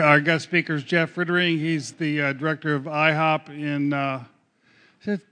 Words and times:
Our 0.00 0.20
guest 0.20 0.44
speaker 0.44 0.74
is 0.76 0.82
Jeff 0.82 1.18
Rittering. 1.18 1.58
He's 1.58 1.92
the 1.92 2.22
uh, 2.22 2.32
director 2.32 2.74
of 2.74 2.84
IHOP 2.84 3.50
in 3.50 3.92
uh, 3.92 4.24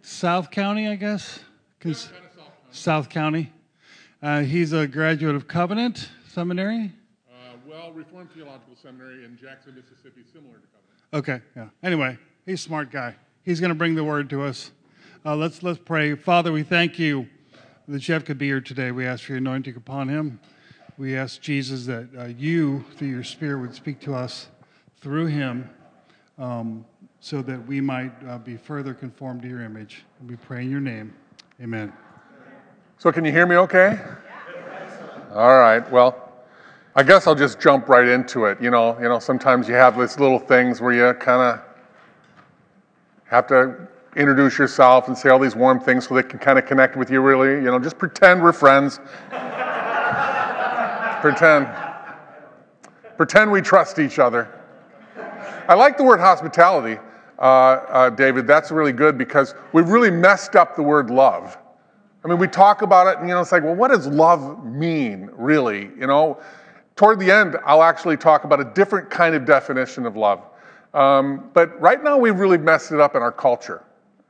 South 0.02 0.50
County, 0.50 0.88
I 0.88 0.94
guess? 0.94 1.40
South, 1.82 2.12
South 2.70 3.08
County. 3.08 3.50
Uh, 4.22 4.42
he's 4.42 4.74
a 4.74 4.86
graduate 4.86 5.34
of 5.36 5.48
Covenant 5.48 6.10
Seminary. 6.28 6.92
Uh, 7.30 7.56
well, 7.66 7.92
Reformed 7.92 8.30
Theological 8.32 8.74
Seminary 8.76 9.24
in 9.24 9.38
Jackson, 9.40 9.74
Mississippi, 9.74 10.20
similar 10.30 10.56
to 10.56 10.66
Covenant. 10.66 11.14
Okay, 11.14 11.40
yeah. 11.56 11.68
Anyway, 11.82 12.18
he's 12.44 12.60
a 12.60 12.62
smart 12.62 12.90
guy. 12.90 13.14
He's 13.44 13.60
going 13.60 13.70
to 13.70 13.74
bring 13.74 13.94
the 13.94 14.04
word 14.04 14.28
to 14.30 14.42
us. 14.42 14.70
Uh, 15.24 15.34
let's 15.34 15.62
let's 15.62 15.78
pray. 15.78 16.14
Father, 16.14 16.52
we 16.52 16.62
thank 16.62 16.98
you 16.98 17.26
that 17.86 18.00
Jeff 18.00 18.26
could 18.26 18.36
be 18.36 18.48
here 18.48 18.60
today. 18.60 18.90
We 18.90 19.06
ask 19.06 19.24
for 19.24 19.32
your 19.32 19.38
anointing 19.38 19.76
upon 19.76 20.08
him. 20.08 20.40
We 20.98 21.16
ask 21.16 21.40
Jesus 21.40 21.86
that 21.86 22.08
uh, 22.18 22.24
you, 22.26 22.84
through 22.96 23.08
your 23.08 23.24
Spirit, 23.24 23.60
would 23.60 23.74
speak 23.74 24.00
to 24.00 24.14
us 24.14 24.48
through 25.00 25.26
him 25.26 25.68
um, 26.38 26.84
so 27.20 27.42
that 27.42 27.64
we 27.66 27.80
might 27.80 28.12
uh, 28.26 28.38
be 28.38 28.56
further 28.56 28.94
conformed 28.94 29.42
to 29.42 29.48
your 29.48 29.62
image. 29.62 30.04
We 30.26 30.36
pray 30.36 30.62
in 30.62 30.70
your 30.70 30.80
name. 30.80 31.14
Amen. 31.60 31.92
So, 32.98 33.12
can 33.12 33.24
you 33.24 33.32
hear 33.32 33.46
me 33.46 33.56
okay? 33.56 33.98
All 35.34 35.58
right. 35.58 35.88
Well, 35.90 36.32
I 36.96 37.02
guess 37.02 37.26
I'll 37.26 37.34
just 37.34 37.60
jump 37.60 37.88
right 37.88 38.08
into 38.08 38.46
it. 38.46 38.60
You 38.60 38.70
know, 38.70 38.96
you 38.98 39.08
know, 39.08 39.18
sometimes 39.18 39.68
you 39.68 39.74
have 39.74 39.98
these 39.98 40.18
little 40.18 40.38
things 40.38 40.80
where 40.80 40.92
you 40.92 41.14
kind 41.18 41.42
of 41.42 41.60
have 43.24 43.46
to 43.48 43.86
introduce 44.16 44.58
yourself 44.58 45.06
and 45.06 45.16
say 45.16 45.28
all 45.28 45.38
these 45.38 45.54
warm 45.54 45.78
things 45.78 46.08
so 46.08 46.14
they 46.14 46.22
can 46.22 46.38
kind 46.38 46.58
of 46.58 46.66
connect 46.66 46.96
with 46.96 47.10
you 47.10 47.20
really. 47.20 47.62
You 47.62 47.70
know, 47.70 47.78
just 47.78 47.98
pretend 47.98 48.42
we're 48.42 48.52
friends. 48.52 48.98
pretend. 51.20 51.68
Pretend 53.16 53.52
we 53.52 53.60
trust 53.60 53.98
each 53.98 54.18
other. 54.18 54.57
I 55.68 55.74
like 55.74 55.98
the 55.98 56.02
word 56.02 56.18
hospitality, 56.18 56.98
uh, 57.38 57.42
uh, 57.42 58.10
David. 58.10 58.46
That's 58.46 58.70
really 58.70 58.92
good 58.92 59.18
because 59.18 59.54
we've 59.74 59.90
really 59.90 60.10
messed 60.10 60.56
up 60.56 60.74
the 60.74 60.82
word 60.82 61.10
love. 61.10 61.58
I 62.24 62.28
mean, 62.28 62.38
we 62.38 62.48
talk 62.48 62.80
about 62.80 63.06
it, 63.06 63.18
and 63.18 63.28
you 63.28 63.34
know, 63.34 63.40
it's 63.42 63.52
like, 63.52 63.62
well, 63.62 63.74
what 63.74 63.88
does 63.88 64.06
love 64.06 64.64
mean, 64.64 65.28
really? 65.34 65.90
You 65.98 66.06
know, 66.06 66.40
toward 66.96 67.20
the 67.20 67.30
end, 67.30 67.58
I'll 67.66 67.82
actually 67.82 68.16
talk 68.16 68.44
about 68.44 68.60
a 68.60 68.64
different 68.64 69.10
kind 69.10 69.34
of 69.34 69.44
definition 69.44 70.06
of 70.06 70.16
love. 70.16 70.42
Um, 70.94 71.50
but 71.52 71.78
right 71.78 72.02
now, 72.02 72.16
we've 72.16 72.38
really 72.38 72.58
messed 72.58 72.90
it 72.90 72.98
up 72.98 73.14
in 73.14 73.20
our 73.20 73.30
culture. 73.30 73.84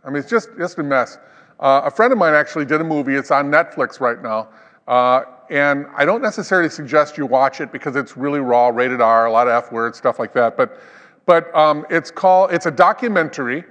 I 0.05 0.11
mean, 0.11 0.17
it's 0.17 0.29
just 0.29 0.49
just 0.59 0.79
a 0.79 0.83
mess. 0.83 1.19
Uh, 1.61 1.83
a 1.85 1.91
friend 1.91 2.13
of 2.13 2.19
mine 2.19 2.35
actually 2.35 2.65
did 2.65 2.81
a 2.81 2.85
movie. 2.85 3.15
It's 3.15 3.31
on 3.31 3.49
Netflix 3.49 4.01
right 4.01 4.21
now. 4.21 4.49
Uh, 4.89 5.23
and 5.51 5.87
I 5.97 6.05
don't 6.05 6.21
necessarily 6.21 6.69
suggest 6.69 7.17
you 7.17 7.27
watch 7.27 7.61
it 7.61 7.71
because 7.71 7.95
it's 7.95 8.17
really 8.17 8.41
raw, 8.41 8.69
rated 8.69 9.01
R, 9.01 9.27
a 9.27 9.33
lot 9.33 9.47
of 9.47 9.53
F 9.53 9.71
words, 9.71 9.97
stuff 9.97 10.19
like 10.19 10.33
that. 10.35 10.57
But 10.57 10.81
but 11.29 11.55
um, 11.55 11.85
it's 11.91 12.11
called 12.11 12.53
it's 12.53 12.65
a 12.65 12.71
documentary 12.71 13.63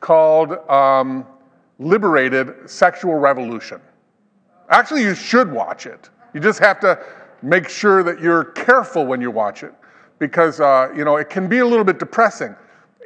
called 0.00 0.50
um, 0.68 1.24
"Liberated: 1.78 2.68
Sexual 2.68 3.14
Revolution." 3.14 3.80
Actually, 4.68 5.02
you 5.02 5.14
should 5.14 5.50
watch 5.50 5.86
it. 5.86 6.10
You 6.34 6.40
just 6.40 6.58
have 6.58 6.80
to 6.80 6.98
make 7.40 7.68
sure 7.68 8.02
that 8.02 8.20
you're 8.20 8.46
careful 8.46 9.06
when 9.06 9.20
you 9.20 9.30
watch 9.30 9.62
it 9.62 9.72
because 10.18 10.58
uh, 10.58 10.92
you 10.94 11.04
know 11.04 11.16
it 11.16 11.30
can 11.30 11.48
be 11.48 11.60
a 11.60 11.66
little 11.66 11.84
bit 11.84 12.00
depressing. 12.00 12.56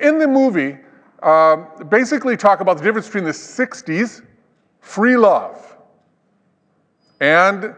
In 0.01 0.19
the 0.19 0.27
movie, 0.27 0.79
uh, 1.23 1.57
basically 1.91 2.35
talk 2.35 2.61
about 2.61 2.79
the 2.79 2.85
difference 2.85 3.09
between 3.09 3.25
the 3.25 3.31
'60s, 3.31 4.23
free 4.81 5.19
love, 5.19 5.77
and 7.21 7.75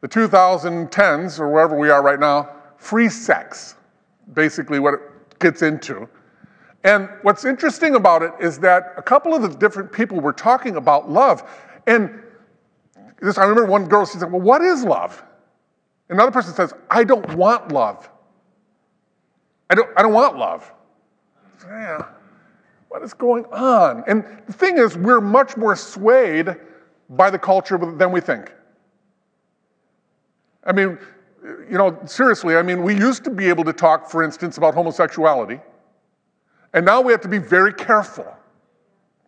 the 0.00 0.08
2010s 0.08 1.40
or 1.40 1.48
wherever 1.48 1.76
we 1.76 1.90
are 1.90 2.04
right 2.04 2.20
now, 2.20 2.50
free 2.76 3.08
sex. 3.08 3.74
Basically, 4.32 4.78
what 4.78 5.13
gets 5.44 5.60
into. 5.60 6.08
And 6.84 7.08
what's 7.22 7.44
interesting 7.44 7.94
about 7.94 8.22
it 8.22 8.32
is 8.40 8.58
that 8.60 8.94
a 8.96 9.02
couple 9.02 9.34
of 9.34 9.42
the 9.42 9.48
different 9.48 9.92
people 9.92 10.20
were 10.20 10.32
talking 10.32 10.76
about 10.76 11.10
love. 11.10 11.48
And 11.86 12.22
this, 13.20 13.36
I 13.36 13.42
remember 13.42 13.66
one 13.66 13.86
girl, 13.86 14.06
she 14.06 14.18
said, 14.18 14.32
Well, 14.32 14.40
what 14.40 14.62
is 14.62 14.84
love? 14.84 15.22
Another 16.08 16.30
person 16.30 16.54
says, 16.54 16.72
I 16.90 17.04
don't 17.04 17.34
want 17.34 17.72
love. 17.72 18.08
I 19.70 19.74
don't, 19.74 19.88
I 19.96 20.02
don't 20.02 20.12
want 20.12 20.36
love. 20.38 20.70
Yeah, 21.66 22.06
what 22.88 23.02
is 23.02 23.14
going 23.14 23.44
on? 23.46 24.04
And 24.06 24.24
the 24.46 24.52
thing 24.52 24.78
is, 24.78 24.96
we're 24.96 25.20
much 25.20 25.56
more 25.56 25.76
swayed 25.76 26.56
by 27.10 27.30
the 27.30 27.38
culture 27.38 27.78
than 27.78 28.12
we 28.12 28.20
think. 28.20 28.52
I 30.64 30.72
mean, 30.72 30.98
you 31.44 31.76
know, 31.76 31.98
seriously, 32.06 32.56
I 32.56 32.62
mean, 32.62 32.82
we 32.82 32.96
used 32.96 33.22
to 33.24 33.30
be 33.30 33.48
able 33.48 33.64
to 33.64 33.72
talk, 33.72 34.08
for 34.08 34.22
instance, 34.22 34.56
about 34.56 34.74
homosexuality, 34.74 35.60
and 36.72 36.86
now 36.86 37.00
we 37.02 37.12
have 37.12 37.20
to 37.20 37.28
be 37.28 37.38
very 37.38 37.72
careful 37.72 38.26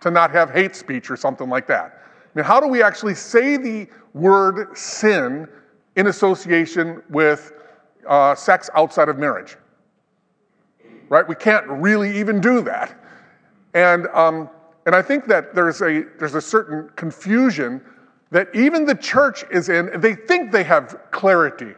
to 0.00 0.10
not 0.10 0.30
have 0.30 0.50
hate 0.50 0.74
speech 0.74 1.10
or 1.10 1.16
something 1.16 1.48
like 1.48 1.66
that. 1.66 2.02
I 2.02 2.38
mean, 2.38 2.44
how 2.44 2.58
do 2.58 2.68
we 2.68 2.82
actually 2.82 3.14
say 3.14 3.56
the 3.56 3.86
word 4.14 4.76
sin 4.76 5.46
in 5.96 6.06
association 6.06 7.02
with 7.10 7.52
uh, 8.08 8.34
sex 8.34 8.70
outside 8.74 9.08
of 9.08 9.18
marriage? 9.18 9.56
Right? 11.08 11.26
We 11.26 11.34
can't 11.34 11.66
really 11.68 12.18
even 12.18 12.40
do 12.40 12.62
that. 12.62 12.98
And, 13.74 14.06
um, 14.08 14.48
and 14.86 14.94
I 14.94 15.02
think 15.02 15.26
that 15.26 15.54
there's 15.54 15.82
a, 15.82 16.04
there's 16.18 16.34
a 16.34 16.40
certain 16.40 16.90
confusion 16.96 17.80
that 18.30 18.48
even 18.54 18.86
the 18.86 18.94
church 18.94 19.44
is 19.50 19.68
in. 19.68 20.00
They 20.00 20.14
think 20.14 20.50
they 20.50 20.64
have 20.64 20.98
clarity 21.10 21.74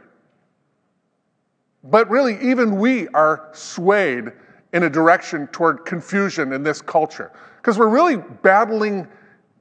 but 1.84 2.10
really, 2.10 2.38
even 2.40 2.78
we 2.78 3.08
are 3.08 3.50
swayed 3.52 4.32
in 4.72 4.82
a 4.82 4.90
direction 4.90 5.46
toward 5.48 5.84
confusion 5.84 6.52
in 6.52 6.62
this 6.62 6.80
culture 6.82 7.32
because 7.56 7.78
we're 7.78 7.88
really 7.88 8.16
battling 8.42 9.08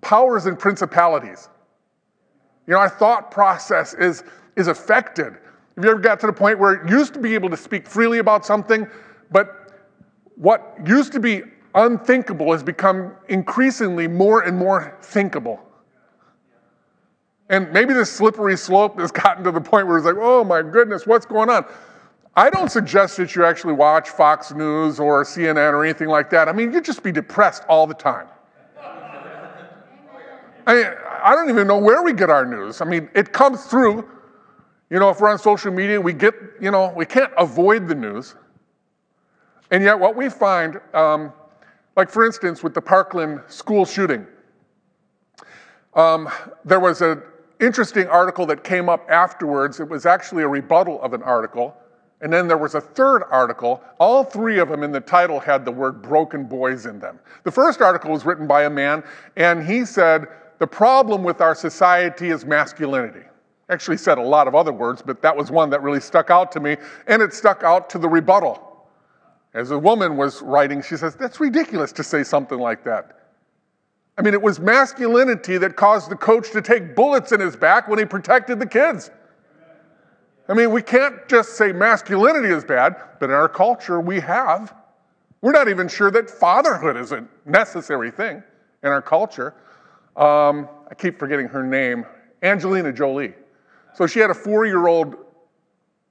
powers 0.01 0.45
and 0.45 0.57
principalities. 0.57 1.50
You 2.66 2.73
know, 2.73 2.79
our 2.79 2.89
thought 2.89 3.31
process 3.31 3.94
is, 3.94 4.23
is 4.56 4.67
affected. 4.67 5.33
Have 5.75 5.85
you 5.85 5.91
ever 5.91 6.00
got 6.00 6.19
to 6.22 6.27
the 6.27 6.33
point 6.33 6.59
where 6.59 6.73
it 6.73 6.89
used 6.89 7.13
to 7.13 7.19
be 7.19 7.33
able 7.35 7.50
to 7.50 7.57
speak 7.57 7.88
freely 7.88 8.17
about 8.17 8.45
something, 8.45 8.88
but 9.31 9.72
what 10.35 10.77
used 10.85 11.13
to 11.13 11.19
be 11.19 11.44
unthinkable 11.75 12.51
has 12.51 12.63
become 12.63 13.16
increasingly 13.29 14.07
more 14.07 14.41
and 14.41 14.57
more 14.57 14.97
thinkable? 15.01 15.61
And 17.50 17.72
maybe 17.72 17.94
this 17.94 18.11
slippery 18.11 18.57
slope 18.57 19.00
has 19.00 19.11
gotten 19.11 19.44
to 19.45 19.51
the 19.51 19.61
point 19.61 19.88
where 19.88 19.97
it's 19.97 20.06
like, 20.06 20.17
oh 20.19 20.44
my 20.44 20.61
goodness, 20.61 21.07
what's 21.07 21.25
going 21.25 21.50
on? 21.50 21.66
I 22.37 22.51
don't 22.51 22.71
suggest 22.71 23.17
that 23.17 23.35
you 23.35 23.43
actually 23.43 23.73
watch 23.73 24.09
Fox 24.09 24.53
News 24.53 24.99
or 24.99 25.23
CNN 25.23 25.73
or 25.73 25.83
anything 25.83 26.07
like 26.07 26.29
that. 26.29 26.47
I 26.47 26.51
mean, 26.51 26.71
you'd 26.71 26.85
just 26.85 27.01
be 27.01 27.11
depressed 27.11 27.63
all 27.67 27.87
the 27.87 27.95
time. 27.95 28.27
I, 30.67 30.75
mean, 30.75 30.85
I 31.23 31.33
don't 31.33 31.49
even 31.49 31.65
know 31.65 31.79
where 31.79 32.03
we 32.03 32.13
get 32.13 32.29
our 32.29 32.45
news. 32.45 32.79
I 32.79 32.85
mean, 32.85 33.09
it 33.15 33.33
comes 33.33 33.65
through. 33.65 34.07
You 34.91 34.99
know, 34.99 35.09
if 35.09 35.19
we're 35.19 35.31
on 35.31 35.39
social 35.39 35.71
media, 35.71 35.99
we 35.99 36.13
get, 36.13 36.35
you 36.61 36.69
know, 36.69 36.93
we 36.95 37.07
can't 37.07 37.33
avoid 37.39 37.87
the 37.87 37.95
news. 37.95 38.35
And 39.71 39.83
yet, 39.83 39.99
what 39.99 40.15
we 40.15 40.29
find, 40.29 40.79
um, 40.93 41.33
like 41.95 42.11
for 42.11 42.23
instance, 42.23 42.61
with 42.61 42.75
the 42.75 42.81
Parkland 42.81 43.41
school 43.47 43.83
shooting, 43.83 44.27
um, 45.95 46.29
there 46.63 46.79
was 46.79 47.01
an 47.01 47.23
interesting 47.59 48.05
article 48.07 48.45
that 48.45 48.63
came 48.63 48.89
up 48.89 49.09
afterwards. 49.09 49.79
It 49.79 49.89
was 49.89 50.05
actually 50.05 50.43
a 50.43 50.47
rebuttal 50.47 51.01
of 51.01 51.13
an 51.13 51.23
article 51.23 51.75
and 52.22 52.33
then 52.33 52.47
there 52.47 52.57
was 52.57 52.73
a 52.73 52.81
third 52.81 53.23
article. 53.29 53.83
All 54.00 54.23
three 54.23 54.59
of 54.59 54.69
them 54.69 54.83
in 54.83 54.91
the 54.91 55.00
title 55.00 55.39
had 55.39 55.66
the 55.66 55.72
word 55.72 56.01
broken 56.01 56.45
boys 56.45 56.85
in 56.85 57.00
them. 57.00 57.19
The 57.44 57.51
first 57.51 57.81
article 57.81 58.11
was 58.11 58.25
written 58.25 58.47
by 58.47 58.63
a 58.63 58.69
man, 58.69 59.03
and 59.35 59.66
he 59.66 59.85
said, 59.85 60.27
The 60.57 60.67
problem 60.67 61.23
with 61.23 61.41
our 61.41 61.53
society 61.53 62.29
is 62.29 62.45
masculinity. 62.45 63.25
Actually, 63.69 63.97
said 63.97 64.17
a 64.17 64.22
lot 64.22 64.47
of 64.47 64.56
other 64.56 64.72
words, 64.72 65.03
but 65.06 65.22
that 65.22 65.35
was 65.35 65.51
one 65.51 65.69
that 65.69 65.83
really 65.83 66.00
stuck 66.00 66.29
out 66.31 66.51
to 66.53 66.59
me, 66.59 66.77
and 67.07 67.22
it 67.22 67.33
stuck 67.33 67.63
out 67.63 67.89
to 67.91 68.00
the 68.00 68.07
rebuttal. 68.07 68.63
As 69.53 69.72
a 69.72 69.77
woman 69.77 70.18
was 70.18 70.41
writing, 70.41 70.81
she 70.81 70.97
says, 70.97 71.15
That's 71.15 71.39
ridiculous 71.39 71.91
to 71.94 72.03
say 72.03 72.24
something 72.24 72.59
like 72.59 72.83
that. 72.86 73.13
I 74.18 74.24
mean, 74.24 74.33
it 74.33 74.41
was 74.41 74.59
masculinity 74.59 75.59
that 75.59 75.75
caused 75.75 76.09
the 76.09 76.15
coach 76.15 76.50
to 76.51 76.62
take 76.62 76.95
bullets 76.95 77.31
in 77.31 77.39
his 77.39 77.56
back 77.56 77.88
when 77.88 78.00
he 78.00 78.06
protected 78.06 78.59
the 78.59 78.65
kids. 78.65 79.12
I 80.49 80.53
mean, 80.53 80.71
we 80.71 80.81
can't 80.81 81.27
just 81.27 81.57
say 81.57 81.71
masculinity 81.71 82.49
is 82.49 82.63
bad, 82.63 82.95
but 83.19 83.29
in 83.29 83.35
our 83.35 83.49
culture 83.49 83.99
we 83.99 84.19
have. 84.21 84.73
We're 85.41 85.51
not 85.51 85.67
even 85.67 85.88
sure 85.88 86.09
that 86.11 86.29
fatherhood 86.29 86.97
is 86.97 87.11
a 87.11 87.25
necessary 87.45 88.11
thing 88.11 88.41
in 88.83 88.89
our 88.89 89.01
culture. 89.01 89.53
Um, 90.15 90.67
I 90.89 90.95
keep 90.95 91.19
forgetting 91.19 91.47
her 91.47 91.63
name 91.63 92.05
Angelina 92.41 92.94
Jolie. 92.94 93.33
So 93.94 94.07
she 94.07 94.19
had 94.19 94.29
a 94.29 94.33
four 94.33 94.65
year 94.65 94.88
old 94.88 95.15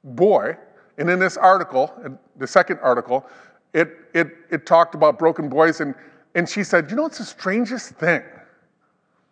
boy, 0.04 0.56
and 0.98 1.08
in 1.10 1.18
this 1.18 1.36
article, 1.36 1.92
the 2.36 2.46
second 2.46 2.78
article, 2.80 3.26
it, 3.72 3.96
it, 4.14 4.28
it 4.50 4.66
talked 4.66 4.94
about 4.94 5.18
broken 5.18 5.48
boys, 5.48 5.80
and, 5.80 5.94
and 6.34 6.48
she 6.48 6.62
said, 6.62 6.90
You 6.90 6.96
know, 6.96 7.06
it's 7.06 7.18
the 7.18 7.24
strangest 7.24 7.94
thing. 7.94 8.22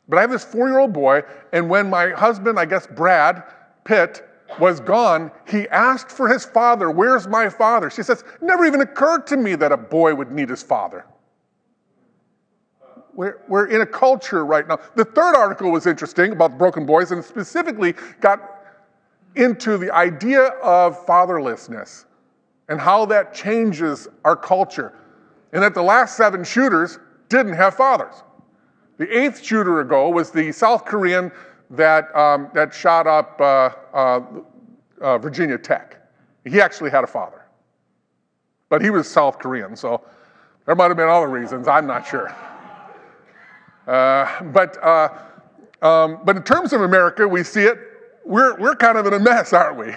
But 0.08 0.18
I 0.18 0.20
have 0.22 0.30
this 0.30 0.44
four 0.44 0.68
year 0.68 0.78
old 0.78 0.92
boy, 0.92 1.22
and 1.52 1.68
when 1.68 1.88
my 1.88 2.10
husband, 2.10 2.58
I 2.58 2.64
guess 2.64 2.86
Brad 2.86 3.42
Pitt, 3.84 4.28
was 4.58 4.80
gone, 4.80 5.30
he 5.48 5.68
asked 5.68 6.10
for 6.10 6.28
his 6.28 6.44
father, 6.44 6.90
Where's 6.90 7.26
my 7.26 7.48
father? 7.48 7.90
She 7.90 8.02
says, 8.02 8.24
Never 8.40 8.64
even 8.64 8.80
occurred 8.80 9.26
to 9.28 9.36
me 9.36 9.54
that 9.56 9.72
a 9.72 9.76
boy 9.76 10.14
would 10.14 10.30
need 10.30 10.48
his 10.48 10.62
father. 10.62 11.04
We're, 13.14 13.40
we're 13.48 13.66
in 13.66 13.80
a 13.80 13.86
culture 13.86 14.44
right 14.44 14.66
now. 14.66 14.78
The 14.96 15.04
third 15.04 15.36
article 15.36 15.70
was 15.70 15.86
interesting 15.86 16.32
about 16.32 16.58
broken 16.58 16.84
boys 16.84 17.12
and 17.12 17.24
specifically 17.24 17.94
got 18.20 18.40
into 19.36 19.78
the 19.78 19.92
idea 19.92 20.42
of 20.62 21.04
fatherlessness 21.06 22.04
and 22.68 22.80
how 22.80 23.04
that 23.06 23.34
changes 23.34 24.08
our 24.24 24.36
culture. 24.36 24.92
And 25.52 25.62
that 25.62 25.74
the 25.74 25.82
last 25.82 26.16
seven 26.16 26.42
shooters 26.42 26.98
didn't 27.28 27.54
have 27.54 27.74
fathers. 27.74 28.14
The 28.98 29.16
eighth 29.16 29.44
shooter 29.44 29.80
ago 29.80 30.08
was 30.08 30.30
the 30.30 30.50
South 30.52 30.84
Korean 30.84 31.30
that, 31.70 32.14
um, 32.16 32.48
that 32.54 32.72
shot 32.72 33.06
up 33.06 33.40
uh, 33.40 33.70
uh, 33.92 34.20
uh, 35.00 35.18
Virginia 35.18 35.58
Tech. 35.58 36.00
He 36.44 36.60
actually 36.60 36.90
had 36.90 37.04
a 37.04 37.06
father. 37.06 37.42
But 38.68 38.82
he 38.82 38.90
was 38.90 39.08
South 39.08 39.38
Korean, 39.38 39.76
so 39.76 40.04
there 40.66 40.74
might 40.74 40.88
have 40.88 40.96
been 40.96 41.08
other 41.08 41.28
reasons, 41.28 41.68
I'm 41.68 41.86
not 41.86 42.06
sure. 42.06 42.34
Uh, 43.86 44.42
but, 44.44 44.82
uh, 44.82 45.08
um, 45.82 46.20
but 46.24 46.36
in 46.36 46.42
terms 46.42 46.72
of 46.72 46.80
America, 46.80 47.28
we 47.28 47.42
see 47.44 47.64
it, 47.64 47.78
we're, 48.24 48.58
we're 48.58 48.76
kind 48.76 48.96
of 48.96 49.06
in 49.06 49.12
a 49.12 49.18
mess, 49.18 49.52
aren't 49.52 49.76
we? 49.76 49.94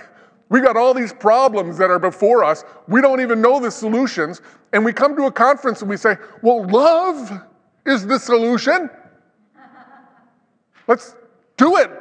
We 0.50 0.62
got 0.62 0.78
all 0.78 0.94
these 0.94 1.14
problems 1.14 1.78
that 1.78 1.90
are 1.90 2.00
before 2.00 2.44
us. 2.44 2.64
We 2.88 3.02
don't 3.02 3.22
even 3.22 3.42
know 3.42 3.60
the 3.60 3.72
solutions. 3.72 4.42
And 4.74 4.84
we 4.84 4.94
come 4.94 5.16
to 5.18 5.24
a 5.24 5.32
conference 5.32 5.82
and 5.82 5.90
we 5.90 5.98
say, 5.98 6.16
well, 6.42 6.66
love 6.68 7.42
is 7.86 8.06
the 8.06 8.18
solution. 8.18 8.90
Let's 10.88 11.16
do 11.58 11.78
it. 11.78 11.92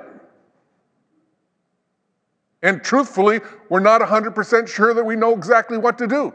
And 2.62 2.82
truthfully, 2.82 3.40
we're 3.68 3.80
not 3.80 4.00
100% 4.00 4.68
sure 4.68 4.94
that 4.94 5.04
we 5.04 5.16
know 5.16 5.34
exactly 5.34 5.78
what 5.78 5.98
to 5.98 6.06
do. 6.06 6.32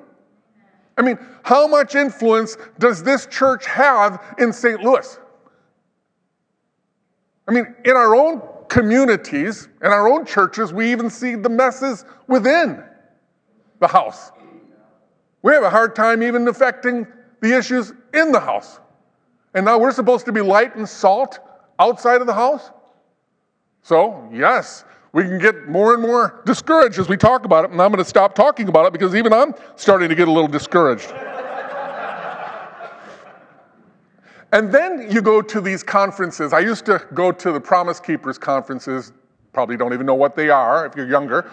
I 0.98 1.02
mean, 1.02 1.18
how 1.44 1.68
much 1.68 1.96
influence 1.96 2.58
does 2.80 3.04
this 3.04 3.26
church 3.26 3.66
have 3.66 4.36
in 4.38 4.54
St. 4.54 4.82
Louis? 4.82 5.20
I 7.48 7.52
mean, 7.52 7.76
in 7.86 7.96
our 7.96 8.16
own 8.16 8.42
communities, 8.70 9.68
in 9.82 9.88
our 9.88 10.08
own 10.08 10.26
churches, 10.26 10.72
we 10.72 10.92
even 10.92 11.10
see 11.10 11.36
the 11.36 11.50
messes 11.50 12.06
within 12.28 12.84
the 13.80 13.88
house. 13.88 14.32
We 15.42 15.54
have 15.54 15.64
a 15.64 15.70
hard 15.70 15.96
time 15.96 16.24
even 16.24 16.48
affecting 16.48 17.08
the 17.42 17.58
issues 17.58 17.94
in 18.14 18.32
the 18.32 18.40
house. 18.40 18.80
And 19.54 19.66
now 19.66 19.80
we're 19.80 19.92
supposed 19.92 20.26
to 20.28 20.32
be 20.32 20.42
light 20.42 20.76
and 20.76 20.88
salt 20.88 21.40
outside 21.80 22.22
of 22.22 22.28
the 22.28 22.34
house? 22.34 22.70
So, 23.84 24.30
yes, 24.32 24.86
we 25.14 25.24
can 25.24 25.40
get 25.40 25.68
more 25.68 25.94
and 25.94 26.02
more 26.02 26.42
discouraged 26.46 27.00
as 27.00 27.10
we 27.10 27.18
talk 27.18 27.46
about 27.46 27.66
it, 27.66 27.72
and 27.72 27.82
I'm 27.82 27.92
going 27.92 28.04
to 28.04 28.10
stop 28.10 28.36
talking 28.36 28.70
about 28.70 28.86
it 28.86 28.94
because 28.94 29.16
even 29.16 29.34
I'm 29.34 29.54
starting 29.76 30.08
to 30.10 30.16
get 30.16 30.28
a 30.28 30.32
little 30.32 30.48
discouraged. 30.48 31.12
and 34.54 34.72
then 34.72 35.12
you 35.12 35.22
go 35.22 35.42
to 35.42 35.60
these 35.60 35.84
conferences. 35.84 36.54
I 36.54 36.60
used 36.60 36.86
to 36.86 37.06
go 37.14 37.32
to 37.32 37.52
the 37.52 37.60
Promise 37.60 38.00
Keepers 38.00 38.38
conferences, 38.38 39.12
probably 39.52 39.76
don't 39.78 39.94
even 39.94 40.06
know 40.06 40.16
what 40.16 40.36
they 40.36 40.50
are 40.50 40.86
if 40.86 40.96
you're 40.96 41.10
younger. 41.10 41.52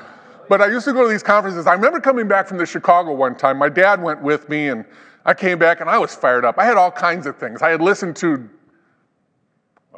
But 0.49 0.63
I 0.63 0.69
used 0.69 0.85
to 0.87 0.93
go 0.93 1.03
to 1.03 1.09
these 1.09 1.23
conferences. 1.23 1.67
I 1.67 1.75
remember 1.75 2.01
coming 2.01 2.29
back 2.29 2.47
from 2.47 2.59
the 2.59 2.67
Chicago 2.67 3.13
one 3.13 3.37
time. 3.37 3.59
My 3.59 3.69
dad 3.69 4.03
went 4.03 4.23
with 4.23 4.49
me, 4.49 4.69
and 4.69 4.85
I 5.27 5.35
came 5.35 5.59
back 5.59 5.81
and 5.81 5.91
I 5.91 5.99
was 5.99 6.15
fired 6.15 6.45
up. 6.45 6.59
I 6.59 6.65
had 6.65 6.77
all 6.77 6.91
kinds 6.91 7.27
of 7.27 7.37
things. 7.37 7.61
I 7.61 7.71
had 7.71 7.83
listened 7.83 8.17
to 8.17 8.49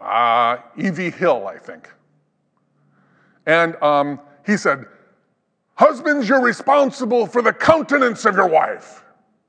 uh, 0.01 0.57
E.V. 0.77 1.11
Hill, 1.11 1.47
I 1.47 1.59
think. 1.59 1.89
And 3.47 3.77
um, 3.83 4.21
he 4.47 4.57
said, 4.57 4.87
Husbands, 5.75 6.29
you're 6.29 6.43
responsible 6.43 7.27
for 7.27 7.41
the 7.41 7.53
countenance 7.55 8.27
of 8.27 8.35
your 8.35 8.49
wife. 8.49 9.03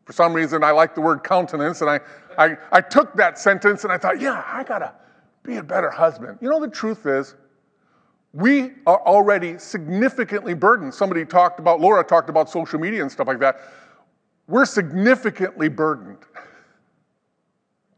For 0.06 0.14
some 0.14 0.34
reason, 0.34 0.64
I 0.64 0.72
like 0.72 0.96
the 0.96 1.02
word 1.02 1.24
countenance, 1.24 1.82
and 1.82 1.90
I, 1.90 2.00
I, 2.38 2.58
I 2.72 2.82
took 2.82 3.14
that 3.16 3.38
sentence 3.38 3.84
and 3.84 3.92
I 3.92 3.98
thought, 3.98 4.22
yeah, 4.22 4.44
I 4.48 4.64
gotta 4.64 4.94
be 5.44 5.58
a 5.58 5.64
better 5.64 5.90
husband. 5.90 6.38
You 6.42 6.50
know, 6.50 6.60
the 6.60 6.70
truth 6.70 7.06
is, 7.06 7.36
we 8.34 8.72
are 8.88 9.02
already 9.06 9.58
significantly 9.58 10.54
burdened. 10.54 10.94
Somebody 10.94 11.26
talked 11.26 11.60
about, 11.60 11.82
Laura 11.82 12.04
talked 12.04 12.30
about 12.30 12.50
social 12.50 12.80
media 12.80 13.02
and 13.02 13.12
stuff 13.12 13.28
like 13.28 13.40
that. 13.40 13.60
We're 14.48 14.66
significantly 14.66 15.68
burdened. 15.68 16.20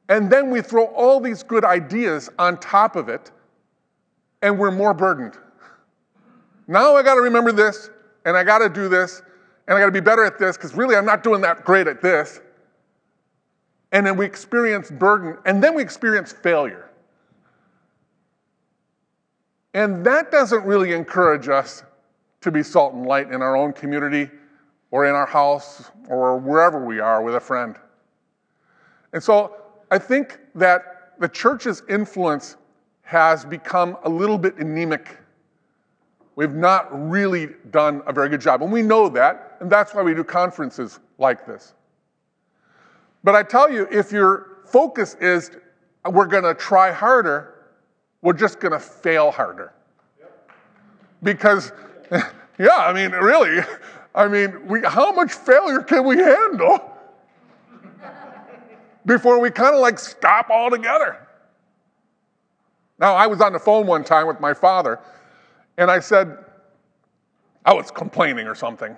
And 0.09 0.31
then 0.31 0.49
we 0.49 0.61
throw 0.61 0.85
all 0.85 1.19
these 1.19 1.43
good 1.43 1.63
ideas 1.63 2.29
on 2.39 2.59
top 2.59 2.95
of 2.95 3.09
it, 3.09 3.31
and 4.41 4.57
we're 4.57 4.71
more 4.71 4.93
burdened. 4.93 5.37
Now 6.67 6.95
I 6.95 7.03
got 7.03 7.15
to 7.15 7.21
remember 7.21 7.51
this, 7.51 7.89
and 8.25 8.37
I 8.37 8.43
got 8.43 8.59
to 8.59 8.69
do 8.69 8.87
this, 8.87 9.21
and 9.67 9.77
I 9.77 9.79
got 9.79 9.87
to 9.87 9.91
be 9.91 9.99
better 9.99 10.23
at 10.23 10.39
this, 10.39 10.57
because 10.57 10.75
really 10.75 10.95
I'm 10.95 11.05
not 11.05 11.23
doing 11.23 11.41
that 11.41 11.65
great 11.65 11.87
at 11.87 12.01
this. 12.01 12.41
And 13.91 14.05
then 14.05 14.17
we 14.17 14.25
experience 14.25 14.89
burden, 14.89 15.37
and 15.45 15.63
then 15.63 15.75
we 15.75 15.81
experience 15.81 16.31
failure. 16.31 16.89
And 19.73 20.05
that 20.05 20.31
doesn't 20.31 20.65
really 20.65 20.93
encourage 20.93 21.49
us 21.49 21.83
to 22.41 22.51
be 22.51 22.61
salt 22.61 22.93
and 22.93 23.05
light 23.05 23.31
in 23.31 23.41
our 23.41 23.55
own 23.55 23.73
community 23.73 24.29
or 24.91 25.05
in 25.05 25.15
our 25.15 25.25
house 25.25 25.89
or 26.09 26.37
wherever 26.37 26.85
we 26.85 26.99
are 26.99 27.23
with 27.23 27.35
a 27.35 27.39
friend. 27.39 27.75
And 29.13 29.23
so 29.23 29.55
I 29.89 29.97
think 29.97 30.39
that 30.55 31.13
the 31.19 31.27
church's 31.27 31.83
influence 31.89 32.57
has 33.01 33.45
become 33.45 33.97
a 34.03 34.09
little 34.09 34.37
bit 34.37 34.57
anemic. 34.57 35.17
We've 36.35 36.53
not 36.53 36.87
really 37.09 37.49
done 37.69 38.01
a 38.07 38.13
very 38.13 38.29
good 38.29 38.41
job. 38.41 38.63
And 38.63 38.71
we 38.71 38.81
know 38.81 39.07
that, 39.09 39.57
and 39.59 39.71
that's 39.71 39.93
why 39.93 40.01
we 40.01 40.13
do 40.13 40.23
conferences 40.23 40.99
like 41.19 41.45
this. 41.45 41.73
But 43.23 43.35
I 43.35 43.43
tell 43.43 43.71
you, 43.71 43.87
if 43.91 44.11
your 44.11 44.57
focus 44.65 45.15
is 45.21 45.51
we're 46.09 46.25
going 46.25 46.43
to 46.43 46.53
try 46.53 46.91
harder, 46.91 47.53
we're 48.21 48.33
just 48.33 48.59
going 48.59 48.71
to 48.71 48.79
fail 48.79 49.31
harder. 49.31 49.73
Because, 51.21 51.71
yeah, 52.11 52.77
I 52.77 52.91
mean, 52.93 53.11
really, 53.11 53.63
I 54.15 54.27
mean, 54.27 54.67
we, 54.67 54.81
how 54.81 55.11
much 55.11 55.33
failure 55.33 55.81
can 55.81 56.05
we 56.05 56.17
handle 56.17 56.79
before 59.05 59.39
we 59.39 59.51
kind 59.51 59.75
of 59.75 59.81
like 59.81 59.99
stop 59.99 60.49
altogether? 60.49 61.27
Now, 62.99 63.15
I 63.15 63.27
was 63.27 63.41
on 63.41 63.53
the 63.53 63.59
phone 63.59 63.87
one 63.87 64.03
time 64.03 64.27
with 64.27 64.39
my 64.39 64.53
father, 64.53 64.99
and 65.77 65.89
I 65.89 65.99
said, 65.99 66.37
I 67.65 67.73
was 67.73 67.91
complaining 67.91 68.47
or 68.47 68.55
something. 68.55 68.95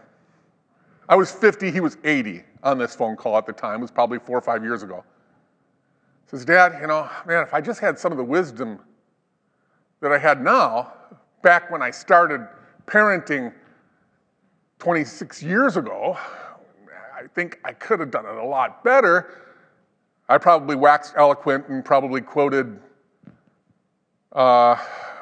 I 1.07 1.16
was 1.16 1.31
50, 1.31 1.72
he 1.72 1.80
was 1.80 1.98
80 2.04 2.44
on 2.63 2.77
this 2.77 2.95
phone 2.95 3.16
call 3.16 3.38
at 3.38 3.45
the 3.45 3.54
time. 3.54 3.80
It 3.80 3.81
was 3.81 3.92
probably 3.92 4.19
four 4.19 4.38
or 4.38 4.42
five 4.42 4.64
years 4.64 4.81
ago. 4.81 5.04
He 6.26 6.31
says, 6.31 6.45
Dad, 6.45 6.78
you 6.81 6.88
know, 6.88 7.09
man, 7.28 7.44
if 7.44 7.54
I 7.54 7.61
just 7.61 7.80
had 7.80 8.00
some 8.00 8.11
of 8.11 8.18
the 8.18 8.23
wisdom 8.23 8.80
that 10.02 10.11
I 10.11 10.18
had 10.18 10.42
now, 10.42 10.94
back 11.44 11.69
when 11.69 11.81
I 11.81 11.92
started 11.92 12.47
parenting 12.88 13.54
26 14.80 15.44
years 15.44 15.78
ago, 15.78 16.18
I 17.16 17.28
think 17.33 17.59
I 17.64 17.71
could 17.71 18.00
have 18.00 18.11
done 18.11 18.26
it 18.26 18.35
a 18.35 18.44
lot 18.44 18.83
better. 18.83 19.42
I 20.28 20.40
probably 20.40 20.76
waxed 20.76 21.14
eloquent 21.18 21.68
and 21.68 21.85
probably 21.85 22.21
quoted 22.21 22.80
uh, 24.31 24.76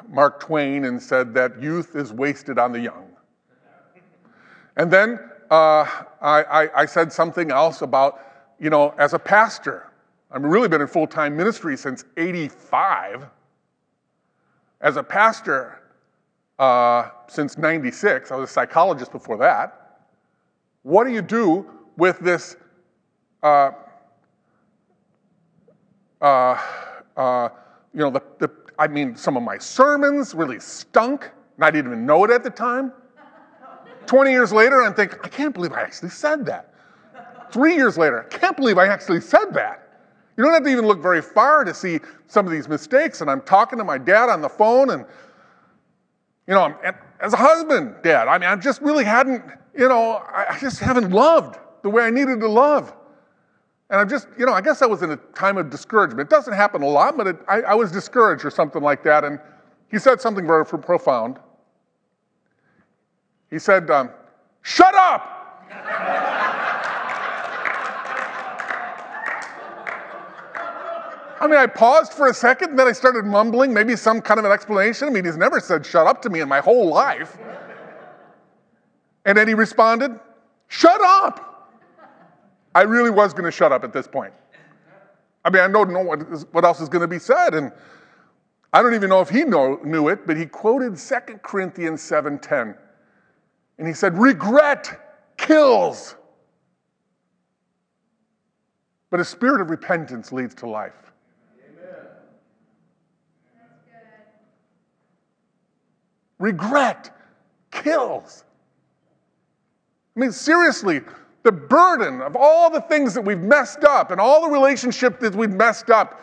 Mark 0.08 0.40
Twain 0.40 0.84
and 0.84 1.02
said 1.02 1.34
that 1.34 1.60
youth 1.60 1.96
is 1.96 2.12
wasted 2.12 2.58
on 2.58 2.72
the 2.72 2.80
young. 2.80 3.08
And 4.76 4.90
then 4.90 5.18
uh, 5.50 5.86
I, 6.20 6.42
I, 6.42 6.80
I 6.82 6.86
said 6.86 7.12
something 7.12 7.50
else 7.50 7.82
about, 7.82 8.20
you 8.58 8.70
know, 8.70 8.94
as 8.98 9.14
a 9.14 9.18
pastor, 9.18 9.90
I've 10.30 10.42
really 10.42 10.68
been 10.68 10.80
in 10.80 10.88
full 10.88 11.06
time 11.06 11.36
ministry 11.36 11.76
since 11.76 12.04
85. 12.16 13.26
As 14.80 14.96
a 14.96 15.02
pastor 15.02 15.80
uh, 16.58 17.10
since 17.28 17.56
96, 17.56 18.30
I 18.30 18.36
was 18.36 18.50
a 18.50 18.52
psychologist 18.52 19.12
before 19.12 19.36
that. 19.38 20.00
What 20.82 21.04
do 21.04 21.12
you 21.12 21.22
do 21.22 21.70
with 21.96 22.18
this? 22.20 22.56
Uh, 23.42 23.70
uh, 26.20 26.58
uh, 27.16 27.48
you 27.92 28.00
know, 28.00 28.10
the, 28.10 28.22
the, 28.38 28.50
I 28.78 28.88
mean, 28.88 29.16
some 29.16 29.36
of 29.36 29.42
my 29.42 29.58
sermons 29.58 30.34
really 30.34 30.60
stunk, 30.60 31.30
and 31.56 31.64
I 31.64 31.70
didn't 31.70 31.92
even 31.92 32.06
know 32.06 32.24
it 32.24 32.30
at 32.30 32.42
the 32.42 32.50
time. 32.50 32.92
20 34.06 34.30
years 34.30 34.52
later, 34.52 34.82
I'm 34.82 34.94
thinking, 34.94 35.18
I 35.22 35.28
can't 35.28 35.54
believe 35.54 35.72
I 35.72 35.80
actually 35.80 36.10
said 36.10 36.44
that. 36.46 36.74
Three 37.50 37.74
years 37.74 37.96
later, 37.96 38.24
I 38.24 38.36
can't 38.36 38.56
believe 38.56 38.78
I 38.78 38.86
actually 38.86 39.20
said 39.20 39.52
that. 39.52 39.80
You 40.36 40.44
don't 40.44 40.52
have 40.52 40.64
to 40.64 40.68
even 40.68 40.86
look 40.86 41.00
very 41.00 41.22
far 41.22 41.64
to 41.64 41.72
see 41.72 42.00
some 42.26 42.44
of 42.44 42.52
these 42.52 42.68
mistakes. 42.68 43.20
And 43.20 43.30
I'm 43.30 43.40
talking 43.42 43.78
to 43.78 43.84
my 43.84 43.98
dad 43.98 44.28
on 44.28 44.42
the 44.42 44.48
phone, 44.48 44.90
and, 44.90 45.04
you 46.46 46.54
know, 46.54 46.76
as 47.20 47.32
a 47.32 47.36
husband, 47.36 47.94
dad, 48.02 48.28
I 48.28 48.38
mean, 48.38 48.48
I 48.48 48.56
just 48.56 48.82
really 48.82 49.04
hadn't, 49.04 49.44
you 49.76 49.88
know, 49.88 50.22
I 50.28 50.58
just 50.60 50.80
haven't 50.80 51.10
loved 51.10 51.58
the 51.82 51.90
way 51.90 52.02
I 52.02 52.10
needed 52.10 52.40
to 52.40 52.48
love. 52.48 52.92
And 53.90 54.00
I'm 54.00 54.08
just, 54.08 54.28
you 54.38 54.46
know, 54.46 54.52
I 54.52 54.60
guess 54.60 54.82
I 54.82 54.86
was 54.86 55.02
in 55.02 55.10
a 55.10 55.16
time 55.16 55.58
of 55.58 55.70
discouragement. 55.70 56.20
It 56.20 56.30
doesn't 56.30 56.54
happen 56.54 56.82
a 56.82 56.88
lot, 56.88 57.16
but 57.16 57.26
it, 57.26 57.36
I, 57.46 57.62
I 57.62 57.74
was 57.74 57.92
discouraged 57.92 58.44
or 58.44 58.50
something 58.50 58.82
like 58.82 59.02
that. 59.04 59.24
And 59.24 59.38
he 59.90 59.98
said 59.98 60.20
something 60.20 60.46
very 60.46 60.64
profound. 60.64 61.38
He 63.50 63.58
said, 63.58 63.90
um, 63.90 64.10
Shut 64.62 64.94
up! 64.94 65.30
I 71.40 71.46
mean, 71.46 71.58
I 71.58 71.66
paused 71.66 72.14
for 72.14 72.28
a 72.28 72.32
second 72.34 72.70
and 72.70 72.78
then 72.78 72.88
I 72.88 72.92
started 72.92 73.26
mumbling, 73.26 73.74
maybe 73.74 73.96
some 73.96 74.22
kind 74.22 74.38
of 74.38 74.46
an 74.46 74.52
explanation. 74.52 75.08
I 75.08 75.10
mean, 75.10 75.26
he's 75.26 75.36
never 75.36 75.60
said 75.60 75.84
shut 75.84 76.06
up 76.06 76.22
to 76.22 76.30
me 76.30 76.40
in 76.40 76.48
my 76.48 76.60
whole 76.60 76.88
life. 76.88 77.36
And 79.26 79.36
then 79.36 79.46
he 79.46 79.52
responded, 79.52 80.18
Shut 80.68 81.00
up! 81.02 81.53
I 82.74 82.82
really 82.82 83.10
was 83.10 83.32
going 83.32 83.44
to 83.44 83.50
shut 83.50 83.72
up 83.72 83.84
at 83.84 83.92
this 83.92 84.06
point. 84.06 84.32
I 85.44 85.50
mean, 85.50 85.62
I 85.62 85.68
don't 85.68 85.92
know 85.92 86.00
what, 86.00 86.22
is, 86.22 86.46
what 86.52 86.64
else 86.64 86.80
is 86.80 86.88
going 86.88 87.02
to 87.02 87.08
be 87.08 87.18
said. 87.18 87.54
And 87.54 87.70
I 88.72 88.82
don't 88.82 88.94
even 88.94 89.10
know 89.10 89.20
if 89.20 89.28
he 89.28 89.44
know, 89.44 89.78
knew 89.84 90.08
it, 90.08 90.26
but 90.26 90.36
he 90.36 90.46
quoted 90.46 90.96
2 90.96 91.14
Corinthians 91.42 92.02
7.10. 92.02 92.76
And 93.78 93.86
he 93.86 93.92
said, 93.92 94.18
regret 94.18 95.34
kills. 95.36 96.16
But 99.10 99.20
a 99.20 99.24
spirit 99.24 99.60
of 99.60 99.70
repentance 99.70 100.32
leads 100.32 100.54
to 100.56 100.66
life. 100.66 100.92
Regret 106.38 107.16
kills. 107.70 108.44
I 110.16 110.20
mean, 110.20 110.32
seriously, 110.32 111.00
the 111.44 111.52
burden 111.52 112.22
of 112.22 112.34
all 112.36 112.70
the 112.70 112.80
things 112.80 113.14
that 113.14 113.20
we've 113.20 113.40
messed 113.40 113.84
up 113.84 114.10
and 114.10 114.20
all 114.20 114.40
the 114.40 114.48
relationships 114.48 115.18
that 115.20 115.34
we've 115.34 115.52
messed 115.52 115.90
up, 115.90 116.20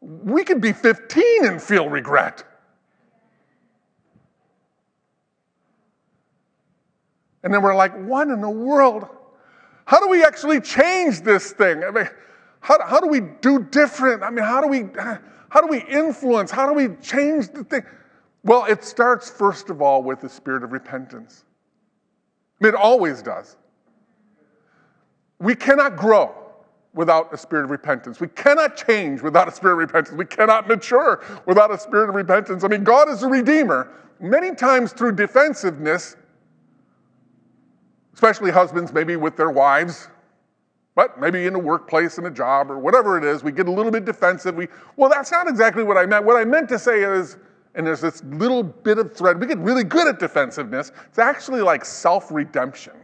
we 0.00 0.44
could 0.44 0.60
be 0.60 0.72
15 0.72 1.44
and 1.44 1.60
feel 1.60 1.88
regret. 1.88 2.44
And 7.42 7.52
then 7.52 7.62
we're 7.62 7.74
like, 7.74 7.92
what 8.06 8.28
in 8.28 8.40
the 8.40 8.48
world? 8.48 9.06
How 9.86 10.00
do 10.00 10.08
we 10.08 10.24
actually 10.24 10.60
change 10.60 11.20
this 11.20 11.52
thing? 11.52 11.82
I 11.84 11.90
mean, 11.90 12.08
how, 12.60 12.78
how 12.86 13.00
do 13.00 13.08
we 13.08 13.20
do 13.20 13.64
different? 13.64 14.22
I 14.22 14.30
mean, 14.30 14.44
how 14.44 14.62
do 14.62 14.68
we 14.68 14.84
how 15.50 15.60
do 15.60 15.66
we 15.66 15.82
influence? 15.82 16.50
How 16.50 16.66
do 16.66 16.72
we 16.72 16.96
change 16.96 17.48
the 17.48 17.64
thing? 17.64 17.82
Well, 18.44 18.64
it 18.64 18.82
starts 18.82 19.30
first 19.30 19.68
of 19.68 19.82
all 19.82 20.02
with 20.02 20.20
the 20.20 20.28
spirit 20.28 20.64
of 20.64 20.72
repentance. 20.72 21.44
I 22.60 22.64
mean, 22.64 22.74
it 22.74 22.80
always 22.80 23.20
does. 23.20 23.56
We 25.44 25.54
cannot 25.54 25.96
grow 25.96 26.34
without 26.94 27.32
a 27.34 27.36
spirit 27.36 27.64
of 27.64 27.70
repentance. 27.70 28.18
We 28.18 28.28
cannot 28.28 28.78
change 28.78 29.20
without 29.20 29.46
a 29.46 29.52
spirit 29.52 29.74
of 29.74 29.78
repentance. 29.80 30.16
We 30.16 30.24
cannot 30.24 30.66
mature 30.66 31.22
without 31.44 31.70
a 31.70 31.76
spirit 31.78 32.08
of 32.08 32.14
repentance. 32.14 32.64
I 32.64 32.68
mean, 32.68 32.82
God 32.82 33.10
is 33.10 33.22
a 33.22 33.28
redeemer. 33.28 33.90
Many 34.20 34.54
times 34.54 34.94
through 34.94 35.16
defensiveness, 35.16 36.16
especially 38.14 38.52
husbands, 38.52 38.94
maybe 38.94 39.16
with 39.16 39.36
their 39.36 39.50
wives, 39.50 40.08
but 40.94 41.20
maybe 41.20 41.44
in 41.44 41.54
a 41.54 41.58
workplace, 41.58 42.16
in 42.16 42.24
a 42.24 42.30
job, 42.30 42.70
or 42.70 42.78
whatever 42.78 43.18
it 43.18 43.24
is, 43.24 43.44
we 43.44 43.52
get 43.52 43.68
a 43.68 43.72
little 43.72 43.92
bit 43.92 44.06
defensive. 44.06 44.54
We, 44.54 44.68
well, 44.96 45.10
that's 45.10 45.30
not 45.30 45.46
exactly 45.46 45.82
what 45.82 45.98
I 45.98 46.06
meant. 46.06 46.24
What 46.24 46.38
I 46.38 46.46
meant 46.46 46.70
to 46.70 46.78
say 46.78 47.02
is, 47.02 47.36
and 47.74 47.86
there's 47.86 48.00
this 48.00 48.24
little 48.24 48.62
bit 48.62 48.96
of 48.96 49.14
thread. 49.14 49.38
We 49.38 49.46
get 49.46 49.58
really 49.58 49.84
good 49.84 50.08
at 50.08 50.18
defensiveness. 50.18 50.90
It's 51.08 51.18
actually 51.18 51.60
like 51.60 51.84
self 51.84 52.32
redemption. 52.32 52.94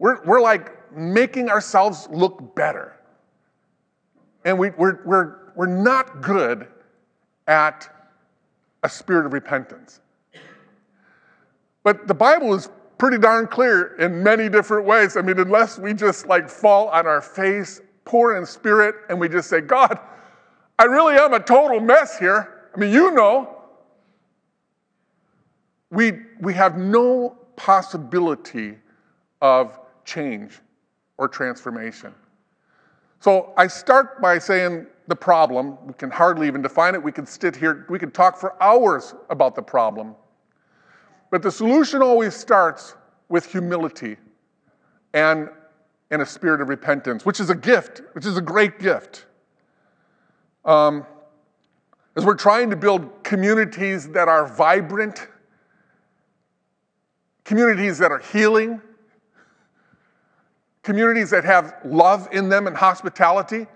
We're, 0.00 0.24
we're 0.24 0.40
like 0.40 0.90
making 0.92 1.50
ourselves 1.50 2.08
look 2.10 2.56
better. 2.56 2.96
And 4.44 4.58
we, 4.58 4.70
we're, 4.70 5.04
we're, 5.04 5.52
we're 5.54 5.66
not 5.66 6.22
good 6.22 6.66
at 7.46 7.88
a 8.82 8.88
spirit 8.88 9.26
of 9.26 9.34
repentance. 9.34 10.00
But 11.84 12.08
the 12.08 12.14
Bible 12.14 12.54
is 12.54 12.70
pretty 12.96 13.18
darn 13.18 13.46
clear 13.46 13.94
in 13.96 14.22
many 14.22 14.48
different 14.48 14.86
ways. 14.86 15.18
I 15.18 15.22
mean, 15.22 15.38
unless 15.38 15.78
we 15.78 15.92
just 15.92 16.26
like 16.26 16.48
fall 16.48 16.88
on 16.88 17.06
our 17.06 17.20
face, 17.20 17.82
poor 18.06 18.36
in 18.36 18.46
spirit, 18.46 18.94
and 19.10 19.20
we 19.20 19.28
just 19.28 19.50
say, 19.50 19.60
God, 19.60 19.98
I 20.78 20.84
really 20.84 21.16
am 21.16 21.34
a 21.34 21.40
total 21.40 21.78
mess 21.78 22.18
here. 22.18 22.70
I 22.74 22.80
mean, 22.80 22.92
you 22.92 23.10
know. 23.12 23.58
We, 25.90 26.20
we 26.40 26.54
have 26.54 26.78
no 26.78 27.36
possibility 27.56 28.76
of 29.42 29.78
change 30.10 30.58
or 31.16 31.28
transformation. 31.28 32.12
So 33.20 33.52
I 33.56 33.66
start 33.66 34.20
by 34.20 34.38
saying 34.38 34.86
the 35.06 35.14
problem. 35.14 35.76
We 35.86 35.94
can 35.94 36.10
hardly 36.10 36.46
even 36.46 36.62
define 36.62 36.94
it. 36.94 37.02
We 37.02 37.12
could 37.12 37.28
sit 37.28 37.54
here, 37.54 37.86
we 37.88 37.98
could 37.98 38.14
talk 38.14 38.36
for 38.36 38.60
hours 38.62 39.14
about 39.28 39.54
the 39.54 39.62
problem. 39.62 40.16
But 41.30 41.42
the 41.42 41.50
solution 41.50 42.02
always 42.02 42.34
starts 42.34 42.94
with 43.28 43.46
humility 43.46 44.16
and, 45.14 45.48
and 46.10 46.22
a 46.22 46.26
spirit 46.26 46.60
of 46.60 46.68
repentance, 46.68 47.24
which 47.24 47.38
is 47.38 47.50
a 47.50 47.54
gift, 47.54 48.02
which 48.14 48.26
is 48.26 48.36
a 48.36 48.42
great 48.42 48.78
gift. 48.80 49.26
Um, 50.64 51.06
as 52.16 52.24
we're 52.24 52.34
trying 52.34 52.70
to 52.70 52.76
build 52.76 53.22
communities 53.22 54.08
that 54.10 54.28
are 54.28 54.46
vibrant, 54.46 55.28
communities 57.44 57.98
that 57.98 58.10
are 58.10 58.18
healing, 58.18 58.80
communities 60.82 61.30
that 61.30 61.44
have 61.44 61.74
love 61.84 62.28
in 62.32 62.48
them 62.48 62.66
and 62.66 62.76
hospitality, 62.76 63.66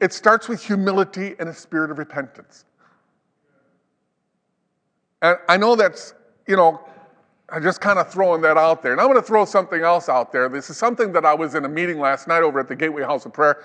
it 0.00 0.12
starts 0.12 0.48
with 0.48 0.62
humility 0.62 1.34
and 1.38 1.48
a 1.48 1.54
spirit 1.54 1.90
of 1.90 1.98
repentance. 1.98 2.64
And 5.22 5.36
I 5.48 5.56
know 5.56 5.74
that's, 5.74 6.14
you 6.46 6.56
know, 6.56 6.80
I'm 7.50 7.62
just 7.62 7.80
kind 7.80 7.98
of 7.98 8.10
throwing 8.10 8.42
that 8.42 8.56
out 8.56 8.82
there. 8.82 8.92
And 8.92 9.00
I'm 9.00 9.06
going 9.06 9.20
to 9.20 9.26
throw 9.26 9.44
something 9.44 9.80
else 9.80 10.08
out 10.08 10.32
there. 10.32 10.48
This 10.48 10.70
is 10.70 10.76
something 10.76 11.12
that 11.12 11.24
I 11.24 11.34
was 11.34 11.54
in 11.54 11.64
a 11.64 11.68
meeting 11.68 11.98
last 11.98 12.28
night 12.28 12.42
over 12.42 12.60
at 12.60 12.68
the 12.68 12.76
Gateway 12.76 13.02
House 13.02 13.26
of 13.26 13.32
Prayer. 13.32 13.64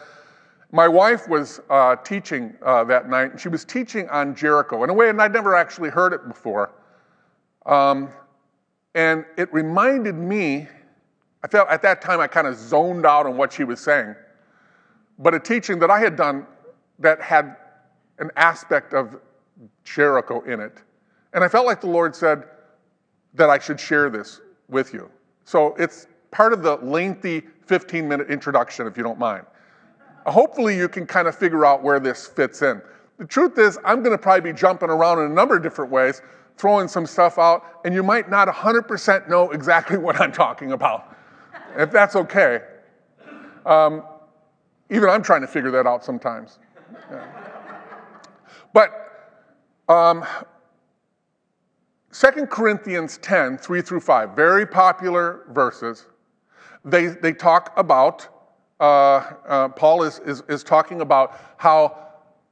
My 0.72 0.88
wife 0.88 1.28
was 1.28 1.62
uh, 1.70 1.98
teaching 1.98 2.56
uh, 2.66 2.84
that 2.86 3.08
night, 3.10 3.32
and 3.32 3.40
she 3.40 3.50
was 3.50 3.64
teaching 3.64 4.10
on 4.10 4.34
Jericho 4.34 4.84
in 4.84 4.90
a 4.90 4.94
way, 4.94 5.10
and 5.10 5.22
I'd 5.22 5.34
never 5.34 5.54
actually 5.54 5.90
heard 5.90 6.14
it 6.14 6.28
before. 6.28 6.72
Um, 7.66 8.10
and 8.96 9.26
it 9.38 9.54
reminded 9.54 10.16
me, 10.16 10.68
I 11.44 11.48
felt 11.48 11.70
at 11.70 11.82
that 11.82 12.02
time 12.02 12.20
I 12.20 12.28
kind 12.28 12.48
of 12.48 12.56
zoned 12.56 13.06
out 13.06 13.26
on 13.26 13.38
what 13.38 13.52
she 13.52 13.64
was 13.64 13.80
saying, 13.80 14.16
but 15.20 15.34
a 15.34 15.40
teaching 15.40 15.80
that 15.80 15.92
I 15.92 16.00
had 16.00 16.16
done 16.16 16.46
that 17.00 17.22
had 17.22 17.58
an 18.20 18.32
aspect 18.36 18.94
of 18.94 19.20
Jericho 19.84 20.42
in 20.42 20.60
it. 20.60 20.82
And 21.34 21.44
I 21.44 21.48
felt 21.48 21.66
like 21.66 21.82
the 21.82 21.90
Lord 21.90 22.16
said 22.16 22.44
that 23.34 23.50
I 23.50 23.58
should 23.58 23.80
share 23.80 24.10
this 24.10 24.40
with 24.70 24.94
you. 24.94 25.10
So 25.46 25.76
it's 25.76 26.08
part 26.32 26.54
of 26.54 26.64
the 26.64 26.78
lengthy 26.78 27.42
15 27.66 28.08
minute 28.08 28.30
introduction, 28.30 28.88
if 28.88 28.98
you 28.98 29.04
don't 29.04 29.20
mind 29.20 29.46
hopefully 30.32 30.76
you 30.76 30.88
can 30.88 31.06
kind 31.06 31.28
of 31.28 31.36
figure 31.36 31.66
out 31.66 31.84
where 31.84 32.00
this 32.00 32.26
fits 32.26 32.62
in. 32.62 32.82
The 33.18 33.26
truth 33.26 33.58
is, 33.58 33.78
I'm 33.86 34.02
going 34.02 34.16
to 34.16 34.22
probably 34.22 34.52
be 34.52 34.58
jumping 34.58 34.90
around 34.90 35.20
in 35.20 35.32
a 35.32 35.34
number 35.34 35.56
of 35.56 35.64
different 35.64 35.92
ways, 35.92 36.22
throwing 36.58 36.88
some 36.88 37.06
stuff 37.06 37.38
out, 37.38 37.82
and 37.86 37.94
you 37.94 38.04
might 38.04 38.30
not 38.30 38.48
100% 38.48 39.30
know 39.30 39.52
exactly 39.52 39.98
what 40.06 40.20
I'm 40.20 40.32
talking 40.32 40.72
about, 40.72 41.16
if 41.78 41.92
that's 41.92 42.16
okay. 42.16 42.62
Um, 43.66 44.04
even 44.90 45.10
I'm 45.10 45.24
trying 45.24 45.42
to 45.42 45.48
figure 45.48 45.72
that 45.72 45.88
out 45.88 46.04
sometimes. 46.04 46.60
Yeah. 47.10 47.26
But 48.74 48.92
um, 49.88 50.26
2 52.12 52.48
Corinthians 52.48 53.18
10, 53.20 53.58
3 53.58 53.82
through 53.82 54.00
5, 54.00 54.36
very 54.36 54.66
popular 54.66 55.46
verses. 55.50 56.06
They, 56.86 57.08
they 57.08 57.34
talk 57.34 57.74
about 57.78 58.28
uh, 58.80 59.34
uh, 59.48 59.70
Paul 59.70 60.04
is, 60.04 60.20
is, 60.20 60.44
is 60.50 60.64
talking 60.64 61.02
about 61.02 61.40
how 61.58 61.98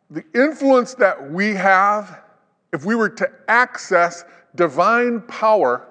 the 0.09 0.23
influence 0.33 0.93
that 0.93 1.31
we 1.31 1.53
have, 1.55 2.21
if 2.71 2.85
we 2.85 2.95
were 2.95 3.09
to 3.09 3.29
access 3.47 4.23
divine 4.55 5.21
power 5.21 5.87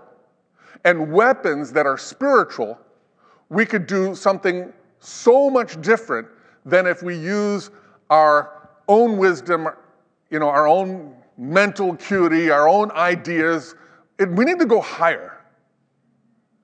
and 0.85 1.13
weapons 1.13 1.73
that 1.73 1.87
are 1.87 1.99
spiritual, 1.99 2.79
we 3.51 3.67
could 3.67 3.87
do 3.87 4.15
something 4.15 4.73
so 4.99 5.51
much 5.51 5.81
different 5.83 6.27
than 6.65 6.87
if 6.87 7.03
we 7.03 7.17
use 7.17 7.71
our 8.09 8.71
own 8.89 9.19
wisdom, 9.19 9.69
you 10.31 10.39
know, 10.39 10.49
our 10.49 10.67
own 10.67 11.15
mental 11.37 11.93
acuity, 11.93 12.51
our 12.51 12.69
own 12.69 12.91
ideas. 12.93 13.75
It, 14.19 14.31
we 14.31 14.45
need 14.45 14.59
to 14.59 14.67
go 14.67 14.81
higher. 14.81 15.37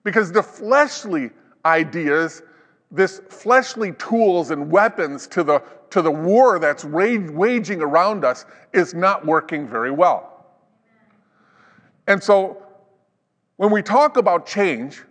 Because 0.05 0.33
the 0.33 0.43
fleshly 0.43 1.31
ideas 1.64 2.43
this 2.90 3.21
fleshly 3.28 3.93
tools 3.93 4.50
and 4.50 4.71
weapons 4.71 5.26
to 5.28 5.43
the, 5.43 5.62
to 5.90 6.02
the 6.02 6.11
war 6.11 6.59
that's 6.59 6.85
waging 6.85 7.83
around 7.83 8.25
us 8.25 8.47
is 8.73 8.95
not 8.95 9.26
working 9.26 9.69
very 9.69 9.90
well. 9.90 10.47
And 12.07 12.23
so 12.23 12.62
when 13.57 13.71
we 13.71 13.83
talk 13.83 14.16
about 14.16 14.47
change, 14.47 15.02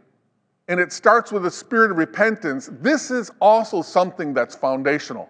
and 0.67 0.79
it 0.79 0.91
starts 0.91 1.31
with 1.31 1.45
a 1.45 1.51
spirit 1.51 1.91
of 1.91 1.98
repentance, 1.98 2.69
this 2.81 3.12
is 3.12 3.31
also 3.39 3.81
something 3.81 4.34
that's 4.34 4.55
foundational. 4.55 5.29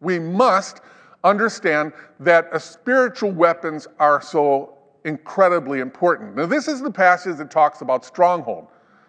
We 0.00 0.18
must 0.18 0.80
understand 1.24 1.92
that 2.20 2.60
spiritual 2.62 3.32
weapons 3.32 3.86
are 3.98 4.22
so 4.22 4.78
incredibly 5.04 5.80
important. 5.80 6.36
Now, 6.36 6.46
this 6.46 6.68
is 6.68 6.80
the 6.80 6.90
passage 6.90 7.36
that 7.36 7.50
talks 7.50 7.82
about 7.82 8.04
stronghold. 8.04 8.66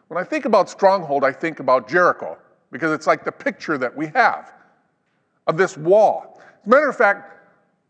When 0.10 0.22
I 0.22 0.26
think 0.26 0.46
about 0.46 0.70
stronghold, 0.70 1.24
I 1.24 1.32
think 1.32 1.60
about 1.62 1.88
Jericho 1.88 2.38
because 2.72 2.92
it's 2.92 3.08
like 3.08 3.24
the 3.24 3.32
picture 3.32 3.78
that 3.78 3.96
we 3.96 4.08
have 4.08 4.54
of 5.48 5.58
this 5.58 5.78
wall. 5.78 6.42
As 6.42 6.68
a 6.68 6.70
matter 6.70 6.90
of 6.90 6.98
fact, 6.98 7.38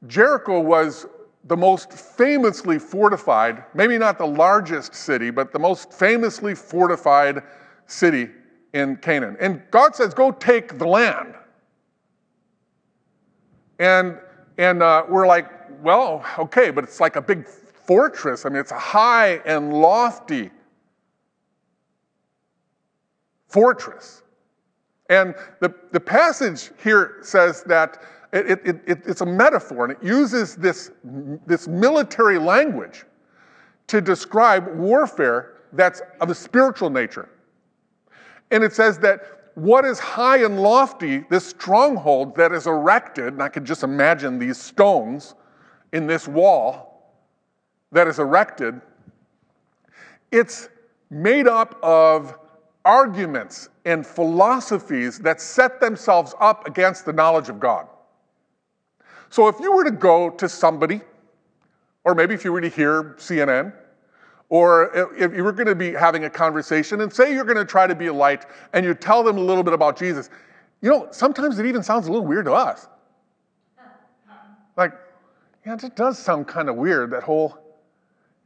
Jericho 0.07 0.59
was 0.59 1.05
the 1.45 1.57
most 1.57 1.91
famously 1.91 2.77
fortified, 2.77 3.63
maybe 3.73 3.97
not 3.97 4.17
the 4.17 4.27
largest 4.27 4.93
city, 4.93 5.31
but 5.31 5.51
the 5.51 5.59
most 5.59 5.91
famously 5.91 6.53
fortified 6.53 7.41
city 7.87 8.29
in 8.73 8.95
Canaan. 8.97 9.35
And 9.39 9.61
God 9.71 9.95
says, 9.95 10.13
Go 10.13 10.31
take 10.31 10.77
the 10.77 10.87
land. 10.87 11.35
And, 13.79 14.17
and 14.57 14.83
uh, 14.83 15.05
we're 15.09 15.27
like, 15.27 15.47
Well, 15.81 16.23
okay, 16.37 16.69
but 16.69 16.83
it's 16.83 16.99
like 16.99 17.15
a 17.15 17.21
big 17.21 17.47
fortress. 17.47 18.45
I 18.45 18.49
mean, 18.49 18.59
it's 18.59 18.71
a 18.71 18.79
high 18.79 19.41
and 19.45 19.73
lofty 19.73 20.51
fortress. 23.47 24.23
And 25.09 25.35
the, 25.59 25.75
the 25.91 25.99
passage 25.99 26.71
here 26.81 27.17
says 27.21 27.63
that 27.63 28.01
it, 28.33 28.61
it, 28.65 28.81
it, 28.87 29.01
it's 29.05 29.21
a 29.21 29.25
metaphor, 29.25 29.85
and 29.85 29.93
it 29.93 30.03
uses 30.03 30.55
this, 30.55 30.91
this 31.45 31.67
military 31.67 32.37
language 32.37 33.05
to 33.87 33.99
describe 33.99 34.73
warfare 34.75 35.57
that's 35.73 36.01
of 36.21 36.29
a 36.29 36.35
spiritual 36.35 36.89
nature. 36.89 37.29
And 38.51 38.63
it 38.63 38.73
says 38.73 38.97
that 38.99 39.51
what 39.55 39.83
is 39.83 39.99
high 39.99 40.43
and 40.43 40.61
lofty, 40.61 41.25
this 41.29 41.45
stronghold 41.45 42.35
that 42.35 42.53
is 42.53 42.67
erected, 42.67 43.33
and 43.33 43.43
I 43.43 43.49
could 43.49 43.65
just 43.65 43.83
imagine 43.83 44.39
these 44.39 44.57
stones 44.57 45.35
in 45.91 46.07
this 46.07 46.27
wall 46.27 47.13
that 47.91 48.07
is 48.07 48.19
erected, 48.19 48.79
it's 50.31 50.69
made 51.09 51.47
up 51.47 51.77
of 51.83 52.37
arguments 52.85 53.69
and 53.83 54.07
philosophies 54.07 55.19
that 55.19 55.41
set 55.41 55.81
themselves 55.81 56.33
up 56.39 56.65
against 56.67 57.05
the 57.05 57.13
knowledge 57.13 57.49
of 57.49 57.59
God. 57.59 57.87
So 59.31 59.47
if 59.47 59.61
you 59.61 59.71
were 59.71 59.85
to 59.85 59.91
go 59.91 60.29
to 60.29 60.49
somebody, 60.49 60.99
or 62.03 62.13
maybe 62.13 62.33
if 62.33 62.43
you 62.43 62.51
were 62.51 62.59
to 62.59 62.67
hear 62.67 63.15
CNN, 63.17 63.73
or 64.49 65.13
if 65.15 65.33
you 65.33 65.45
were 65.45 65.53
going 65.53 65.67
to 65.67 65.75
be 65.75 65.93
having 65.93 66.25
a 66.25 66.29
conversation 66.29 66.99
and 66.99 67.11
say 67.11 67.33
you're 67.33 67.45
going 67.45 67.55
to 67.57 67.63
try 67.63 67.87
to 67.87 67.95
be 67.95 68.07
a 68.07 68.13
light 68.13 68.45
and 68.73 68.85
you 68.85 68.93
tell 68.93 69.23
them 69.23 69.37
a 69.37 69.41
little 69.41 69.63
bit 69.63 69.73
about 69.73 69.97
Jesus, 69.97 70.29
you 70.81 70.89
know, 70.89 71.07
sometimes 71.11 71.59
it 71.59 71.65
even 71.65 71.81
sounds 71.81 72.07
a 72.07 72.11
little 72.11 72.27
weird 72.27 72.43
to 72.43 72.51
us. 72.51 72.89
Like, 74.75 74.91
yeah, 75.65 75.77
it 75.81 75.95
does 75.95 76.19
sound 76.19 76.49
kind 76.49 76.67
of 76.67 76.75
weird, 76.75 77.11
that 77.11 77.23
whole, 77.23 77.57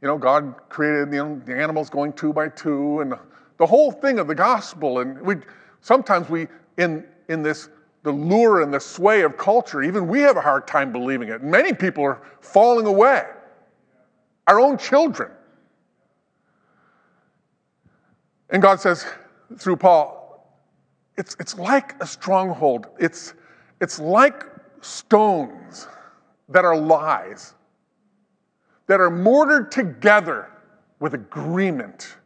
you 0.00 0.06
know, 0.06 0.16
God 0.16 0.54
created 0.68 1.12
you 1.12 1.24
know, 1.24 1.42
the 1.44 1.56
animals 1.56 1.90
going 1.90 2.12
two 2.12 2.32
by 2.32 2.48
two 2.48 3.00
and 3.00 3.12
the 3.58 3.66
whole 3.66 3.90
thing 3.90 4.20
of 4.20 4.28
the 4.28 4.36
gospel. 4.36 5.00
And 5.00 5.20
we 5.20 5.34
sometimes 5.80 6.28
we, 6.28 6.46
in, 6.78 7.04
in 7.28 7.42
this 7.42 7.70
the 8.06 8.12
lure 8.12 8.62
and 8.62 8.72
the 8.72 8.78
sway 8.78 9.22
of 9.22 9.36
culture, 9.36 9.82
even 9.82 10.06
we 10.06 10.20
have 10.20 10.36
a 10.36 10.40
hard 10.40 10.68
time 10.68 10.92
believing 10.92 11.28
it. 11.28 11.42
Many 11.42 11.72
people 11.72 12.04
are 12.04 12.22
falling 12.40 12.86
away, 12.86 13.24
our 14.46 14.60
own 14.60 14.78
children. 14.78 15.32
And 18.48 18.62
God 18.62 18.80
says 18.80 19.04
through 19.58 19.78
Paul, 19.78 20.56
it's, 21.16 21.36
it's 21.40 21.58
like 21.58 22.00
a 22.00 22.06
stronghold. 22.06 22.86
It's, 23.00 23.34
it's 23.80 23.98
like 23.98 24.44
stones 24.82 25.88
that 26.48 26.64
are 26.64 26.76
lies, 26.76 27.54
that 28.86 29.00
are 29.00 29.10
mortared 29.10 29.72
together 29.72 30.48
with 31.00 31.14
agreement 31.14 32.18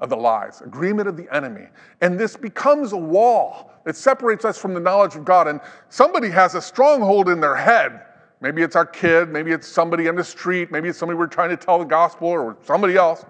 of 0.00 0.08
the 0.08 0.16
lies, 0.16 0.60
agreement 0.62 1.08
of 1.08 1.16
the 1.16 1.34
enemy. 1.34 1.66
And 2.00 2.18
this 2.18 2.36
becomes 2.36 2.92
a 2.92 2.96
wall 2.96 3.72
that 3.84 3.96
separates 3.96 4.44
us 4.44 4.58
from 4.58 4.74
the 4.74 4.80
knowledge 4.80 5.14
of 5.14 5.24
God. 5.24 5.46
And 5.46 5.60
somebody 5.88 6.28
has 6.30 6.54
a 6.54 6.62
stronghold 6.62 7.28
in 7.28 7.40
their 7.40 7.56
head. 7.56 8.02
Maybe 8.40 8.62
it's 8.62 8.76
our 8.76 8.86
kid, 8.86 9.28
maybe 9.28 9.52
it's 9.52 9.68
somebody 9.68 10.08
on 10.08 10.16
the 10.16 10.24
street, 10.24 10.72
maybe 10.72 10.88
it's 10.88 10.98
somebody 10.98 11.18
we're 11.18 11.26
trying 11.26 11.50
to 11.50 11.58
tell 11.58 11.78
the 11.78 11.84
gospel 11.84 12.28
or 12.28 12.56
somebody 12.62 12.96
else. 12.96 13.24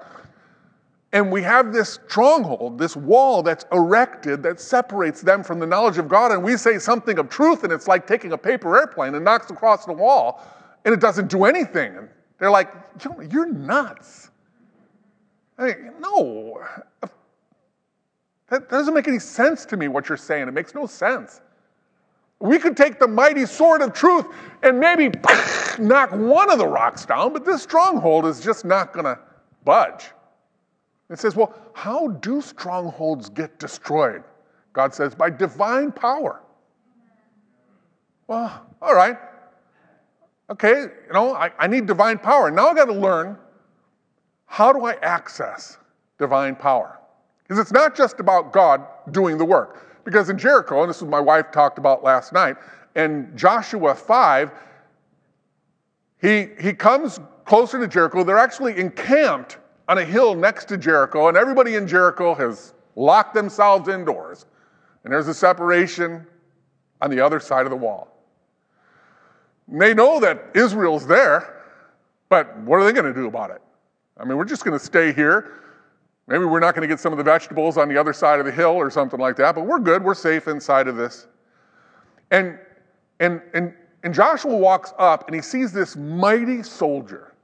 And 1.12 1.32
we 1.32 1.42
have 1.42 1.72
this 1.72 1.98
stronghold, 2.06 2.78
this 2.78 2.94
wall 2.94 3.42
that's 3.42 3.64
erected 3.72 4.44
that 4.44 4.60
separates 4.60 5.22
them 5.22 5.42
from 5.42 5.58
the 5.58 5.66
knowledge 5.66 5.98
of 5.98 6.08
God. 6.08 6.30
And 6.30 6.44
we 6.44 6.56
say 6.56 6.78
something 6.78 7.18
of 7.18 7.28
truth, 7.28 7.64
and 7.64 7.72
it's 7.72 7.88
like 7.88 8.06
taking 8.06 8.32
a 8.32 8.38
paper 8.38 8.78
airplane 8.78 9.16
and 9.16 9.24
knocks 9.24 9.50
across 9.50 9.84
the 9.84 9.92
wall, 9.92 10.40
and 10.84 10.94
it 10.94 11.00
doesn't 11.00 11.28
do 11.28 11.44
anything. 11.44 11.96
And 11.96 12.08
they're 12.38 12.50
like, 12.50 12.72
You're 13.28 13.52
nuts. 13.52 14.29
Mean, 15.60 15.92
no, 16.00 16.62
that 18.48 18.68
doesn't 18.70 18.94
make 18.94 19.06
any 19.06 19.18
sense 19.18 19.64
to 19.66 19.76
me 19.76 19.88
what 19.88 20.08
you're 20.08 20.18
saying. 20.18 20.48
It 20.48 20.54
makes 20.54 20.74
no 20.74 20.86
sense. 20.86 21.42
We 22.40 22.58
could 22.58 22.76
take 22.76 22.98
the 22.98 23.06
mighty 23.06 23.44
sword 23.44 23.82
of 23.82 23.92
truth 23.92 24.26
and 24.62 24.80
maybe 24.80 25.08
knock 25.78 26.12
one 26.12 26.50
of 26.50 26.58
the 26.58 26.66
rocks 26.66 27.04
down, 27.04 27.34
but 27.34 27.44
this 27.44 27.62
stronghold 27.62 28.24
is 28.24 28.40
just 28.40 28.64
not 28.64 28.94
going 28.94 29.04
to 29.04 29.18
budge. 29.64 30.06
It 31.10 31.18
says, 31.18 31.36
well, 31.36 31.54
how 31.74 32.08
do 32.08 32.40
strongholds 32.40 33.28
get 33.28 33.58
destroyed? 33.58 34.22
God 34.72 34.94
says, 34.94 35.14
by 35.14 35.28
divine 35.28 35.92
power. 35.92 36.40
Well, 38.26 38.66
all 38.80 38.94
right. 38.94 39.18
Okay, 40.48 40.82
you 40.82 41.12
know, 41.12 41.34
I, 41.34 41.50
I 41.58 41.66
need 41.66 41.86
divine 41.86 42.18
power. 42.18 42.50
Now 42.50 42.68
I 42.68 42.74
got 42.74 42.86
to 42.86 42.92
learn 42.94 43.36
how 44.50 44.72
do 44.72 44.84
I 44.84 44.94
access 45.00 45.78
divine 46.18 46.56
power? 46.56 46.98
Because 47.44 47.60
it's 47.60 47.70
not 47.70 47.94
just 47.94 48.18
about 48.18 48.52
God 48.52 48.84
doing 49.12 49.38
the 49.38 49.44
work. 49.44 50.02
Because 50.04 50.28
in 50.28 50.36
Jericho, 50.36 50.80
and 50.80 50.90
this 50.90 50.96
is 50.96 51.04
my 51.04 51.20
wife 51.20 51.52
talked 51.52 51.78
about 51.78 52.02
last 52.02 52.32
night, 52.32 52.56
in 52.96 53.30
Joshua 53.36 53.94
5, 53.94 54.50
he, 56.20 56.48
he 56.60 56.72
comes 56.72 57.20
closer 57.44 57.78
to 57.78 57.86
Jericho. 57.86 58.24
They're 58.24 58.38
actually 58.38 58.76
encamped 58.76 59.58
on 59.88 59.98
a 59.98 60.04
hill 60.04 60.34
next 60.34 60.64
to 60.64 60.76
Jericho, 60.76 61.28
and 61.28 61.36
everybody 61.36 61.76
in 61.76 61.86
Jericho 61.86 62.34
has 62.34 62.74
locked 62.96 63.34
themselves 63.34 63.88
indoors. 63.88 64.46
And 65.04 65.12
there's 65.12 65.28
a 65.28 65.34
separation 65.34 66.26
on 67.00 67.08
the 67.08 67.24
other 67.24 67.38
side 67.38 67.66
of 67.66 67.70
the 67.70 67.76
wall. 67.76 68.08
And 69.70 69.80
they 69.80 69.94
know 69.94 70.18
that 70.18 70.44
Israel's 70.54 71.06
there, 71.06 71.62
but 72.28 72.58
what 72.62 72.80
are 72.80 72.84
they 72.84 72.92
going 72.92 73.06
to 73.06 73.14
do 73.14 73.28
about 73.28 73.50
it? 73.50 73.62
I 74.20 74.24
mean, 74.24 74.36
we're 74.36 74.44
just 74.44 74.64
going 74.64 74.78
to 74.78 74.84
stay 74.84 75.12
here. 75.12 75.60
Maybe 76.28 76.44
we're 76.44 76.60
not 76.60 76.74
going 76.74 76.86
to 76.86 76.92
get 76.92 77.00
some 77.00 77.12
of 77.12 77.18
the 77.18 77.24
vegetables 77.24 77.76
on 77.76 77.88
the 77.88 77.96
other 77.96 78.12
side 78.12 78.38
of 78.38 78.46
the 78.46 78.52
hill 78.52 78.72
or 78.72 78.90
something 78.90 79.18
like 79.18 79.36
that, 79.36 79.54
but 79.54 79.66
we're 79.66 79.78
good. 79.78 80.04
We're 80.04 80.14
safe 80.14 80.46
inside 80.46 80.86
of 80.86 80.96
this. 80.96 81.26
And, 82.30 82.58
and, 83.18 83.42
and, 83.54 83.74
and 84.04 84.14
Joshua 84.14 84.56
walks 84.56 84.92
up 84.98 85.26
and 85.26 85.34
he 85.34 85.42
sees 85.42 85.72
this 85.72 85.96
mighty 85.96 86.62
soldier. 86.62 87.34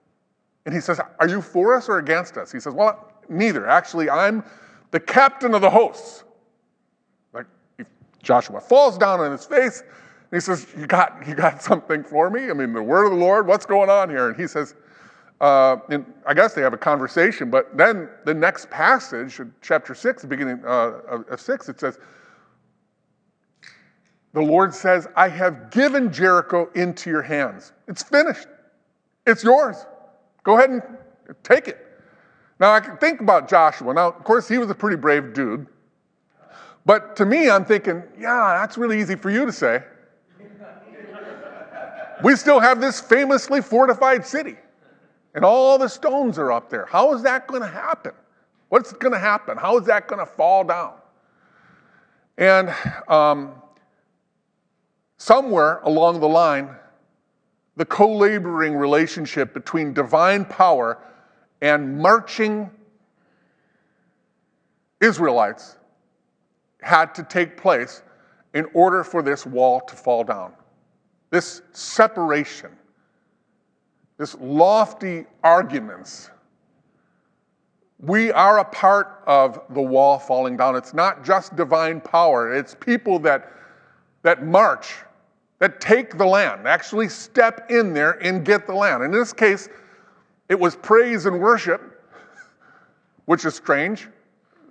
And 0.67 0.75
he 0.75 0.81
says, 0.81 1.01
Are 1.19 1.29
you 1.29 1.41
for 1.41 1.75
us 1.75 1.89
or 1.89 1.99
against 1.99 2.37
us? 2.37 2.53
He 2.53 2.61
says, 2.61 2.75
Well, 2.75 3.13
neither. 3.29 3.67
Actually, 3.69 4.11
I'm 4.11 4.45
the 4.91 5.01
captain 5.01 5.55
of 5.55 5.63
the 5.63 5.71
hosts. 5.71 6.25
Like 7.33 7.47
Joshua 8.23 8.61
falls 8.61 8.99
down 8.99 9.21
on 9.21 9.33
his 9.33 9.47
face 9.47 9.81
and 9.81 10.37
he 10.37 10.41
says, 10.41 10.67
You 10.79 10.87
got, 10.87 11.27
you 11.27 11.35
got 11.35 11.63
something 11.63 12.05
for 12.05 12.31
me? 12.31 12.51
I 12.51 12.53
mean, 12.53 12.73
the 12.73 12.83
word 12.83 13.07
of 13.07 13.13
the 13.13 13.19
Lord, 13.19 13.47
what's 13.47 13.67
going 13.67 13.91
on 13.91 14.11
here? 14.11 14.29
And 14.29 14.37
he 14.37 14.47
says, 14.47 14.75
uh, 15.41 15.77
I 16.25 16.35
guess 16.35 16.55
they 16.55 16.63
have 16.63 16.73
a 16.73 16.79
conversation, 16.79 17.51
but 17.51 17.77
then 17.77 18.09
the 18.25 18.33
next 18.33 18.71
passage, 18.71 19.39
chapter 19.61 19.95
6, 19.95 20.23
the 20.23 20.29
beginning 20.29 20.63
uh, 20.65 20.93
of 21.29 21.41
6, 21.41 21.69
it 21.69 21.79
says, 21.79 21.99
The 24.33 24.41
Lord 24.41 24.75
says, 24.75 25.07
I 25.15 25.29
have 25.29 25.71
given 25.71 26.11
Jericho 26.11 26.71
into 26.75 27.11
your 27.11 27.21
hands. 27.21 27.73
It's 27.87 28.03
finished, 28.03 28.49
it's 29.27 29.45
yours. 29.45 29.85
Go 30.43 30.57
ahead 30.57 30.71
and 30.71 30.83
take 31.43 31.69
it. 31.69 31.87
Now, 32.59 32.73
I 32.73 32.81
can 32.81 32.97
think 32.97 33.21
about 33.21 33.49
Joshua. 33.49 33.93
Now, 33.93 34.09
of 34.09 34.25
course, 34.25 34.49
he 34.49 34.57
was 34.57 34.71
a 34.71 34.75
pretty 34.75 34.97
brave 34.97 35.35
dude. 35.35 35.67
But 36.87 37.17
to 37.17 37.27
me, 37.27 37.51
I'm 37.51 37.65
thinking, 37.65 38.03
yeah, 38.19 38.57
that's 38.61 38.79
really 38.79 39.01
easy 39.01 39.17
for 39.17 39.29
you 39.29 39.45
to 39.45 39.53
say. 39.53 39.83
we 42.23 42.37
still 42.37 42.61
have 42.61 42.81
this 42.81 43.01
famously 43.01 43.61
fortified 43.61 44.25
city 44.25 44.57
and 45.37 45.45
all 45.45 45.77
the 45.77 45.89
stones 45.89 46.39
are 46.39 46.51
up 46.51 46.71
there. 46.71 46.87
How 46.87 47.13
is 47.15 47.23
that 47.23 47.47
going 47.47 47.61
to 47.61 47.69
happen? 47.69 48.13
What's 48.71 48.95
going 48.95 49.13
to 49.13 49.19
happen? 49.19 49.59
How 49.59 49.79
is 49.79 49.85
that 49.87 50.09
going 50.09 50.19
to 50.19 50.27
fall 50.27 50.65
down? 50.65 50.95
And 52.39 52.75
um, 53.07 53.53
somewhere 55.19 55.81
along 55.81 56.21
the 56.21 56.29
line, 56.29 56.71
the 57.77 57.85
co 57.85 58.17
laboring 58.17 58.75
relationship 58.77 59.53
between 59.53 59.93
divine 59.93 60.47
power 60.47 60.99
and 61.61 61.99
marching 61.99 62.71
Israelites 65.03 65.77
had 66.81 67.15
to 67.15 67.23
take 67.23 67.59
place 67.59 68.03
in 68.55 68.67
order 68.73 69.05
for 69.05 69.21
this 69.21 69.45
wall 69.45 69.81
to 69.81 69.97
fall 69.97 70.25
down. 70.25 70.55
This 71.31 71.61
separation 71.73 72.71
this 74.19 74.35
lofty 74.41 75.27
arguments. 75.43 76.31
We 77.99 78.31
are 78.33 78.59
a 78.59 78.65
part 78.65 79.23
of 79.27 79.61
the 79.71 79.81
wall 79.81 80.19
falling 80.19 80.57
down. 80.57 80.77
It's 80.77 80.95
not 80.95 81.25
just 81.25 81.57
divine 81.57 82.01
power, 82.01 82.55
it's 82.55 82.75
people 82.75 83.19
that, 83.21 83.53
that 84.23 84.45
march, 84.45 84.95
that 85.59 85.81
take 85.81 86.19
the 86.19 86.27
land, 86.27 86.67
actually 86.69 87.09
step 87.09 87.71
in 87.71 87.95
there 87.95 88.13
and 88.23 88.45
get 88.45 88.67
the 88.67 88.75
land. 88.75 89.03
In 89.03 89.11
this 89.11 89.33
case, 89.33 89.69
it 90.49 90.59
was 90.59 90.77
praise 90.77 91.27
and 91.27 91.41
worship, 91.41 92.03
which 93.25 93.45
is 93.45 93.55
strange, 93.55 94.09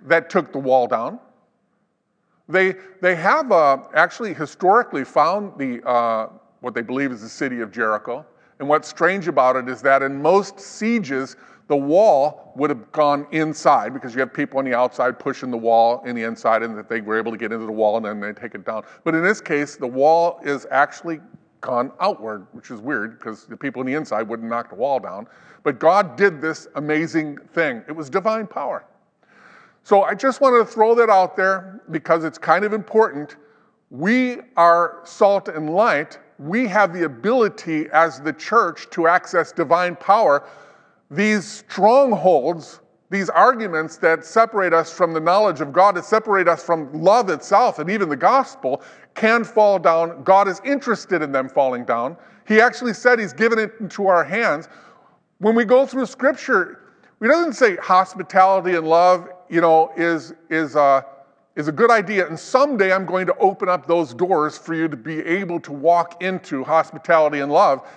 that 0.02 0.30
took 0.30 0.52
the 0.52 0.58
wall 0.58 0.86
down. 0.86 1.18
They, 2.48 2.76
they 3.02 3.16
have 3.16 3.50
uh, 3.50 3.78
actually 3.94 4.32
historically 4.32 5.04
found 5.04 5.58
the, 5.58 5.86
uh, 5.86 6.28
what 6.60 6.74
they 6.74 6.82
believe 6.82 7.10
is 7.10 7.20
the 7.22 7.28
city 7.28 7.60
of 7.60 7.72
Jericho. 7.72 8.24
And 8.58 8.68
what's 8.68 8.88
strange 8.88 9.28
about 9.28 9.56
it 9.56 9.68
is 9.68 9.82
that 9.82 10.02
in 10.02 10.20
most 10.20 10.58
sieges, 10.58 11.36
the 11.68 11.76
wall 11.76 12.52
would 12.56 12.70
have 12.70 12.90
gone 12.92 13.26
inside 13.32 13.92
because 13.92 14.14
you 14.14 14.20
have 14.20 14.32
people 14.32 14.58
on 14.58 14.64
the 14.64 14.74
outside 14.74 15.18
pushing 15.18 15.50
the 15.50 15.56
wall 15.56 16.02
in 16.04 16.14
the 16.14 16.22
inside 16.22 16.62
and 16.62 16.76
that 16.78 16.88
they 16.88 17.00
were 17.00 17.18
able 17.18 17.32
to 17.32 17.38
get 17.38 17.52
into 17.52 17.66
the 17.66 17.72
wall 17.72 17.96
and 17.96 18.06
then 18.06 18.20
they 18.20 18.32
take 18.32 18.54
it 18.54 18.64
down. 18.64 18.84
But 19.04 19.14
in 19.14 19.22
this 19.22 19.40
case, 19.40 19.76
the 19.76 19.86
wall 19.86 20.40
is 20.44 20.66
actually 20.70 21.20
gone 21.60 21.90
outward, 22.00 22.46
which 22.52 22.70
is 22.70 22.80
weird 22.80 23.18
because 23.18 23.46
the 23.46 23.56
people 23.56 23.80
on 23.80 23.86
the 23.86 23.94
inside 23.94 24.28
wouldn't 24.28 24.48
knock 24.48 24.68
the 24.70 24.76
wall 24.76 25.00
down. 25.00 25.26
But 25.64 25.80
God 25.80 26.16
did 26.16 26.40
this 26.40 26.68
amazing 26.76 27.38
thing. 27.52 27.82
It 27.88 27.92
was 27.92 28.08
divine 28.08 28.46
power. 28.46 28.84
So 29.82 30.02
I 30.02 30.14
just 30.14 30.40
wanted 30.40 30.58
to 30.58 30.64
throw 30.64 30.94
that 30.94 31.10
out 31.10 31.36
there 31.36 31.82
because 31.90 32.24
it's 32.24 32.38
kind 32.38 32.64
of 32.64 32.72
important. 32.72 33.36
We 33.90 34.38
are 34.56 35.00
salt 35.04 35.48
and 35.48 35.70
light. 35.70 36.18
We 36.38 36.66
have 36.68 36.92
the 36.92 37.04
ability 37.04 37.86
as 37.92 38.20
the 38.20 38.32
church 38.32 38.88
to 38.90 39.06
access 39.06 39.52
divine 39.52 39.96
power 39.96 40.46
these 41.10 41.46
strongholds, 41.46 42.80
these 43.10 43.30
arguments 43.30 43.96
that 43.98 44.24
separate 44.24 44.72
us 44.72 44.92
from 44.92 45.12
the 45.12 45.20
knowledge 45.20 45.60
of 45.60 45.72
God, 45.72 45.94
that 45.94 46.04
separate 46.04 46.48
us 46.48 46.64
from 46.64 46.92
love 46.92 47.30
itself 47.30 47.78
and 47.78 47.88
even 47.88 48.08
the 48.08 48.16
gospel, 48.16 48.82
can 49.14 49.44
fall 49.44 49.78
down. 49.78 50.22
God 50.24 50.48
is 50.48 50.60
interested 50.64 51.22
in 51.22 51.32
them 51.32 51.48
falling 51.48 51.84
down. 51.84 52.16
He 52.46 52.60
actually 52.60 52.94
said 52.94 53.18
He's 53.18 53.32
given 53.32 53.58
it 53.58 53.72
into 53.80 54.08
our 54.08 54.24
hands. 54.24 54.68
When 55.38 55.54
we 55.54 55.64
go 55.64 55.86
through 55.86 56.06
Scripture, 56.06 56.80
we 57.20 57.28
doesn't 57.28 57.54
say 57.54 57.76
hospitality 57.76 58.74
and 58.74 58.86
love, 58.86 59.28
you 59.48 59.60
know, 59.60 59.92
is 59.96 60.34
is 60.50 60.76
uh, 60.76 61.02
is 61.56 61.68
a 61.68 61.72
good 61.72 61.90
idea. 61.90 62.28
And 62.28 62.38
someday 62.38 62.92
I'm 62.92 63.06
going 63.06 63.26
to 63.26 63.36
open 63.38 63.68
up 63.68 63.86
those 63.86 64.14
doors 64.14 64.56
for 64.56 64.74
you 64.74 64.86
to 64.88 64.96
be 64.96 65.20
able 65.20 65.58
to 65.60 65.72
walk 65.72 66.22
into 66.22 66.62
hospitality 66.62 67.40
and 67.40 67.50
love. 67.50 67.88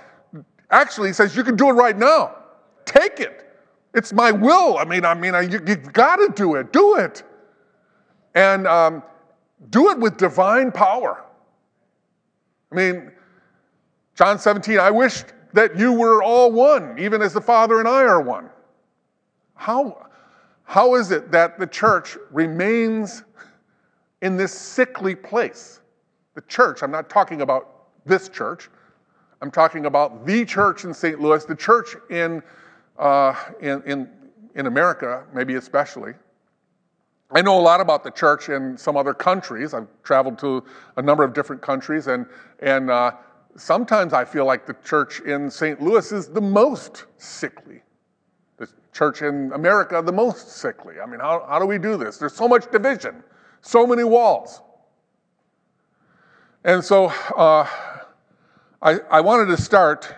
Actually, 0.71 1.09
he 1.09 1.13
says 1.13 1.35
you 1.35 1.43
can 1.43 1.55
do 1.55 1.69
it 1.69 1.73
right 1.73 1.97
now. 1.97 2.35
Take 2.85 3.19
it. 3.19 3.45
It's 3.93 4.13
my 4.13 4.31
will. 4.31 4.77
I 4.77 4.85
mean, 4.85 5.03
I 5.03 5.13
mean, 5.13 5.33
you, 5.51 5.59
have 5.59 5.93
got 5.93 6.17
to 6.17 6.31
do 6.35 6.55
it. 6.55 6.71
Do 6.71 6.95
it, 6.95 7.23
and 8.35 8.67
um, 8.67 9.03
do 9.71 9.89
it 9.89 9.99
with 9.99 10.17
divine 10.17 10.71
power. 10.71 11.23
I 12.71 12.75
mean, 12.75 13.11
John 14.15 14.37
17. 14.37 14.79
I 14.79 14.91
wish 14.91 15.23
that 15.53 15.77
you 15.77 15.91
were 15.93 16.21
all 16.21 16.51
one, 16.51 16.97
even 16.99 17.21
as 17.21 17.33
the 17.33 17.41
Father 17.41 17.79
and 17.79 17.87
I 17.87 18.03
are 18.03 18.21
one. 18.21 18.49
How, 19.55 20.07
how 20.63 20.95
is 20.95 21.11
it 21.11 21.31
that 21.31 21.57
the 21.57 21.65
church 21.65 22.15
remains 22.31 23.23
in 24.21 24.37
this 24.37 24.51
sickly 24.51 25.15
place? 25.15 25.81
The 26.35 26.41
church, 26.41 26.83
I'm 26.83 26.91
not 26.91 27.09
talking 27.09 27.41
about 27.41 27.85
this 28.05 28.29
church, 28.29 28.69
I'm 29.41 29.51
talking 29.51 29.85
about 29.85 30.25
the 30.25 30.45
church 30.45 30.83
in 30.83 30.93
St. 30.93 31.19
Louis, 31.19 31.45
the 31.45 31.55
church 31.55 31.95
in 32.09 32.43
uh, 32.99 33.33
in, 33.61 33.81
in, 33.83 34.09
in 34.55 34.67
America, 34.67 35.23
maybe 35.33 35.55
especially. 35.55 36.13
I 37.31 37.41
know 37.41 37.59
a 37.59 37.61
lot 37.61 37.79
about 37.79 38.03
the 38.03 38.11
church 38.11 38.49
in 38.49 38.77
some 38.77 38.97
other 38.97 39.13
countries. 39.13 39.73
I've 39.73 39.87
traveled 40.03 40.37
to 40.39 40.63
a 40.97 41.01
number 41.01 41.23
of 41.23 41.33
different 41.33 41.61
countries, 41.61 42.07
and, 42.07 42.25
and 42.59 42.89
uh, 42.89 43.11
sometimes 43.55 44.13
I 44.13 44.25
feel 44.25 44.45
like 44.45 44.65
the 44.65 44.75
church 44.83 45.21
in 45.21 45.49
St. 45.49 45.81
Louis 45.81 46.11
is 46.11 46.27
the 46.27 46.41
most 46.41 47.05
sickly. 47.17 47.81
The 48.57 48.67
church 48.91 49.21
in 49.21 49.51
America, 49.53 50.01
the 50.03 50.11
most 50.11 50.49
sickly. 50.49 50.95
I 51.01 51.05
mean, 51.05 51.19
how, 51.19 51.45
how 51.47 51.59
do 51.59 51.65
we 51.65 51.77
do 51.77 51.97
this? 51.97 52.17
There's 52.17 52.35
so 52.35 52.47
much 52.47 52.71
division, 52.71 53.23
so 53.61 53.85
many 53.85 54.03
walls. 54.03 54.61
And 56.63 56.83
so 56.83 57.05
uh, 57.35 57.67
I, 58.81 58.99
I 59.11 59.21
wanted 59.21 59.55
to 59.55 59.61
start 59.61 60.13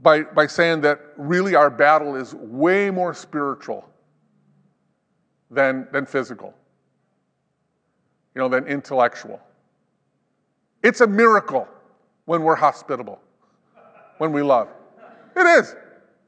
by, 0.00 0.22
by 0.22 0.46
saying 0.46 0.82
that 0.82 1.00
really 1.16 1.54
our 1.54 1.70
battle 1.70 2.14
is 2.14 2.34
way 2.34 2.90
more 2.90 3.14
spiritual 3.14 3.88
than, 5.50 5.88
than 5.92 6.06
physical, 6.06 6.54
you 8.34 8.40
know, 8.40 8.48
than 8.48 8.66
intellectual. 8.66 9.40
It's 10.82 11.00
a 11.00 11.06
miracle 11.06 11.66
when 12.26 12.42
we're 12.42 12.54
hospitable, 12.54 13.20
when 14.18 14.32
we 14.32 14.42
love. 14.42 14.68
It 15.34 15.46
is. 15.46 15.74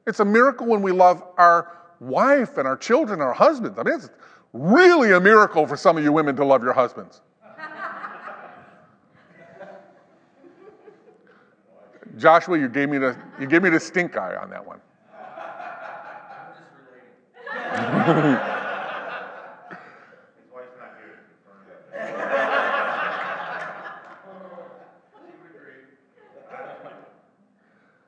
It's 0.07 0.21
a 0.21 0.25
miracle 0.25 0.67
when 0.67 0.83
we 0.83 0.93
love 0.93 1.23
our 1.37 1.77
wife 2.01 2.57
and 2.59 2.67
our 2.67 2.77
children, 2.77 3.21
our 3.21 3.33
husbands. 3.33 3.79
I 3.79 3.83
mean, 3.83 3.95
it's 3.95 4.11
really 4.53 5.13
a 5.13 5.21
miracle 5.21 5.67
for 5.67 5.77
some 5.77 5.97
of 5.97 6.05
you 6.05 6.13
women 6.13 6.37
to 6.37 6.45
love 6.45 6.63
your 6.63 6.73
husbands. 6.73 7.21
Joshua, 12.17 12.59
you 12.59 12.69
gave 12.69 12.89
me 12.89 12.99
the 12.99 13.17
you 13.39 13.47
gave 13.47 13.63
me 13.63 13.71
the 13.71 13.81
stink 13.81 14.17
eye 14.17 14.37
on 14.37 14.51
that 14.51 14.67
one. 14.67 14.81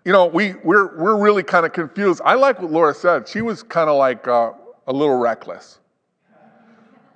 you 0.05 0.13
know, 0.13 0.27
we, 0.27 0.55
we're, 0.65 0.97
we're 0.99 1.17
really 1.17 1.43
kind 1.43 1.65
of 1.65 1.73
confused. 1.73 2.21
I 2.25 2.35
like 2.35 2.61
what 2.61 2.71
Laura 2.71 2.95
said. 2.95 3.29
She 3.29 3.41
was 3.41 3.63
kind 3.63 3.89
of 3.89 3.97
like 3.97 4.27
uh, 4.27 4.53
a 4.87 4.93
little 4.93 5.17
reckless. 5.17 5.79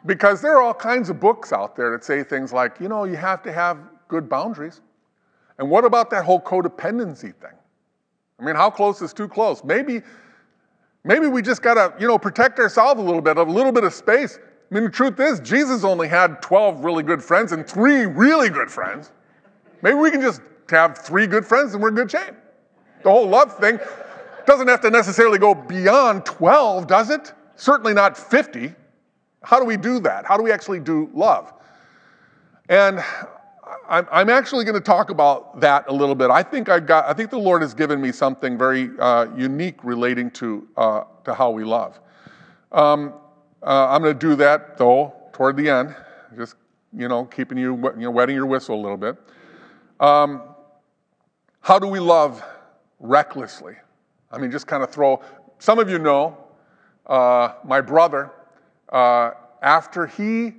Because 0.07 0.41
there 0.41 0.57
are 0.57 0.63
all 0.63 0.75
kinds 0.75 1.11
of 1.11 1.21
books 1.21 1.53
out 1.53 1.77
there 1.77 1.91
that 1.91 2.05
say 2.05 2.23
things 2.23 2.53
like, 2.53 2.81
you 2.81 2.89
know, 2.89 3.05
you 3.05 3.17
have 3.17 3.43
to 3.43 3.53
have 3.53 3.79
good 4.09 4.29
boundaries. 4.29 4.81
And 5.59 5.69
what 5.69 5.85
about 5.85 6.11
that 6.11 6.25
whole 6.25 6.41
codependency 6.41 7.35
thing? 7.35 7.57
I 8.39 8.45
mean, 8.45 8.55
how 8.55 8.71
close 8.71 9.03
is 9.03 9.13
too 9.13 9.29
close? 9.29 9.65
Maybe, 9.65 10.03
maybe 11.05 11.27
we 11.27 11.43
just 11.43 11.63
gotta, 11.63 11.95
you 11.99 12.07
know, 12.07 12.19
protect 12.19 12.59
ourselves 12.59 13.01
a 13.01 13.05
little 13.05 13.23
bit, 13.23 13.37
a 13.37 13.43
little 13.43 13.73
bit 13.73 13.85
of 13.85 13.95
space. 13.95 14.39
I 14.71 14.75
mean, 14.75 14.85
the 14.85 14.91
truth 14.91 15.19
is, 15.19 15.41
Jesus 15.41 15.85
only 15.85 16.09
had 16.09 16.43
12 16.43 16.85
really 16.85 17.03
good 17.03 17.23
friends 17.23 17.53
and 17.53 17.67
three 17.67 18.07
really 18.07 18.51
good 18.51 18.71
friends. 18.71 19.13
Maybe 19.83 19.97
we 19.97 20.11
can 20.11 20.21
just 20.21 20.41
have 20.71 20.99
three 20.99 21.27
good 21.27 21.47
friends 21.47 21.73
and 21.73 21.83
we're 21.83 21.89
in 21.89 21.95
good 21.95 22.11
shape. 22.11 22.35
The 23.03 23.11
whole 23.11 23.29
love 23.29 23.57
thing 23.59 23.79
doesn't 24.47 24.69
have 24.69 24.81
to 24.83 24.91
necessarily 24.91 25.39
go 25.39 25.55
beyond 25.55 26.25
12, 26.25 26.87
does 26.87 27.11
it? 27.11 27.33
Certainly 27.57 27.95
not 27.95 28.17
50. 28.17 28.75
How 29.43 29.59
do 29.59 29.65
we 29.65 29.77
do 29.77 30.01
that? 30.01 30.25
How 30.27 30.37
do 30.37 30.43
we 30.43 30.53
actually 30.53 30.81
do 30.81 31.11
love? 31.15 31.53
And 32.69 33.03
I'm, 33.89 34.31
actually 34.31 34.65
going 34.65 34.75
to 34.75 34.81
talk 34.81 35.11
about 35.11 35.61
that 35.61 35.89
a 35.89 35.93
little 35.93 36.15
bit. 36.15 36.31
I 36.31 36.43
think 36.43 36.69
I 36.69 36.81
got. 36.81 37.07
I 37.07 37.13
think 37.13 37.31
the 37.31 37.39
Lord 37.39 37.63
has 37.63 37.75
given 37.75 38.01
me 38.01 38.13
something 38.13 38.59
very 38.59 38.91
uh, 38.99 39.27
unique 39.37 39.83
relating 39.85 40.31
to 40.33 40.67
uh, 40.77 41.05
to 41.25 41.35
how 41.35 41.51
we 41.51 41.65
love. 41.65 42.01
Um, 42.73 43.15
uh, 43.63 43.89
I'm 43.89 44.03
going 44.03 44.17
to 44.17 44.19
do 44.19 44.35
that 44.37 44.77
though 44.79 45.15
toward 45.33 45.57
the 45.57 45.69
end, 45.69 45.95
just 46.37 46.57
you 46.97 47.09
know, 47.09 47.25
keeping 47.25 47.59
you, 47.59 47.77
you 47.77 48.05
know, 48.05 48.11
wetting 48.11 48.35
your 48.35 48.47
whistle 48.47 48.75
a 48.75 48.83
little 48.83 48.97
bit. 48.97 49.17
Um, 50.01 50.43
how 51.61 51.79
do 51.79 51.87
we 51.87 52.01
love 52.01 52.43
recklessly? 53.01 53.75
I 54.31 54.39
mean, 54.39 54.51
just 54.51 54.67
kind 54.67 54.83
of 54.83 54.91
throw. 54.91 55.23
Some 55.59 55.79
of 55.79 55.91
you 55.91 55.99
know 55.99 56.37
uh, 57.07 57.55
my 57.65 57.81
brother. 57.81 58.33
Uh, 58.89 59.33
after 59.63 60.07
he 60.07 60.55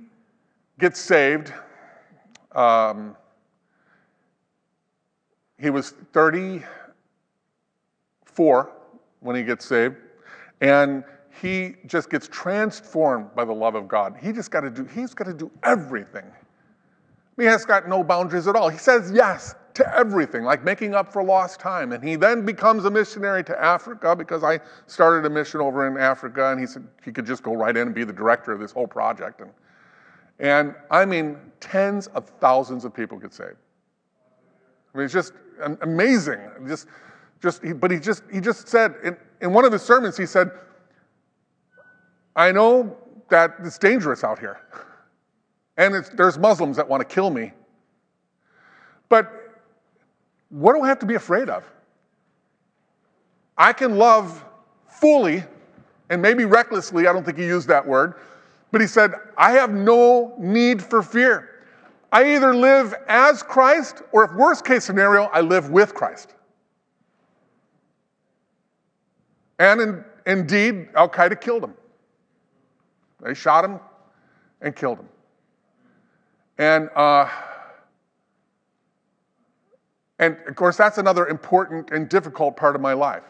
gets 0.78 1.00
saved 1.00 1.52
um, 2.52 3.16
he 5.58 5.70
was 5.70 5.90
34 6.12 8.72
when 9.20 9.36
he 9.36 9.42
gets 9.42 9.64
saved, 9.64 9.96
and 10.60 11.02
he 11.40 11.76
just 11.86 12.10
gets 12.10 12.28
transformed 12.28 13.34
by 13.34 13.44
the 13.44 13.52
love 13.52 13.74
of 13.74 13.88
God. 13.88 14.16
He 14.20 14.32
just 14.32 14.50
got 14.50 14.60
to 14.62 14.70
do, 14.70 14.84
he's 14.84 15.14
got 15.14 15.24
to 15.24 15.34
do 15.34 15.50
everything. 15.62 16.24
He 17.36 17.44
has 17.44 17.64
got 17.64 17.88
no 17.88 18.02
boundaries 18.02 18.48
at 18.48 18.56
all. 18.56 18.68
He 18.68 18.78
says 18.78 19.12
yes 19.12 19.54
to 19.78 19.96
everything, 19.96 20.44
like 20.44 20.62
making 20.62 20.94
up 20.94 21.12
for 21.12 21.24
lost 21.24 21.58
time. 21.58 21.92
And 21.92 22.06
he 22.06 22.14
then 22.14 22.44
becomes 22.44 22.84
a 22.84 22.90
missionary 22.90 23.42
to 23.44 23.60
Africa 23.60 24.14
because 24.14 24.44
I 24.44 24.60
started 24.86 25.26
a 25.26 25.30
mission 25.30 25.60
over 25.60 25.86
in 25.88 25.96
Africa, 25.96 26.52
and 26.52 26.60
he 26.60 26.66
said 26.66 26.86
he 27.04 27.10
could 27.10 27.26
just 27.26 27.42
go 27.42 27.54
right 27.54 27.76
in 27.76 27.88
and 27.88 27.94
be 27.94 28.04
the 28.04 28.12
director 28.12 28.52
of 28.52 28.60
this 28.60 28.70
whole 28.70 28.86
project. 28.86 29.40
And 29.40 29.50
and 30.38 30.74
I 30.90 31.04
mean, 31.04 31.38
tens 31.58 32.06
of 32.08 32.28
thousands 32.40 32.84
of 32.84 32.94
people 32.94 33.18
get 33.18 33.32
saved. 33.32 33.56
I 34.94 34.98
mean, 34.98 35.06
it's 35.06 35.14
just 35.14 35.32
amazing. 35.80 36.40
Just 36.66 36.86
Just, 37.40 37.62
but 37.80 37.90
he 37.92 38.00
just, 38.00 38.24
he 38.32 38.40
just 38.40 38.66
said, 38.66 38.96
in, 39.04 39.16
in 39.40 39.52
one 39.52 39.64
of 39.64 39.72
his 39.72 39.82
sermons, 39.82 40.16
he 40.16 40.26
said, 40.26 40.50
I 42.34 42.50
know 42.50 42.96
that 43.30 43.54
it's 43.62 43.78
dangerous 43.78 44.24
out 44.24 44.40
here. 44.40 44.58
And 45.76 45.94
there's 46.16 46.36
Muslims 46.36 46.76
that 46.76 46.88
want 46.88 47.00
to 47.00 47.14
kill 47.14 47.30
me. 47.30 47.52
But 49.08 49.30
what 50.50 50.74
do 50.74 50.82
I 50.82 50.88
have 50.88 50.98
to 51.00 51.06
be 51.06 51.14
afraid 51.14 51.48
of? 51.48 51.64
I 53.56 53.72
can 53.72 53.96
love 53.98 54.44
fully 54.86 55.44
and 56.10 56.22
maybe 56.22 56.44
recklessly, 56.44 57.06
I 57.06 57.12
don't 57.12 57.24
think 57.24 57.38
he 57.38 57.44
used 57.44 57.68
that 57.68 57.86
word, 57.86 58.14
but 58.70 58.80
he 58.80 58.86
said, 58.86 59.12
I 59.36 59.52
have 59.52 59.70
no 59.70 60.34
need 60.38 60.82
for 60.82 61.02
fear. 61.02 61.50
I 62.10 62.34
either 62.34 62.54
live 62.54 62.94
as 63.08 63.42
Christ, 63.42 64.02
or 64.12 64.24
if 64.24 64.32
worst 64.32 64.64
case 64.64 64.84
scenario, 64.84 65.24
I 65.24 65.42
live 65.42 65.70
with 65.70 65.94
Christ. 65.94 66.34
And 69.58 69.80
in, 69.80 70.04
indeed, 70.26 70.88
Al 70.94 71.08
Qaeda 71.08 71.40
killed 71.40 71.64
him. 71.64 71.74
They 73.20 73.34
shot 73.34 73.64
him 73.64 73.80
and 74.62 74.74
killed 74.74 74.98
him. 74.98 75.08
And, 76.56 76.88
uh, 76.96 77.28
and 80.18 80.36
of 80.46 80.56
course, 80.56 80.76
that's 80.76 80.98
another 80.98 81.28
important 81.28 81.90
and 81.90 82.08
difficult 82.08 82.56
part 82.56 82.74
of 82.74 82.80
my 82.80 82.92
life. 82.92 83.24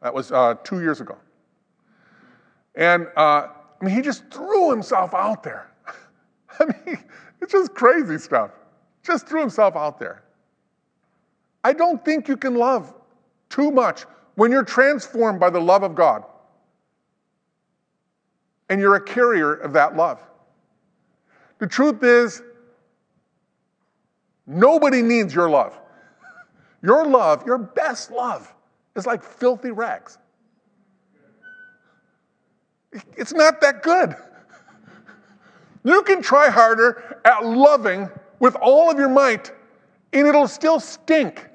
That 0.00 0.14
was 0.14 0.32
uh, 0.32 0.54
two 0.64 0.80
years 0.80 1.00
ago. 1.00 1.16
And 2.74 3.06
uh, 3.16 3.48
I 3.80 3.84
mean, 3.84 3.94
he 3.94 4.00
just 4.00 4.24
threw 4.30 4.70
himself 4.70 5.14
out 5.14 5.42
there. 5.42 5.70
I 6.60 6.66
mean, 6.66 6.98
it's 7.40 7.52
just 7.52 7.74
crazy 7.74 8.18
stuff. 8.18 8.50
Just 9.02 9.26
threw 9.26 9.40
himself 9.40 9.76
out 9.76 9.98
there. 9.98 10.22
I 11.64 11.72
don't 11.72 12.04
think 12.04 12.28
you 12.28 12.36
can 12.36 12.54
love 12.54 12.94
too 13.48 13.70
much 13.70 14.04
when 14.36 14.50
you're 14.50 14.64
transformed 14.64 15.38
by 15.38 15.50
the 15.50 15.60
love 15.60 15.82
of 15.82 15.94
God 15.94 16.24
and 18.68 18.80
you're 18.80 18.96
a 18.96 19.00
carrier 19.04 19.54
of 19.54 19.72
that 19.74 19.96
love. 19.96 20.20
The 21.58 21.66
truth 21.66 22.02
is, 22.02 22.42
nobody 24.46 25.02
needs 25.02 25.34
your 25.34 25.48
love. 25.48 25.78
Your 26.82 27.06
love, 27.06 27.46
your 27.46 27.58
best 27.58 28.10
love, 28.10 28.52
is 28.96 29.06
like 29.06 29.22
filthy 29.22 29.70
rags. 29.70 30.18
It's 33.16 33.32
not 33.32 33.60
that 33.60 33.82
good. 33.82 34.14
You 35.84 36.02
can 36.02 36.22
try 36.22 36.50
harder 36.50 37.20
at 37.24 37.44
loving 37.44 38.08
with 38.38 38.54
all 38.56 38.90
of 38.90 38.98
your 38.98 39.08
might, 39.08 39.52
and 40.12 40.26
it'll 40.26 40.48
still 40.48 40.78
stink. 40.78 41.48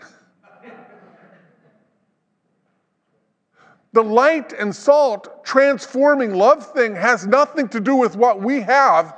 The 3.94 4.04
light 4.04 4.54
and 4.54 4.76
salt 4.76 5.44
transforming 5.44 6.34
love 6.36 6.72
thing 6.74 6.96
has 6.96 7.26
nothing 7.26 7.68
to 7.70 7.80
do 7.80 7.96
with 7.96 8.16
what 8.16 8.42
we 8.42 8.62
have, 8.62 9.16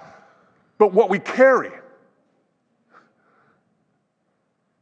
but 0.78 0.94
what 0.94 1.10
we 1.10 1.20
carry. 1.20 1.72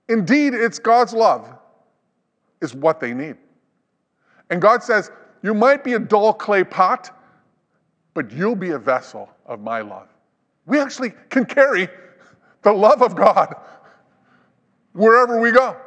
Indeed, 0.09 0.53
it's 0.53 0.79
God's 0.79 1.13
love 1.13 1.53
is 2.61 2.73
what 2.73 2.99
they 2.99 3.13
need. 3.13 3.35
And 4.49 4.61
God 4.61 4.83
says, 4.83 5.11
You 5.43 5.53
might 5.53 5.83
be 5.83 5.93
a 5.93 5.99
dull 5.99 6.33
clay 6.33 6.63
pot, 6.63 7.11
but 8.13 8.31
you'll 8.31 8.55
be 8.55 8.71
a 8.71 8.79
vessel 8.79 9.29
of 9.45 9.61
my 9.61 9.81
love. 9.81 10.07
We 10.65 10.79
actually 10.79 11.13
can 11.29 11.45
carry 11.45 11.87
the 12.61 12.71
love 12.73 13.01
of 13.01 13.15
God 13.15 13.55
wherever 14.93 15.39
we 15.39 15.51
go. 15.51 15.77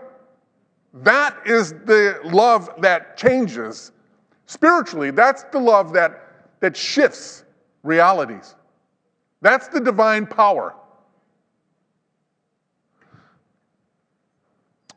That 0.95 1.37
is 1.47 1.73
the 1.73 2.21
love 2.25 2.71
that 2.79 3.17
changes. 3.17 3.93
Spiritually, 4.47 5.11
that's 5.11 5.45
the 5.53 5.61
love 5.61 5.93
that, 5.93 6.49
that 6.61 6.77
shifts 6.77 7.45
realities. 7.83 8.57
That's 9.41 9.69
the 9.69 9.81
divine 9.81 10.27
power. 10.27 10.75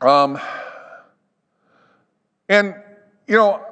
Um, 0.03 0.37
and, 2.49 2.75
you 3.25 3.37
know, 3.37 3.65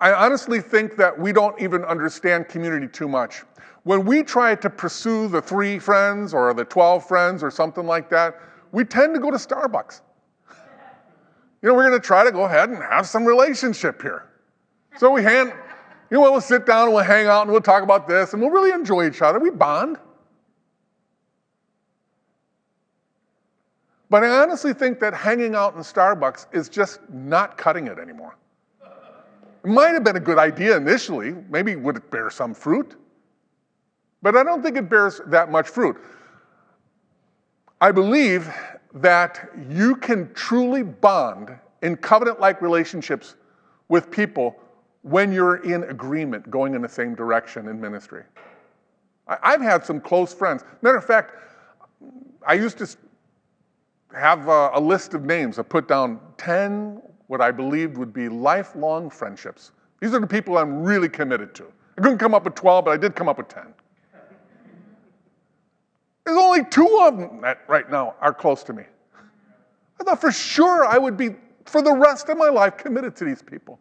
I 0.00 0.12
honestly 0.12 0.60
think 0.60 0.96
that 0.96 1.16
we 1.16 1.32
don't 1.32 1.60
even 1.60 1.84
understand 1.84 2.48
community 2.48 2.88
too 2.88 3.08
much. 3.08 3.42
When 3.84 4.04
we 4.04 4.24
try 4.24 4.56
to 4.56 4.68
pursue 4.68 5.28
the 5.28 5.40
three 5.40 5.78
friends 5.78 6.34
or 6.34 6.52
the 6.54 6.64
12 6.64 7.06
friends 7.06 7.42
or 7.42 7.52
something 7.52 7.86
like 7.86 8.10
that, 8.10 8.40
we 8.72 8.84
tend 8.84 9.14
to 9.14 9.20
go 9.20 9.30
to 9.30 9.36
Starbucks. 9.36 10.00
You 11.62 11.68
know, 11.68 11.74
we're 11.74 11.88
going 11.88 12.00
to 12.00 12.04
try 12.04 12.24
to 12.24 12.32
go 12.32 12.44
ahead 12.44 12.68
and 12.68 12.78
have 12.78 13.06
some 13.06 13.24
relationship 13.24 14.02
here. 14.02 14.28
So 14.98 15.12
we 15.12 15.22
hand, 15.22 15.52
you 16.10 16.16
know, 16.16 16.22
we'll 16.22 16.40
sit 16.40 16.66
down 16.66 16.86
and 16.86 16.94
we'll 16.94 17.04
hang 17.04 17.26
out 17.26 17.42
and 17.42 17.52
we'll 17.52 17.60
talk 17.60 17.84
about 17.84 18.08
this 18.08 18.32
and 18.32 18.42
we'll 18.42 18.50
really 18.50 18.72
enjoy 18.72 19.06
each 19.06 19.22
other. 19.22 19.38
We 19.38 19.50
bond. 19.50 19.98
But 24.16 24.24
I 24.24 24.42
honestly 24.42 24.72
think 24.72 24.98
that 25.00 25.12
hanging 25.12 25.54
out 25.54 25.74
in 25.74 25.82
Starbucks 25.82 26.46
is 26.50 26.70
just 26.70 27.00
not 27.10 27.58
cutting 27.58 27.86
it 27.86 27.98
anymore. 27.98 28.34
It 28.82 29.68
might 29.68 29.90
have 29.90 30.04
been 30.04 30.16
a 30.16 30.20
good 30.20 30.38
idea 30.38 30.74
initially. 30.74 31.34
Maybe 31.50 31.72
it 31.72 31.80
would 31.82 32.10
bear 32.10 32.30
some 32.30 32.54
fruit. 32.54 32.96
But 34.22 34.34
I 34.34 34.42
don't 34.42 34.62
think 34.62 34.78
it 34.78 34.88
bears 34.88 35.20
that 35.26 35.50
much 35.50 35.68
fruit. 35.68 35.98
I 37.82 37.92
believe 37.92 38.50
that 38.94 39.50
you 39.68 39.96
can 39.96 40.32
truly 40.32 40.82
bond 40.82 41.50
in 41.82 41.94
covenant 41.98 42.40
like 42.40 42.62
relationships 42.62 43.34
with 43.88 44.10
people 44.10 44.56
when 45.02 45.30
you're 45.30 45.56
in 45.56 45.82
agreement 45.82 46.50
going 46.50 46.74
in 46.74 46.80
the 46.80 46.88
same 46.88 47.14
direction 47.14 47.68
in 47.68 47.78
ministry. 47.78 48.22
I've 49.28 49.60
had 49.60 49.84
some 49.84 50.00
close 50.00 50.32
friends. 50.32 50.64
Matter 50.80 50.96
of 50.96 51.04
fact, 51.04 51.34
I 52.46 52.54
used 52.54 52.78
to 52.78 52.96
have 54.14 54.48
a, 54.48 54.70
a 54.74 54.80
list 54.80 55.14
of 55.14 55.24
names. 55.24 55.58
I 55.58 55.62
put 55.62 55.88
down 55.88 56.20
10 56.38 57.02
what 57.26 57.40
I 57.40 57.50
believed 57.50 57.96
would 57.96 58.12
be 58.12 58.28
lifelong 58.28 59.10
friendships. 59.10 59.72
These 60.00 60.14
are 60.14 60.20
the 60.20 60.26
people 60.26 60.58
I'm 60.58 60.82
really 60.82 61.08
committed 61.08 61.54
to. 61.56 61.64
I 61.98 62.00
couldn't 62.02 62.18
come 62.18 62.34
up 62.34 62.44
with 62.44 62.54
12, 62.54 62.84
but 62.84 62.90
I 62.90 62.96
did 62.96 63.14
come 63.14 63.28
up 63.28 63.38
with 63.38 63.48
10. 63.48 63.64
There's 66.24 66.38
only 66.38 66.64
two 66.64 67.00
of 67.02 67.16
them 67.16 67.40
that 67.40 67.60
right 67.68 67.88
now 67.90 68.14
are 68.20 68.34
close 68.34 68.62
to 68.64 68.72
me. 68.72 68.82
I 70.00 70.04
thought 70.04 70.20
for 70.20 70.32
sure 70.32 70.84
I 70.84 70.98
would 70.98 71.16
be, 71.16 71.30
for 71.64 71.82
the 71.82 71.92
rest 71.92 72.28
of 72.28 72.36
my 72.36 72.48
life, 72.48 72.76
committed 72.76 73.16
to 73.16 73.24
these 73.24 73.42
people. 73.42 73.78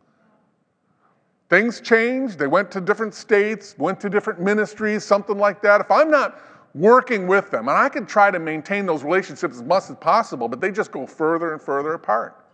Things 1.49 1.81
changed. 1.81 2.39
They 2.39 2.47
went 2.47 2.71
to 2.71 2.81
different 2.81 3.13
states, 3.13 3.75
went 3.77 3.99
to 3.99 4.09
different 4.09 4.39
ministries, 4.39 5.03
something 5.03 5.38
like 5.38 5.61
that. 5.63 5.81
If 5.81 5.91
I'm 5.91 6.09
not 6.09 6.39
working 6.75 7.25
with 7.25 7.49
them, 7.51 7.69
and 7.69 7.77
I 7.77 7.88
can 7.88 8.05
try 8.05 8.29
to 8.29 8.38
maintain 8.38 8.85
those 8.85 9.01
relationships 9.01 9.55
as 9.55 9.63
much 9.63 9.89
as 9.89 9.95
possible, 9.95 10.49
but 10.49 10.59
they 10.59 10.71
just 10.71 10.91
go 10.91 11.07
further 11.07 11.53
and 11.53 11.61
further 11.61 11.93
apart. 11.93 12.45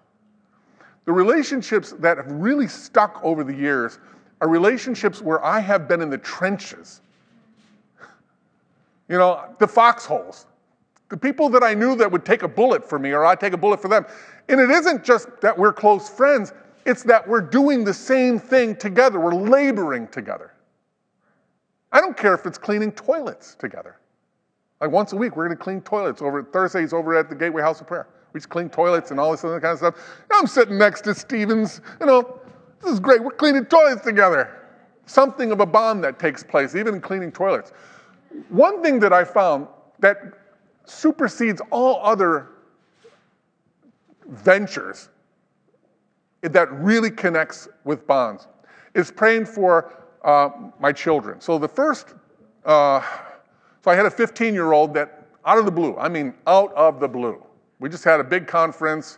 The 1.05 1.12
relationships 1.12 1.93
that 1.99 2.17
have 2.17 2.31
really 2.31 2.67
stuck 2.67 3.19
over 3.23 3.43
the 3.43 3.53
years 3.53 3.97
are 4.39 4.47
relationships 4.47 5.21
where 5.21 5.43
I 5.43 5.60
have 5.60 5.88
been 5.88 6.01
in 6.01 6.12
the 6.12 6.19
trenches. 6.19 7.01
You 9.10 9.17
know, 9.17 9.43
the 9.60 9.67
foxholes. 9.67 10.45
The 11.10 11.17
people 11.17 11.49
that 11.49 11.63
I 11.63 11.73
knew 11.73 11.95
that 11.95 12.10
would 12.10 12.23
take 12.23 12.43
a 12.43 12.47
bullet 12.47 12.88
for 12.88 12.99
me 12.99 13.12
or 13.12 13.25
I'd 13.25 13.39
take 13.39 13.53
a 13.53 13.57
bullet 13.57 13.81
for 13.81 13.88
them. 13.88 14.05
And 14.47 14.62
it 14.62 14.69
isn't 14.69 15.03
just 15.03 15.27
that 15.41 15.57
we're 15.57 15.73
close 15.73 16.07
friends, 16.07 16.53
it's 16.86 17.03
that 17.03 17.27
we're 17.27 17.41
doing 17.41 17.84
the 17.84 17.93
same 17.93 18.39
thing 18.39 18.75
together. 18.75 19.19
We're 19.19 19.34
laboring 19.34 20.07
together. 20.07 20.53
I 21.91 21.99
don't 21.99 22.15
care 22.15 22.36
if 22.36 22.45
it's 22.45 22.57
cleaning 22.57 22.91
toilets 22.91 23.55
together. 23.55 23.97
Like 24.81 24.89
once 24.89 25.13
a 25.13 25.15
week, 25.15 25.35
we're 25.35 25.45
going 25.45 25.57
to 25.57 25.63
clean 25.63 25.81
toilets 25.81 26.21
over 26.23 26.43
Thursdays 26.43 26.91
over 26.91 27.15
at 27.15 27.29
the 27.29 27.35
Gateway 27.35 27.61
House 27.61 27.79
of 27.79 27.87
Prayer. 27.87 28.07
We 28.33 28.39
just 28.39 28.49
clean 28.49 28.67
toilets 28.67 29.11
and 29.11 29.19
all 29.19 29.31
this 29.31 29.43
other 29.43 29.61
kind 29.61 29.73
of 29.73 29.77
stuff. 29.77 29.95
I'm 30.33 30.47
sitting 30.47 30.77
next 30.77 31.01
to 31.01 31.13
Stevens, 31.13 31.81
you 31.99 32.07
know, 32.07 32.39
this 32.81 32.91
is 32.91 32.99
great. 32.99 33.23
We're 33.23 33.31
cleaning 33.31 33.65
toilets 33.65 34.01
together. 34.01 34.57
Something 35.05 35.51
of 35.51 35.59
a 35.59 35.65
bond 35.65 36.03
that 36.03 36.17
takes 36.17 36.43
place, 36.43 36.75
even 36.75 36.95
in 36.95 37.01
cleaning 37.01 37.31
toilets. 37.31 37.73
One 38.49 38.81
thing 38.81 38.99
that 39.01 39.13
I 39.13 39.23
found 39.23 39.67
that 39.99 40.17
supersedes 40.85 41.61
all 41.69 41.99
other 42.03 42.47
ventures 44.29 45.09
that 46.41 46.71
really 46.71 47.11
connects 47.11 47.67
with 47.83 48.07
bonds 48.07 48.47
is 48.95 49.11
praying 49.11 49.45
for 49.45 49.93
uh, 50.23 50.49
my 50.79 50.91
children. 50.91 51.39
So 51.39 51.59
the 51.59 51.67
first, 51.67 52.15
uh, 52.65 53.01
so 53.83 53.91
I 53.91 53.95
had 53.95 54.05
a 54.05 54.11
15 54.11 54.53
year 54.53 54.71
old 54.71 54.93
that 54.93 55.27
out 55.45 55.57
of 55.57 55.65
the 55.65 55.71
blue, 55.71 55.97
I 55.97 56.07
mean, 56.07 56.33
out 56.45 56.73
of 56.73 56.99
the 56.99 57.07
blue, 57.07 57.43
we 57.79 57.89
just 57.89 58.03
had 58.03 58.19
a 58.19 58.23
big 58.23 58.47
conference. 58.47 59.17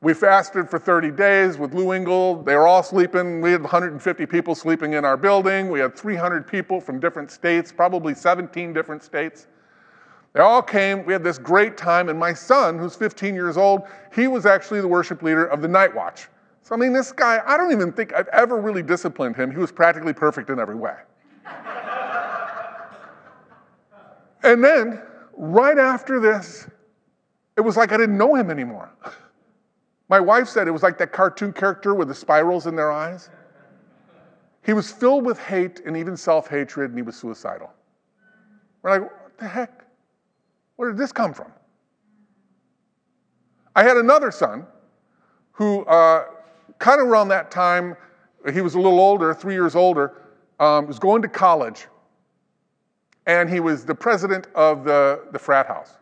We 0.00 0.12
fasted 0.12 0.68
for 0.68 0.78
30 0.78 1.12
days 1.12 1.56
with 1.56 1.72
Lou 1.72 1.92
Engle. 1.92 2.42
They 2.42 2.56
were 2.56 2.66
all 2.66 2.82
sleeping. 2.82 3.40
We 3.40 3.52
had 3.52 3.62
150 3.62 4.26
people 4.26 4.54
sleeping 4.54 4.92
in 4.92 5.04
our 5.04 5.16
building. 5.16 5.70
We 5.70 5.80
had 5.80 5.96
300 5.96 6.46
people 6.46 6.80
from 6.80 7.00
different 7.00 7.30
states, 7.30 7.72
probably 7.72 8.14
17 8.14 8.72
different 8.74 9.02
states. 9.02 9.46
They 10.34 10.40
all 10.40 10.60
came. 10.60 11.06
We 11.06 11.12
had 11.12 11.22
this 11.22 11.38
great 11.38 11.76
time. 11.76 12.08
And 12.08 12.18
my 12.18 12.34
son, 12.34 12.78
who's 12.78 12.96
15 12.96 13.34
years 13.34 13.56
old, 13.56 13.84
he 14.14 14.26
was 14.26 14.44
actually 14.44 14.80
the 14.80 14.88
worship 14.88 15.22
leader 15.22 15.46
of 15.46 15.62
the 15.62 15.68
night 15.68 15.94
watch. 15.94 16.28
So, 16.62 16.74
I 16.74 16.78
mean, 16.78 16.92
this 16.92 17.12
guy, 17.12 17.40
I 17.46 17.56
don't 17.56 17.72
even 17.72 17.92
think 17.92 18.12
I've 18.12 18.28
ever 18.28 18.60
really 18.60 18.82
disciplined 18.82 19.36
him. 19.36 19.50
He 19.50 19.58
was 19.58 19.70
practically 19.70 20.12
perfect 20.12 20.50
in 20.50 20.58
every 20.58 20.74
way. 20.74 20.96
And 24.44 24.62
then, 24.62 25.02
right 25.36 25.78
after 25.78 26.20
this, 26.20 26.68
it 27.56 27.60
was 27.60 27.76
like 27.76 27.92
I 27.92 27.96
didn't 27.96 28.18
know 28.18 28.34
him 28.34 28.50
anymore. 28.50 28.90
My 30.08 30.20
wife 30.20 30.48
said 30.48 30.68
it 30.68 30.70
was 30.70 30.82
like 30.82 30.98
that 30.98 31.12
cartoon 31.12 31.52
character 31.52 31.94
with 31.94 32.08
the 32.08 32.14
spirals 32.14 32.66
in 32.66 32.76
their 32.76 32.92
eyes. 32.92 33.30
He 34.62 34.72
was 34.72 34.90
filled 34.90 35.24
with 35.24 35.38
hate 35.38 35.80
and 35.86 35.96
even 35.96 36.16
self 36.16 36.48
hatred, 36.48 36.90
and 36.90 36.98
he 36.98 37.02
was 37.02 37.16
suicidal. 37.16 37.70
We're 38.82 38.90
like, 38.90 39.02
what 39.02 39.38
the 39.38 39.48
heck? 39.48 39.84
Where 40.76 40.90
did 40.90 40.98
this 40.98 41.12
come 41.12 41.32
from? 41.32 41.50
I 43.76 43.82
had 43.82 43.96
another 43.96 44.30
son 44.30 44.66
who, 45.52 45.84
uh, 45.84 46.26
kind 46.78 47.00
of 47.00 47.06
around 47.06 47.28
that 47.28 47.50
time, 47.50 47.96
he 48.52 48.60
was 48.60 48.74
a 48.74 48.78
little 48.78 49.00
older, 49.00 49.32
three 49.32 49.54
years 49.54 49.74
older, 49.74 50.22
um, 50.60 50.86
was 50.86 50.98
going 50.98 51.22
to 51.22 51.28
college, 51.28 51.86
and 53.26 53.48
he 53.48 53.60
was 53.60 53.84
the 53.84 53.94
president 53.94 54.46
of 54.54 54.84
the, 54.84 55.22
the 55.32 55.38
frat 55.38 55.66
house. 55.66 55.94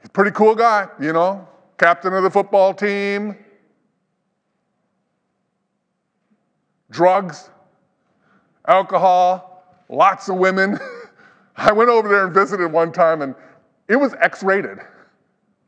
He's 0.00 0.10
pretty 0.10 0.32
cool 0.32 0.54
guy, 0.54 0.88
you 1.00 1.12
know, 1.12 1.46
captain 1.78 2.12
of 2.12 2.22
the 2.22 2.30
football 2.30 2.74
team, 2.74 3.36
drugs, 6.90 7.50
alcohol, 8.66 9.64
lots 9.88 10.28
of 10.28 10.36
women. 10.36 10.78
I 11.56 11.72
went 11.72 11.90
over 11.90 12.08
there 12.08 12.26
and 12.26 12.34
visited 12.34 12.72
one 12.72 12.92
time, 12.92 13.22
and 13.22 13.34
it 13.88 13.96
was 13.96 14.14
X 14.14 14.42
rated. 14.42 14.78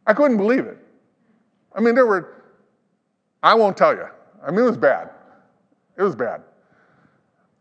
I 0.06 0.14
couldn't 0.14 0.36
believe 0.36 0.66
it. 0.66 0.78
I 1.74 1.80
mean, 1.80 1.94
there 1.94 2.06
were, 2.06 2.42
I 3.42 3.54
won't 3.54 3.76
tell 3.76 3.94
you. 3.94 4.06
I 4.44 4.50
mean, 4.50 4.60
it 4.60 4.68
was 4.68 4.76
bad. 4.76 5.10
It 5.96 6.02
was 6.02 6.14
bad. 6.14 6.42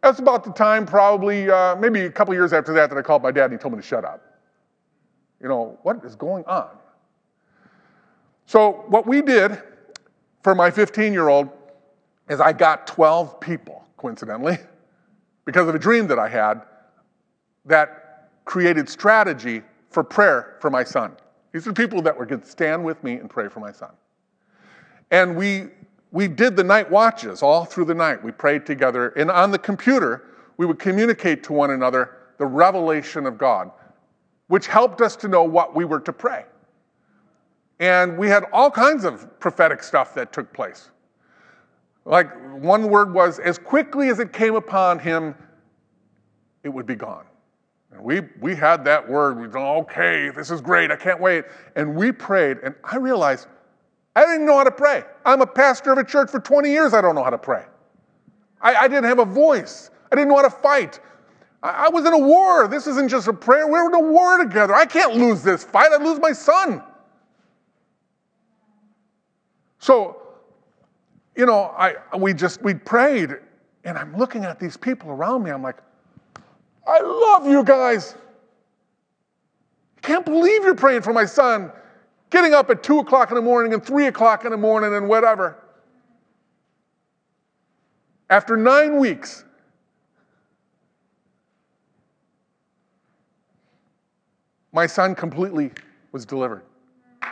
That's 0.03 0.19
about 0.19 0.43
the 0.43 0.51
time, 0.51 0.85
probably, 0.85 1.49
uh, 1.49 1.77
maybe 1.77 2.01
a 2.01 2.11
couple 2.11 2.33
years 2.33 2.51
after 2.51 2.73
that, 2.73 2.89
that 2.89 2.97
I 2.97 3.01
called 3.01 3.23
my 3.23 3.31
dad 3.31 3.45
and 3.45 3.53
he 3.53 3.57
told 3.57 3.73
me 3.73 3.79
to 3.79 3.87
shut 3.87 4.03
up. 4.03 4.21
You 5.41 5.47
know, 5.47 5.79
what 5.83 6.03
is 6.03 6.15
going 6.15 6.43
on? 6.43 6.67
So, 8.45 8.83
what 8.89 9.07
we 9.07 9.21
did 9.21 9.61
for 10.41 10.55
my 10.55 10.69
15 10.69 11.13
year 11.13 11.29
old 11.29 11.49
is 12.29 12.41
I 12.41 12.51
got 12.51 12.85
12 12.85 13.39
people, 13.39 13.85
coincidentally, 13.95 14.57
because 15.45 15.69
of 15.69 15.75
a 15.75 15.79
dream 15.79 16.05
that 16.07 16.19
I 16.19 16.27
had 16.27 16.63
that 17.63 18.29
created 18.43 18.89
strategy 18.89 19.61
for 19.89 20.03
prayer 20.03 20.57
for 20.59 20.69
my 20.69 20.83
son. 20.83 21.15
These 21.53 21.65
are 21.65 21.71
people 21.71 22.01
that 22.01 22.17
were 22.17 22.25
going 22.25 22.41
to 22.41 22.47
stand 22.47 22.83
with 22.83 23.01
me 23.05 23.13
and 23.13 23.29
pray 23.29 23.47
for 23.47 23.61
my 23.61 23.71
son. 23.71 23.91
And 25.11 25.37
we, 25.37 25.69
we 26.13 26.27
did 26.27 26.55
the 26.55 26.63
night 26.63 26.89
watches 26.89 27.41
all 27.41 27.65
through 27.65 27.85
the 27.85 27.93
night. 27.95 28.23
We 28.23 28.31
prayed 28.31 28.67
together. 28.67 29.09
And 29.09 29.31
on 29.31 29.49
the 29.49 29.57
computer, 29.57 30.25
we 30.57 30.65
would 30.67 30.77
communicate 30.77 31.43
to 31.45 31.53
one 31.53 31.71
another 31.71 32.17
the 32.37 32.45
revelation 32.45 33.25
of 33.25 33.39
God, 33.39 33.71
which 34.47 34.67
helped 34.67 35.01
us 35.01 35.15
to 35.17 35.27
know 35.27 35.43
what 35.43 35.75
we 35.75 35.85
were 35.85 35.99
to 36.01 36.13
pray. 36.13 36.45
And 37.79 38.15
we 38.15 38.29
had 38.29 38.45
all 38.53 38.69
kinds 38.69 39.05
of 39.05 39.39
prophetic 39.39 39.81
stuff 39.81 40.13
that 40.13 40.31
took 40.31 40.53
place. 40.53 40.91
Like 42.05 42.29
one 42.61 42.89
word 42.89 43.11
was, 43.11 43.39
as 43.39 43.57
quickly 43.57 44.09
as 44.09 44.19
it 44.19 44.31
came 44.31 44.53
upon 44.53 44.99
him, 44.99 45.33
it 46.63 46.69
would 46.69 46.85
be 46.85 46.95
gone. 46.95 47.25
And 47.91 48.03
we, 48.03 48.21
we 48.39 48.55
had 48.55 48.85
that 48.85 49.09
word. 49.09 49.39
We 49.39 49.47
thought, 49.47 49.77
okay, 49.81 50.29
this 50.29 50.51
is 50.51 50.61
great. 50.61 50.91
I 50.91 50.95
can't 50.95 51.19
wait. 51.19 51.45
And 51.75 51.95
we 51.95 52.11
prayed, 52.11 52.57
and 52.63 52.75
I 52.83 52.97
realized 52.97 53.47
I 54.15 54.25
didn't 54.25 54.45
know 54.45 54.57
how 54.57 54.63
to 54.63 54.71
pray. 54.71 55.03
I'm 55.25 55.41
a 55.41 55.47
pastor 55.47 55.91
of 55.91 55.97
a 55.97 56.03
church 56.03 56.29
for 56.29 56.39
20 56.39 56.69
years. 56.69 56.93
I 56.93 57.01
don't 57.01 57.15
know 57.15 57.23
how 57.23 57.31
to 57.31 57.37
pray. 57.37 57.65
I, 58.61 58.75
I 58.75 58.87
didn't 58.87 59.05
have 59.05 59.19
a 59.19 59.25
voice. 59.25 59.89
I 60.11 60.15
didn't 60.15 60.29
know 60.29 60.35
how 60.35 60.43
to 60.43 60.49
fight. 60.49 60.99
I, 61.63 61.85
I 61.85 61.89
was 61.89 62.05
in 62.05 62.13
a 62.13 62.17
war. 62.17 62.67
This 62.67 62.85
isn't 62.87 63.09
just 63.09 63.27
a 63.27 63.33
prayer. 63.33 63.67
We're 63.67 63.87
in 63.87 63.93
a 63.93 63.99
war 63.99 64.37
together. 64.37 64.75
I 64.75 64.85
can't 64.85 65.15
lose 65.15 65.41
this 65.41 65.63
fight. 65.63 65.91
I'd 65.91 66.03
lose 66.03 66.19
my 66.19 66.31
son. 66.31 66.83
So, 69.79 70.21
you 71.35 71.45
know, 71.45 71.73
I, 71.77 71.95
we 72.17 72.33
just, 72.33 72.61
we 72.61 72.73
prayed, 72.73 73.31
and 73.83 73.97
I'm 73.97 74.15
looking 74.15 74.45
at 74.45 74.59
these 74.59 74.77
people 74.77 75.09
around 75.09 75.43
me. 75.43 75.51
I'm 75.51 75.63
like, 75.63 75.77
I 76.87 77.01
love 77.01 77.47
you 77.47 77.63
guys. 77.63 78.15
Can't 80.01 80.25
believe 80.25 80.63
you're 80.63 80.75
praying 80.75 81.01
for 81.01 81.13
my 81.13 81.25
son, 81.25 81.71
getting 82.33 82.53
up 82.55 82.71
at 82.71 82.81
two 82.81 82.97
o'clock 82.97 83.29
in 83.29 83.35
the 83.35 83.41
morning 83.41 83.75
and 83.75 83.85
three 83.85 84.07
o'clock 84.07 84.43
in 84.43 84.49
the 84.49 84.57
morning 84.57 84.95
and 84.95 85.07
whatever. 85.07 85.55
After 88.27 88.57
nine 88.57 88.97
weeks, 88.97 89.45
my 94.71 94.87
son 94.87 95.13
completely 95.13 95.69
was 96.11 96.25
delivered. 96.25 96.63
But 97.21 97.29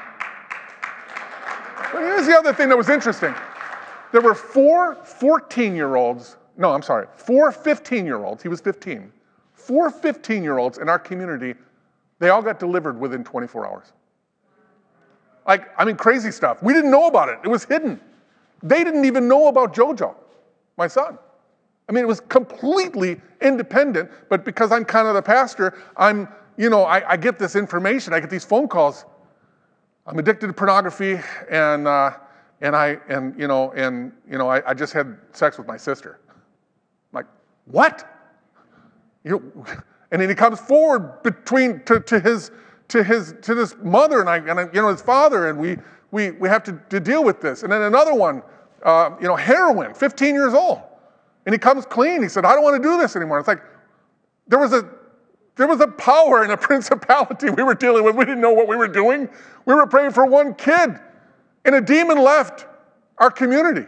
here's 1.93 2.27
the 2.27 2.37
other 2.37 2.53
thing 2.53 2.69
that 2.69 2.77
was 2.77 2.89
interesting. 2.89 3.33
There 4.11 4.21
were 4.21 4.35
four 4.35 5.03
14 5.03 5.75
year 5.75 5.95
olds, 5.95 6.37
no, 6.57 6.71
I'm 6.71 6.83
sorry, 6.83 7.07
four 7.15 7.51
15 7.51 8.05
year 8.05 8.23
olds, 8.23 8.43
he 8.43 8.49
was 8.49 8.61
15, 8.61 9.11
four 9.53 9.89
15 9.89 10.43
year 10.43 10.59
olds 10.59 10.77
in 10.77 10.87
our 10.87 10.99
community, 10.99 11.55
they 12.19 12.29
all 12.29 12.43
got 12.43 12.59
delivered 12.59 12.99
within 12.99 13.23
24 13.23 13.67
hours. 13.67 13.93
Like, 15.47 15.69
I 15.77 15.85
mean, 15.85 15.95
crazy 15.95 16.31
stuff. 16.31 16.61
We 16.61 16.73
didn't 16.73 16.91
know 16.91 17.07
about 17.07 17.29
it, 17.29 17.39
it 17.43 17.47
was 17.47 17.65
hidden. 17.65 17.99
They 18.63 18.83
didn't 18.83 19.05
even 19.05 19.27
know 19.27 19.47
about 19.47 19.73
JoJo, 19.73 20.15
my 20.77 20.87
son. 20.87 21.17
I 21.89 21.93
mean, 21.93 22.03
it 22.03 22.07
was 22.07 22.19
completely 22.21 23.19
independent, 23.41 24.09
but 24.29 24.45
because 24.45 24.71
I'm 24.71 24.85
kind 24.85 25.07
of 25.07 25.15
the 25.15 25.21
pastor, 25.21 25.77
I'm, 25.97 26.27
you 26.57 26.69
know, 26.69 26.83
I, 26.83 27.11
I 27.11 27.17
get 27.17 27.39
this 27.39 27.55
information, 27.55 28.13
I 28.13 28.19
get 28.19 28.29
these 28.29 28.45
phone 28.45 28.67
calls. 28.67 29.05
I'm 30.05 30.17
addicted 30.17 30.47
to 30.47 30.53
pornography, 30.53 31.19
and, 31.49 31.87
uh, 31.87 32.11
and 32.61 32.75
I, 32.75 32.97
and, 33.09 33.37
you 33.37 33.47
know, 33.47 33.71
and, 33.71 34.11
you 34.29 34.37
know, 34.37 34.47
I, 34.47 34.69
I 34.69 34.73
just 34.73 34.93
had 34.93 35.17
sex 35.31 35.57
with 35.57 35.67
my 35.67 35.77
sister. 35.77 36.19
I'm 36.29 36.35
like, 37.13 37.27
what? 37.65 38.07
You 39.23 39.31
know, 39.31 39.65
and 40.11 40.21
then 40.21 40.29
he 40.29 40.35
comes 40.35 40.59
forward 40.59 41.23
between 41.23 41.81
to, 41.85 41.99
to 41.99 42.19
his 42.19 42.51
to 42.91 43.03
his 43.03 43.33
to 43.41 43.55
this 43.55 43.75
mother 43.81 44.19
and 44.19 44.29
I 44.29 44.37
and 44.37 44.59
I, 44.59 44.63
you 44.73 44.81
know 44.81 44.89
his 44.89 45.01
father 45.01 45.49
and 45.49 45.57
we 45.57 45.77
we 46.11 46.31
we 46.31 46.49
have 46.49 46.63
to, 46.63 46.79
to 46.89 46.99
deal 46.99 47.23
with 47.23 47.41
this. 47.41 47.63
And 47.63 47.71
then 47.71 47.81
another 47.81 48.13
one, 48.13 48.43
uh, 48.83 49.11
you 49.19 49.27
know, 49.27 49.35
heroin, 49.35 49.93
15 49.93 50.35
years 50.35 50.53
old, 50.53 50.81
and 51.45 51.53
he 51.53 51.59
comes 51.59 51.85
clean. 51.85 52.21
He 52.21 52.29
said, 52.29 52.45
I 52.45 52.53
don't 52.53 52.63
want 52.63 52.81
to 52.81 52.87
do 52.87 52.97
this 52.97 53.15
anymore. 53.15 53.39
It's 53.39 53.47
like 53.47 53.63
there 54.47 54.59
was 54.59 54.73
a 54.73 54.87
there 55.55 55.67
was 55.67 55.79
a 55.79 55.87
power 55.87 56.43
and 56.43 56.51
a 56.51 56.57
principality 56.69 57.49
we 57.49 57.63
were 57.63 57.75
dealing 57.75 58.03
with. 58.03 58.15
We 58.15 58.25
didn't 58.25 58.41
know 58.41 58.53
what 58.53 58.67
we 58.67 58.75
were 58.75 58.87
doing. 58.87 59.29
We 59.65 59.73
were 59.73 59.87
praying 59.87 60.11
for 60.11 60.25
one 60.25 60.53
kid, 60.53 60.99
and 61.65 61.75
a 61.75 61.81
demon 61.81 62.21
left 62.21 62.65
our 63.17 63.31
community. 63.31 63.87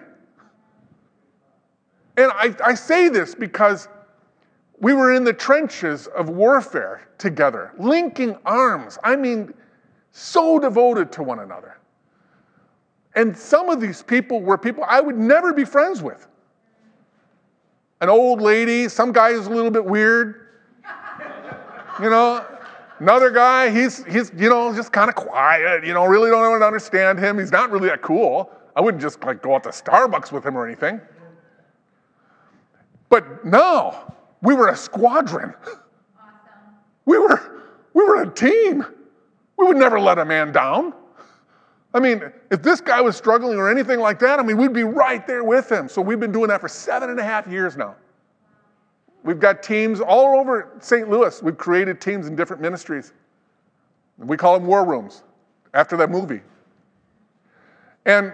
And 2.15 2.31
I, 2.33 2.55
I 2.63 2.73
say 2.75 3.09
this 3.09 3.33
because 3.33 3.87
we 4.83 4.93
were 4.93 5.13
in 5.13 5.23
the 5.23 5.31
trenches 5.31 6.07
of 6.07 6.27
warfare 6.27 7.07
together, 7.17 7.71
linking 7.79 8.35
arms. 8.45 8.99
I 9.01 9.15
mean, 9.15 9.53
so 10.11 10.59
devoted 10.59 11.09
to 11.13 11.23
one 11.23 11.39
another. 11.39 11.77
And 13.15 13.35
some 13.35 13.69
of 13.69 13.79
these 13.79 14.03
people 14.03 14.41
were 14.41 14.57
people 14.57 14.83
I 14.85 14.99
would 14.99 15.17
never 15.17 15.53
be 15.53 15.63
friends 15.63 16.01
with. 16.01 16.27
An 18.01 18.09
old 18.09 18.41
lady, 18.41 18.89
some 18.89 19.13
guy 19.13 19.29
is 19.29 19.47
a 19.47 19.49
little 19.49 19.71
bit 19.71 19.85
weird. 19.85 20.49
You 22.01 22.09
know, 22.09 22.45
another 22.99 23.29
guy, 23.29 23.69
he's, 23.69 24.03
he's 24.03 24.33
you 24.35 24.49
know, 24.49 24.75
just 24.75 24.91
kind 24.91 25.07
of 25.07 25.15
quiet, 25.15 25.85
you 25.85 25.93
know, 25.93 26.05
really 26.05 26.29
don't 26.29 26.61
understand 26.61 27.19
him. 27.19 27.39
He's 27.39 27.53
not 27.53 27.71
really 27.71 27.87
that 27.87 28.01
cool. 28.01 28.51
I 28.75 28.81
wouldn't 28.81 29.01
just 29.01 29.23
like 29.23 29.41
go 29.41 29.55
out 29.55 29.63
to 29.63 29.69
Starbucks 29.69 30.33
with 30.33 30.45
him 30.45 30.57
or 30.57 30.67
anything. 30.67 30.99
But 33.07 33.45
no, 33.45 34.13
we 34.43 34.53
were 34.53 34.67
a 34.67 34.75
squadron. 34.75 35.53
Awesome. 35.65 35.73
We 37.05 37.17
were, 37.17 37.63
we 37.93 38.03
were 38.03 38.21
a 38.21 38.29
team. 38.29 38.85
We 39.57 39.65
would 39.65 39.77
never 39.77 39.99
let 39.99 40.19
a 40.19 40.25
man 40.25 40.51
down. 40.51 40.93
I 41.93 41.99
mean, 41.99 42.23
if 42.51 42.61
this 42.61 42.81
guy 42.81 42.99
was 43.01 43.15
struggling 43.15 43.57
or 43.57 43.69
anything 43.69 43.99
like 43.99 44.19
that, 44.19 44.39
I 44.39 44.43
mean, 44.43 44.57
we'd 44.57 44.73
be 44.73 44.83
right 44.83 45.25
there 45.25 45.43
with 45.43 45.71
him. 45.71 45.87
So 45.87 46.01
we've 46.01 46.19
been 46.19 46.31
doing 46.31 46.49
that 46.49 46.59
for 46.59 46.67
seven 46.67 47.09
and 47.09 47.19
a 47.19 47.23
half 47.23 47.47
years 47.47 47.77
now. 47.77 47.95
We've 49.23 49.39
got 49.39 49.63
teams 49.63 50.01
all 50.01 50.39
over 50.39 50.71
St. 50.79 51.09
Louis. 51.09 51.41
We've 51.41 51.57
created 51.57 52.01
teams 52.01 52.27
in 52.27 52.35
different 52.35 52.61
ministries. 52.61 53.13
We 54.17 54.35
call 54.35 54.59
them 54.59 54.67
war 54.67 54.85
rooms 54.85 55.23
after 55.73 55.95
that 55.97 56.09
movie. 56.09 56.41
And 58.05 58.33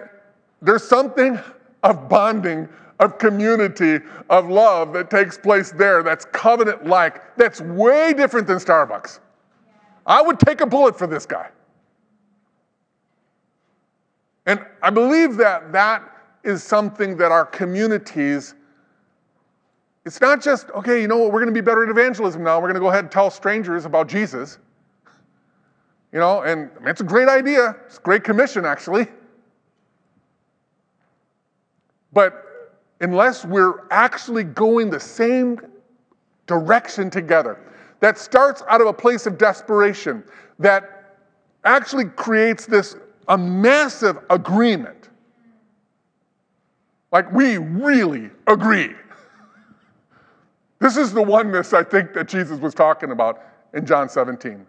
there's 0.62 0.84
something 0.84 1.39
of 1.84 2.10
bonding 2.10 2.68
of 3.00 3.18
community, 3.18 4.00
of 4.30 4.50
love 4.50 4.93
that 4.93 5.10
takes 5.10 5.38
place 5.38 5.72
there 5.72 6.04
that's 6.04 6.26
covenant 6.26 6.86
like, 6.86 7.36
that's 7.38 7.62
way 7.62 8.14
different 8.14 8.45
than 8.45 8.58
Starbucks. 8.58 9.20
I 10.06 10.22
would 10.22 10.39
take 10.39 10.62
a 10.62 10.66
bullet 10.66 10.97
for 10.97 11.08
this 11.08 11.26
guy. 11.26 11.50
And 14.45 14.66
I 14.82 14.89
believe 14.89 15.38
that 15.38 15.72
that 15.72 16.04
is 16.43 16.64
something 16.64 17.16
that 17.18 17.32
our 17.32 17.45
communities, 17.45 18.56
it's 20.06 20.20
not 20.20 20.41
just, 20.41 20.70
okay, 20.72 21.02
you 21.02 21.08
know 21.08 21.18
what, 21.18 21.32
we're 21.32 21.39
going 21.39 21.54
to 21.54 21.62
be 21.62 21.64
better 21.64 21.84
at 21.84 21.89
evangelism 21.89 22.43
now. 22.43 22.58
We're 22.58 22.68
going 22.68 22.74
to 22.76 22.80
go 22.80 22.89
ahead 22.89 23.06
and 23.06 23.12
tell 23.12 23.30
strangers 23.30 23.86
about 23.86 24.08
Jesus. 24.08 24.58
You 26.12 26.20
know, 26.20 26.41
and 26.41 26.72
I 26.76 26.80
mean, 26.80 26.89
it's 26.89 27.02
a 27.02 27.06
great 27.06 27.30
idea. 27.30 27.76
It's 27.86 28.00
a 28.00 28.02
great 28.02 28.24
commission, 28.24 28.66
actually. 28.66 29.08
But 32.12 32.49
unless 33.02 33.45
we're 33.45 33.88
actually 33.91 34.43
going 34.43 34.89
the 34.89 35.00
same 35.00 35.60
direction 36.47 37.10
together, 37.10 37.60
that 38.00 38.18
starts 38.18 38.64
out 38.70 38.82
of 38.82 38.88
a 38.88 38.93
place 38.93 39.26
of 39.26 39.38
desperation, 39.38 40.24
that 40.58 41.18
actually 41.64 42.06
creates 42.06 42.66
this 42.66 42.95
a 43.28 43.38
massive 43.38 44.18
agreement. 44.30 45.10
Like 47.12 47.32
we 47.32 47.58
really 47.58 48.30
agree. 48.47 48.93
This 50.80 50.95
is 50.95 51.14
the 51.14 51.22
oneness 51.22 51.74
I 51.74 51.84
think 51.84 52.14
that 52.14 52.28
Jesus 52.28 52.60
was 52.60 52.74
talking 52.74 53.12
about 53.12 53.41
in 53.74 53.86
John 53.86 54.10
17. 54.10 54.66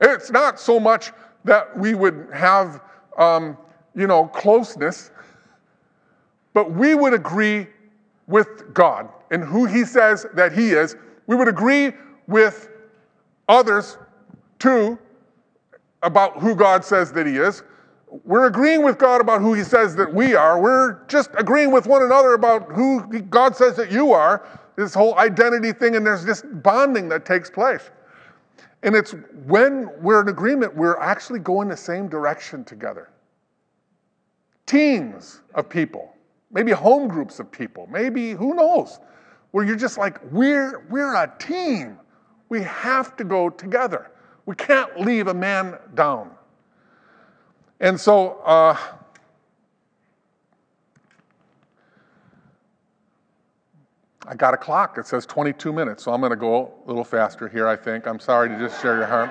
It's 0.00 0.30
not 0.30 0.58
so 0.58 0.80
much 0.80 1.12
that 1.44 1.76
we 1.78 1.94
would 1.94 2.28
have, 2.32 2.80
um, 3.18 3.56
you 3.94 4.06
know, 4.06 4.26
closeness, 4.28 5.10
but 6.56 6.72
we 6.72 6.94
would 6.94 7.12
agree 7.12 7.66
with 8.26 8.72
God 8.72 9.10
and 9.30 9.44
who 9.44 9.66
He 9.66 9.84
says 9.84 10.24
that 10.32 10.52
He 10.52 10.70
is. 10.70 10.96
We 11.26 11.36
would 11.36 11.48
agree 11.48 11.92
with 12.28 12.70
others 13.46 13.98
too 14.58 14.98
about 16.02 16.38
who 16.38 16.54
God 16.54 16.82
says 16.82 17.12
that 17.12 17.26
He 17.26 17.36
is. 17.36 17.62
We're 18.24 18.46
agreeing 18.46 18.82
with 18.82 18.96
God 18.96 19.20
about 19.20 19.42
who 19.42 19.52
He 19.52 19.64
says 19.64 19.94
that 19.96 20.14
we 20.14 20.34
are. 20.34 20.58
We're 20.58 21.04
just 21.08 21.28
agreeing 21.36 21.72
with 21.72 21.86
one 21.86 22.02
another 22.02 22.32
about 22.32 22.72
who 22.72 23.02
God 23.20 23.54
says 23.54 23.76
that 23.76 23.92
you 23.92 24.14
are. 24.14 24.48
This 24.76 24.94
whole 24.94 25.14
identity 25.18 25.72
thing, 25.72 25.94
and 25.94 26.06
there's 26.06 26.24
this 26.24 26.40
bonding 26.40 27.10
that 27.10 27.26
takes 27.26 27.50
place. 27.50 27.90
And 28.82 28.96
it's 28.96 29.14
when 29.44 29.90
we're 30.00 30.22
in 30.22 30.28
agreement, 30.28 30.74
we're 30.74 30.98
actually 31.00 31.40
going 31.40 31.68
the 31.68 31.76
same 31.76 32.08
direction 32.08 32.64
together. 32.64 33.10
Teams 34.64 35.42
of 35.54 35.68
people, 35.68 36.15
maybe 36.50 36.72
home 36.72 37.08
groups 37.08 37.38
of 37.38 37.50
people, 37.50 37.88
maybe 37.90 38.32
who 38.32 38.54
knows, 38.54 38.98
where 39.50 39.64
you're 39.64 39.76
just 39.76 39.98
like, 39.98 40.20
we're, 40.30 40.86
we're 40.90 41.14
a 41.14 41.32
team. 41.38 41.98
We 42.48 42.62
have 42.62 43.16
to 43.16 43.24
go 43.24 43.50
together. 43.50 44.10
We 44.44 44.54
can't 44.54 45.00
leave 45.00 45.26
a 45.26 45.34
man 45.34 45.78
down. 45.94 46.30
And 47.80 48.00
so, 48.00 48.40
uh, 48.44 48.76
I 54.28 54.34
got 54.34 54.54
a 54.54 54.56
clock. 54.56 54.98
It 54.98 55.06
says 55.06 55.24
22 55.24 55.72
minutes, 55.72 56.02
so 56.02 56.12
I'm 56.12 56.20
going 56.20 56.30
to 56.30 56.36
go 56.36 56.74
a 56.84 56.88
little 56.88 57.04
faster 57.04 57.48
here, 57.48 57.68
I 57.68 57.76
think. 57.76 58.06
I'm 58.06 58.18
sorry 58.18 58.48
to 58.48 58.58
just 58.58 58.82
share 58.82 58.96
your 58.96 59.06
heart. 59.06 59.30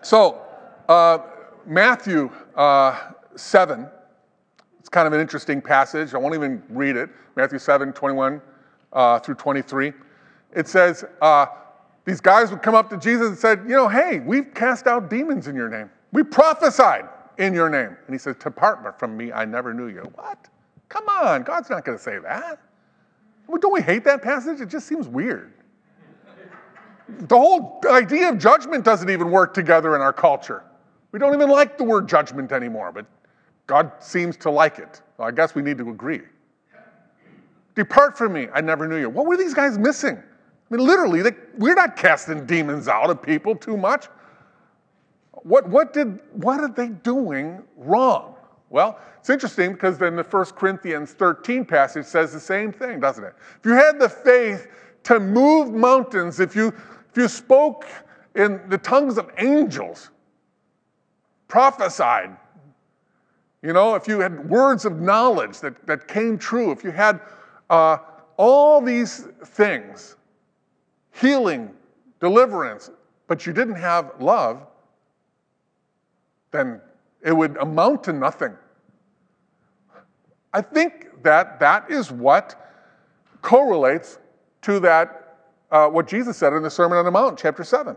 so, 0.00 0.40
uh, 0.88 1.18
Matthew 1.66 2.30
uh, 2.54 3.12
7, 3.34 3.82
it's 3.82 3.99
kind 4.90 5.06
of 5.06 5.12
an 5.12 5.20
interesting 5.20 5.60
passage. 5.60 6.14
I 6.14 6.18
won't 6.18 6.34
even 6.34 6.62
read 6.68 6.96
it. 6.96 7.10
Matthew 7.36 7.58
7, 7.58 7.92
21 7.92 8.40
uh, 8.92 9.18
through 9.20 9.36
23. 9.36 9.92
It 10.54 10.66
says, 10.68 11.04
uh, 11.22 11.46
these 12.04 12.20
guys 12.20 12.50
would 12.50 12.62
come 12.62 12.74
up 12.74 12.90
to 12.90 12.96
Jesus 12.96 13.28
and 13.28 13.38
said, 13.38 13.60
You 13.62 13.76
know, 13.76 13.88
hey, 13.88 14.20
we've 14.20 14.52
cast 14.54 14.86
out 14.86 15.10
demons 15.10 15.46
in 15.46 15.54
your 15.54 15.68
name. 15.68 15.90
We 16.12 16.22
prophesied 16.22 17.08
in 17.38 17.54
your 17.54 17.68
name. 17.68 17.96
And 18.06 18.14
he 18.14 18.18
says, 18.18 18.36
Depart 18.36 18.98
from 18.98 19.16
me, 19.16 19.32
I 19.32 19.44
never 19.44 19.72
knew 19.72 19.86
you. 19.86 20.10
What? 20.14 20.48
Come 20.88 21.08
on, 21.08 21.42
God's 21.42 21.70
not 21.70 21.84
going 21.84 21.96
to 21.96 22.02
say 22.02 22.18
that. 22.18 22.60
Well, 23.46 23.58
don't 23.58 23.72
we 23.72 23.82
hate 23.82 24.04
that 24.04 24.22
passage? 24.22 24.60
It 24.60 24.68
just 24.68 24.86
seems 24.86 25.06
weird. 25.06 25.52
The 27.08 27.36
whole 27.36 27.80
idea 27.88 28.28
of 28.28 28.38
judgment 28.38 28.84
doesn't 28.84 29.10
even 29.10 29.30
work 29.30 29.54
together 29.54 29.94
in 29.96 30.02
our 30.02 30.12
culture. 30.12 30.62
We 31.12 31.18
don't 31.18 31.34
even 31.34 31.50
like 31.50 31.76
the 31.76 31.84
word 31.84 32.08
judgment 32.08 32.52
anymore, 32.52 32.92
but 32.92 33.06
God 33.70 33.92
seems 34.00 34.36
to 34.38 34.50
like 34.50 34.80
it. 34.80 35.00
So 35.16 35.22
I 35.22 35.30
guess 35.30 35.54
we 35.54 35.62
need 35.62 35.78
to 35.78 35.90
agree. 35.90 36.22
Depart 37.76 38.18
from 38.18 38.32
me, 38.32 38.48
I 38.52 38.60
never 38.60 38.88
knew 38.88 38.96
you. 38.96 39.08
What 39.08 39.26
were 39.26 39.36
these 39.36 39.54
guys 39.54 39.78
missing? 39.78 40.16
I 40.16 40.74
mean, 40.74 40.84
literally, 40.84 41.22
they, 41.22 41.30
we're 41.56 41.76
not 41.76 41.96
casting 41.96 42.46
demons 42.46 42.88
out 42.88 43.10
of 43.10 43.22
people 43.22 43.54
too 43.54 43.76
much. 43.76 44.06
What, 45.44 45.68
what, 45.68 45.92
did, 45.92 46.18
what 46.32 46.58
are 46.58 46.68
they 46.68 46.88
doing 46.88 47.62
wrong? 47.76 48.34
Well, 48.70 48.98
it's 49.20 49.30
interesting 49.30 49.74
because 49.74 49.98
then 49.98 50.16
the 50.16 50.24
1 50.24 50.46
Corinthians 50.46 51.12
13 51.12 51.64
passage 51.64 52.06
says 52.06 52.32
the 52.32 52.40
same 52.40 52.72
thing, 52.72 52.98
doesn't 52.98 53.22
it? 53.22 53.34
If 53.60 53.66
you 53.66 53.74
had 53.74 54.00
the 54.00 54.08
faith 54.08 54.66
to 55.04 55.20
move 55.20 55.72
mountains, 55.72 56.40
if 56.40 56.56
you, 56.56 56.74
if 57.10 57.16
you 57.16 57.28
spoke 57.28 57.86
in 58.34 58.60
the 58.68 58.78
tongues 58.78 59.16
of 59.16 59.30
angels, 59.38 60.10
prophesied, 61.46 62.36
you 63.62 63.72
know, 63.72 63.94
if 63.94 64.08
you 64.08 64.20
had 64.20 64.48
words 64.48 64.84
of 64.84 65.00
knowledge 65.00 65.60
that, 65.60 65.86
that 65.86 66.08
came 66.08 66.38
true, 66.38 66.70
if 66.70 66.82
you 66.82 66.90
had 66.90 67.20
uh, 67.68 67.98
all 68.36 68.80
these 68.80 69.26
things, 69.44 70.16
healing, 71.12 71.70
deliverance, 72.20 72.90
but 73.26 73.46
you 73.46 73.52
didn't 73.52 73.76
have 73.76 74.12
love, 74.18 74.66
then 76.50 76.80
it 77.22 77.32
would 77.32 77.56
amount 77.58 78.04
to 78.04 78.12
nothing. 78.12 78.56
I 80.52 80.62
think 80.62 81.22
that 81.22 81.60
that 81.60 81.90
is 81.90 82.10
what 82.10 82.72
correlates 83.42 84.18
to 84.62 84.80
that, 84.80 85.36
uh, 85.70 85.88
what 85.88 86.08
Jesus 86.08 86.36
said 86.36 86.54
in 86.54 86.62
the 86.62 86.70
Sermon 86.70 86.98
on 86.98 87.04
the 87.04 87.10
Mount, 87.10 87.38
chapter 87.38 87.62
7. 87.62 87.96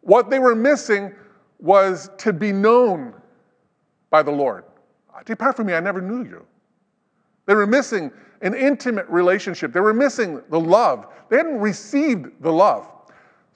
What 0.00 0.30
they 0.30 0.38
were 0.38 0.54
missing 0.54 1.12
was 1.58 2.10
to 2.18 2.32
be 2.32 2.52
known 2.52 3.14
by 4.10 4.22
the 4.22 4.30
Lord. 4.30 4.64
Depart 5.24 5.56
from 5.56 5.66
me, 5.66 5.74
I 5.74 5.80
never 5.80 6.00
knew 6.00 6.22
you. 6.24 6.46
They 7.46 7.54
were 7.54 7.66
missing 7.66 8.12
an 8.42 8.54
intimate 8.54 9.08
relationship. 9.08 9.72
They 9.72 9.80
were 9.80 9.94
missing 9.94 10.42
the 10.50 10.60
love. 10.60 11.06
They 11.28 11.38
hadn't 11.38 11.58
received 11.58 12.30
the 12.40 12.52
love. 12.52 12.90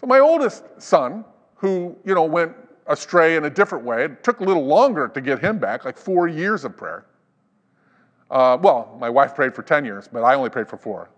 So 0.00 0.06
my 0.06 0.18
oldest 0.18 0.64
son, 0.78 1.24
who, 1.54 1.96
you 2.04 2.14
know, 2.14 2.24
went 2.24 2.54
astray 2.86 3.36
in 3.36 3.44
a 3.44 3.50
different 3.50 3.84
way, 3.84 4.04
it 4.04 4.24
took 4.24 4.40
a 4.40 4.44
little 4.44 4.66
longer 4.66 5.08
to 5.08 5.20
get 5.20 5.38
him 5.38 5.58
back, 5.58 5.84
like 5.84 5.96
four 5.96 6.26
years 6.26 6.64
of 6.64 6.76
prayer. 6.76 7.06
Uh, 8.30 8.58
well, 8.60 8.96
my 8.98 9.10
wife 9.10 9.34
prayed 9.34 9.54
for 9.54 9.62
10 9.62 9.84
years, 9.84 10.08
but 10.10 10.24
I 10.24 10.34
only 10.34 10.50
prayed 10.50 10.68
for 10.68 10.76
four. 10.76 11.10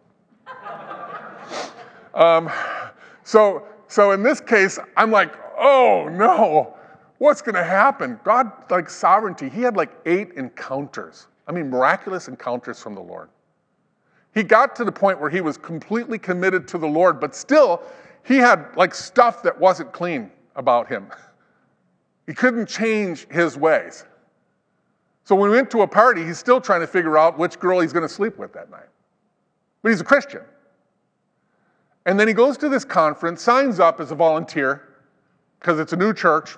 um, 2.14 2.50
so, 3.22 3.66
so 3.88 4.10
in 4.10 4.22
this 4.22 4.40
case, 4.40 4.78
I'm 4.96 5.10
like, 5.10 5.32
oh 5.56 6.08
no, 6.12 6.76
what's 7.18 7.42
going 7.42 7.54
to 7.54 7.64
happen? 7.64 8.18
God, 8.24 8.50
like 8.70 8.90
sovereignty, 8.90 9.48
he 9.48 9.62
had 9.62 9.76
like 9.76 9.90
eight 10.06 10.32
encounters. 10.32 11.28
I 11.46 11.52
mean, 11.52 11.70
miraculous 11.70 12.28
encounters 12.28 12.80
from 12.80 12.94
the 12.94 13.02
Lord. 13.02 13.28
He 14.34 14.42
got 14.42 14.74
to 14.76 14.84
the 14.84 14.92
point 14.92 15.20
where 15.20 15.30
he 15.30 15.40
was 15.40 15.56
completely 15.56 16.18
committed 16.18 16.66
to 16.68 16.78
the 16.78 16.88
Lord, 16.88 17.20
but 17.20 17.34
still, 17.34 17.82
he 18.24 18.36
had 18.36 18.66
like 18.76 18.94
stuff 18.94 19.42
that 19.42 19.58
wasn't 19.58 19.92
clean 19.92 20.30
about 20.56 20.88
him. 20.88 21.08
He 22.26 22.32
couldn't 22.32 22.70
change 22.70 23.28
his 23.28 23.58
ways. 23.58 24.06
So 25.24 25.34
when 25.34 25.50
we 25.50 25.56
went 25.56 25.70
to 25.72 25.82
a 25.82 25.86
party, 25.86 26.24
he's 26.24 26.38
still 26.38 26.58
trying 26.58 26.80
to 26.80 26.86
figure 26.86 27.18
out 27.18 27.38
which 27.38 27.58
girl 27.58 27.80
he's 27.80 27.92
going 27.92 28.06
to 28.06 28.08
sleep 28.08 28.38
with 28.38 28.52
that 28.54 28.70
night. 28.70 28.88
But 29.82 29.90
he's 29.90 30.00
a 30.00 30.04
Christian. 30.04 30.40
And 32.06 32.18
then 32.18 32.28
he 32.28 32.32
goes 32.34 32.56
to 32.58 32.68
this 32.70 32.84
conference, 32.84 33.42
signs 33.42 33.80
up 33.80 34.00
as 34.00 34.10
a 34.10 34.14
volunteer, 34.14 34.88
because 35.60 35.78
it's 35.78 35.92
a 35.92 35.96
new 35.96 36.12
church. 36.12 36.56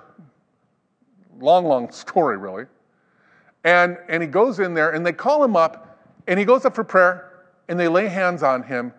Long, 1.39 1.65
long 1.65 1.91
story, 1.91 2.37
really. 2.37 2.65
And, 3.63 3.97
and 4.07 4.21
he 4.21 4.27
goes 4.27 4.59
in 4.59 4.73
there, 4.73 4.91
and 4.91 5.05
they 5.05 5.13
call 5.13 5.43
him 5.43 5.55
up, 5.55 5.99
and 6.27 6.39
he 6.39 6.45
goes 6.45 6.65
up 6.65 6.75
for 6.75 6.83
prayer, 6.83 7.43
and 7.67 7.79
they 7.79 7.87
lay 7.87 8.07
hands 8.07 8.43
on 8.43 8.63
him, 8.63 8.93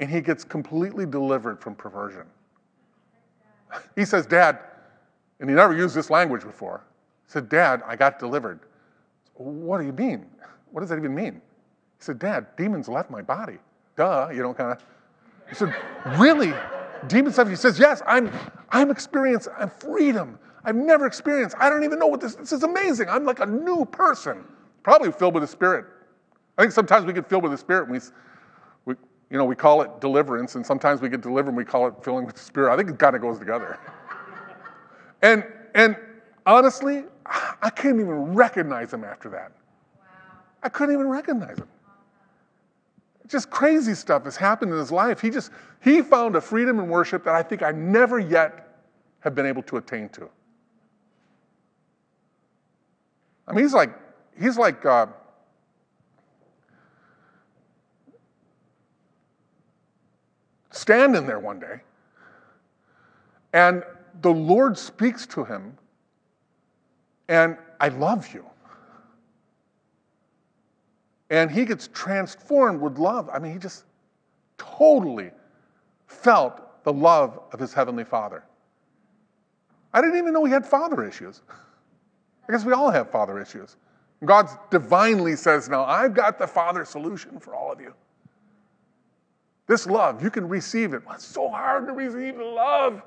and 0.00 0.10
he 0.10 0.20
gets 0.20 0.44
completely 0.44 1.06
delivered 1.06 1.60
from 1.60 1.74
perversion. 1.74 2.24
He 3.96 4.04
says, 4.04 4.26
Dad, 4.26 4.58
and 5.40 5.48
he 5.48 5.56
never 5.56 5.74
used 5.74 5.94
this 5.94 6.10
language 6.10 6.42
before. 6.42 6.84
He 7.26 7.32
said, 7.32 7.48
Dad, 7.48 7.82
I 7.86 7.96
got 7.96 8.18
delivered. 8.18 8.60
What 9.34 9.78
do 9.78 9.86
you 9.86 9.92
mean? 9.92 10.26
What 10.70 10.80
does 10.80 10.90
that 10.90 10.98
even 10.98 11.14
mean? 11.14 11.34
He 11.34 12.04
said, 12.04 12.18
Dad, 12.18 12.46
demons 12.56 12.86
left 12.86 13.10
my 13.10 13.22
body. 13.22 13.58
Duh, 13.96 14.28
you 14.30 14.42
know, 14.42 14.54
kind 14.54 14.72
of. 14.72 14.84
He 15.48 15.54
said, 15.54 15.74
Really? 16.18 16.52
Demons 17.08 17.38
left? 17.38 17.50
He 17.50 17.56
says, 17.56 17.78
Yes, 17.78 18.02
I'm, 18.06 18.30
I'm 18.70 18.90
experiencing 18.90 19.52
I'm 19.58 19.70
freedom. 19.70 20.38
I've 20.64 20.76
never 20.76 21.06
experienced. 21.06 21.56
I 21.58 21.68
don't 21.68 21.84
even 21.84 21.98
know 21.98 22.06
what 22.06 22.20
this. 22.20 22.34
This 22.34 22.52
is 22.52 22.62
amazing. 22.62 23.08
I'm 23.08 23.24
like 23.24 23.40
a 23.40 23.46
new 23.46 23.84
person, 23.84 24.44
probably 24.82 25.10
filled 25.10 25.34
with 25.34 25.42
the 25.42 25.48
Spirit. 25.48 25.86
I 26.56 26.62
think 26.62 26.72
sometimes 26.72 27.04
we 27.04 27.12
get 27.12 27.28
filled 27.28 27.42
with 27.42 27.52
the 27.52 27.58
Spirit 27.58 27.88
and 27.88 27.92
we, 27.92 28.00
we, 28.84 28.94
you 29.30 29.38
know, 29.38 29.44
we 29.44 29.56
call 29.56 29.82
it 29.82 30.00
deliverance, 30.00 30.54
and 30.54 30.64
sometimes 30.64 31.00
we 31.00 31.08
get 31.08 31.20
delivered 31.20 31.48
and 31.48 31.56
we 31.56 31.64
call 31.64 31.88
it 31.88 31.94
filling 32.02 32.26
with 32.26 32.36
the 32.36 32.42
Spirit. 32.42 32.72
I 32.72 32.76
think 32.76 32.90
it 32.90 32.98
kind 32.98 33.16
of 33.16 33.22
goes 33.22 33.38
together. 33.38 33.78
and 35.22 35.44
and 35.74 35.96
honestly, 36.46 37.04
I 37.26 37.70
couldn't 37.70 38.00
even 38.00 38.34
recognize 38.34 38.92
him 38.92 39.04
after 39.04 39.28
that. 39.30 39.52
I 40.62 40.68
couldn't 40.68 40.94
even 40.94 41.08
recognize 41.08 41.58
him. 41.58 41.68
Just 43.26 43.50
crazy 43.50 43.94
stuff 43.94 44.24
has 44.24 44.36
happened 44.36 44.72
in 44.72 44.78
his 44.78 44.92
life. 44.92 45.20
He 45.20 45.30
just 45.30 45.50
he 45.80 46.02
found 46.02 46.36
a 46.36 46.40
freedom 46.40 46.78
in 46.78 46.88
worship 46.88 47.24
that 47.24 47.34
I 47.34 47.42
think 47.42 47.62
I 47.62 47.72
never 47.72 48.18
yet 48.18 48.68
have 49.20 49.34
been 49.34 49.46
able 49.46 49.62
to 49.64 49.78
attain 49.78 50.08
to. 50.10 50.28
I 53.46 53.52
mean, 53.52 53.64
he's 53.64 53.74
like 53.74 53.90
he's 54.40 54.56
like 54.56 54.84
uh, 54.86 55.06
standing 60.70 61.26
there 61.26 61.38
one 61.38 61.58
day, 61.58 61.80
and 63.52 63.82
the 64.20 64.32
Lord 64.32 64.78
speaks 64.78 65.26
to 65.28 65.44
him, 65.44 65.76
and 67.28 67.56
I 67.80 67.88
love 67.88 68.32
you. 68.32 68.44
And 71.30 71.50
he 71.50 71.64
gets 71.64 71.88
transformed 71.94 72.80
with 72.80 72.98
love. 72.98 73.30
I 73.32 73.38
mean, 73.38 73.52
he 73.54 73.58
just 73.58 73.84
totally 74.58 75.30
felt 76.06 76.84
the 76.84 76.92
love 76.92 77.40
of 77.52 77.58
his 77.58 77.72
heavenly 77.72 78.04
father. 78.04 78.44
I 79.94 80.00
didn't 80.00 80.18
even 80.18 80.32
know 80.32 80.44
he 80.44 80.52
had 80.52 80.66
father 80.66 81.06
issues. 81.06 81.42
Guess 82.52 82.66
we 82.66 82.74
all 82.74 82.90
have 82.90 83.10
father 83.10 83.40
issues. 83.40 83.76
God 84.26 84.46
divinely 84.70 85.36
says, 85.36 85.70
Now 85.70 85.84
I've 85.84 86.12
got 86.12 86.38
the 86.38 86.46
father 86.46 86.84
solution 86.84 87.40
for 87.40 87.54
all 87.54 87.72
of 87.72 87.80
you. 87.80 87.94
This 89.66 89.86
love, 89.86 90.22
you 90.22 90.28
can 90.28 90.46
receive 90.46 90.92
it. 90.92 91.02
It's 91.14 91.24
so 91.24 91.48
hard 91.48 91.86
to 91.86 91.94
receive 91.94 92.36
love 92.38 93.02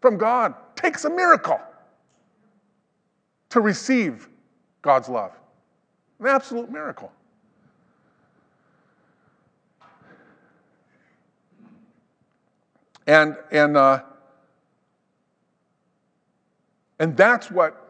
from 0.00 0.18
God. 0.18 0.52
It 0.52 0.82
takes 0.82 1.04
a 1.04 1.10
miracle 1.10 1.60
to 3.50 3.60
receive 3.60 4.28
God's 4.82 5.08
love. 5.08 5.30
An 6.18 6.26
absolute 6.26 6.68
miracle. 6.68 7.12
And, 13.06 13.36
and, 13.52 13.76
uh, 13.76 14.02
and 16.98 17.16
that's 17.16 17.48
what, 17.48 17.85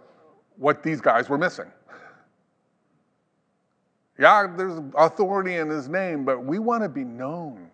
what 0.56 0.82
these 0.82 1.00
guys 1.00 1.28
were 1.28 1.38
missing. 1.38 1.70
Yeah, 4.18 4.46
there's 4.56 4.80
authority 4.96 5.56
in 5.56 5.68
his 5.68 5.88
name, 5.88 6.24
but 6.24 6.42
we 6.44 6.58
want 6.58 6.82
to 6.82 6.88
be 6.88 7.04
known 7.04 7.70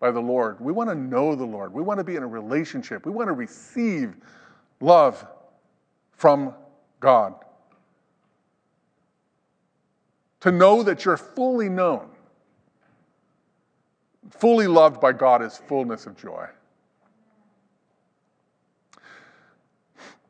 by 0.00 0.10
the 0.10 0.20
Lord. 0.20 0.60
We 0.60 0.72
want 0.72 0.88
to 0.90 0.96
know 0.96 1.34
the 1.34 1.44
Lord. 1.44 1.72
We 1.72 1.82
want 1.82 1.98
to 1.98 2.04
be 2.04 2.16
in 2.16 2.22
a 2.22 2.26
relationship. 2.26 3.04
We 3.04 3.12
want 3.12 3.28
to 3.28 3.34
receive 3.34 4.16
love 4.80 5.24
from 6.12 6.54
God. 7.00 7.34
To 10.40 10.50
know 10.50 10.82
that 10.82 11.04
you're 11.04 11.16
fully 11.16 11.68
known, 11.68 12.08
fully 14.30 14.66
loved 14.66 15.00
by 15.00 15.12
God 15.12 15.42
is 15.42 15.56
fullness 15.68 16.06
of 16.06 16.16
joy. 16.16 16.48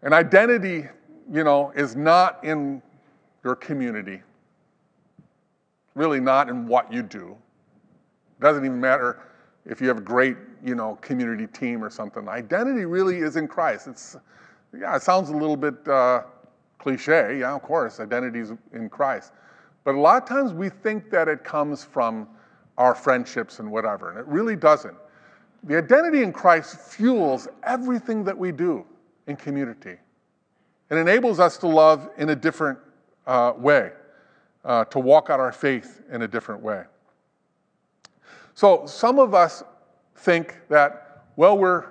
An 0.02 0.12
identity, 0.12 0.86
you 1.30 1.44
know, 1.44 1.72
is 1.74 1.96
not 1.96 2.42
in 2.44 2.82
your 3.44 3.56
community, 3.56 4.22
really 5.94 6.20
not 6.20 6.48
in 6.48 6.66
what 6.66 6.92
you 6.92 7.02
do. 7.02 7.36
It 8.38 8.42
doesn't 8.42 8.64
even 8.64 8.80
matter 8.80 9.20
if 9.66 9.80
you 9.80 9.88
have 9.88 9.98
a 9.98 10.02
great, 10.02 10.36
you 10.64 10.74
know, 10.74 10.96
community 11.00 11.46
team 11.46 11.82
or 11.82 11.90
something. 11.90 12.28
Identity 12.28 12.84
really 12.84 13.18
is 13.18 13.36
in 13.36 13.46
Christ. 13.46 13.88
It's, 13.88 14.16
yeah, 14.78 14.96
it 14.96 15.02
sounds 15.02 15.28
a 15.28 15.36
little 15.36 15.56
bit 15.56 15.86
uh, 15.86 16.22
cliche. 16.78 17.38
Yeah, 17.40 17.54
of 17.54 17.62
course, 17.62 18.00
identity 18.00 18.40
is 18.40 18.52
in 18.72 18.88
Christ. 18.88 19.32
But 19.84 19.94
a 19.94 20.00
lot 20.00 20.22
of 20.22 20.28
times 20.28 20.52
we 20.52 20.68
think 20.68 21.10
that 21.10 21.28
it 21.28 21.44
comes 21.44 21.84
from 21.84 22.28
our 22.78 22.94
friendships 22.94 23.58
and 23.58 23.70
whatever, 23.70 24.10
and 24.10 24.18
it 24.18 24.26
really 24.26 24.56
doesn't. 24.56 24.96
The 25.64 25.78
identity 25.78 26.22
in 26.22 26.32
Christ 26.32 26.76
fuels 26.76 27.46
everything 27.62 28.24
that 28.24 28.36
we 28.36 28.50
do 28.50 28.84
in 29.26 29.36
community. 29.36 29.96
It 30.92 30.98
enables 30.98 31.40
us 31.40 31.56
to 31.56 31.66
love 31.66 32.10
in 32.18 32.28
a 32.28 32.36
different 32.36 32.78
uh, 33.26 33.54
way, 33.56 33.92
uh, 34.62 34.84
to 34.84 34.98
walk 34.98 35.30
out 35.30 35.40
our 35.40 35.50
faith 35.50 36.02
in 36.12 36.20
a 36.20 36.28
different 36.28 36.62
way. 36.62 36.84
So 38.52 38.84
some 38.84 39.18
of 39.18 39.32
us 39.32 39.62
think 40.16 40.58
that, 40.68 41.22
well, 41.36 41.56
we're, 41.56 41.86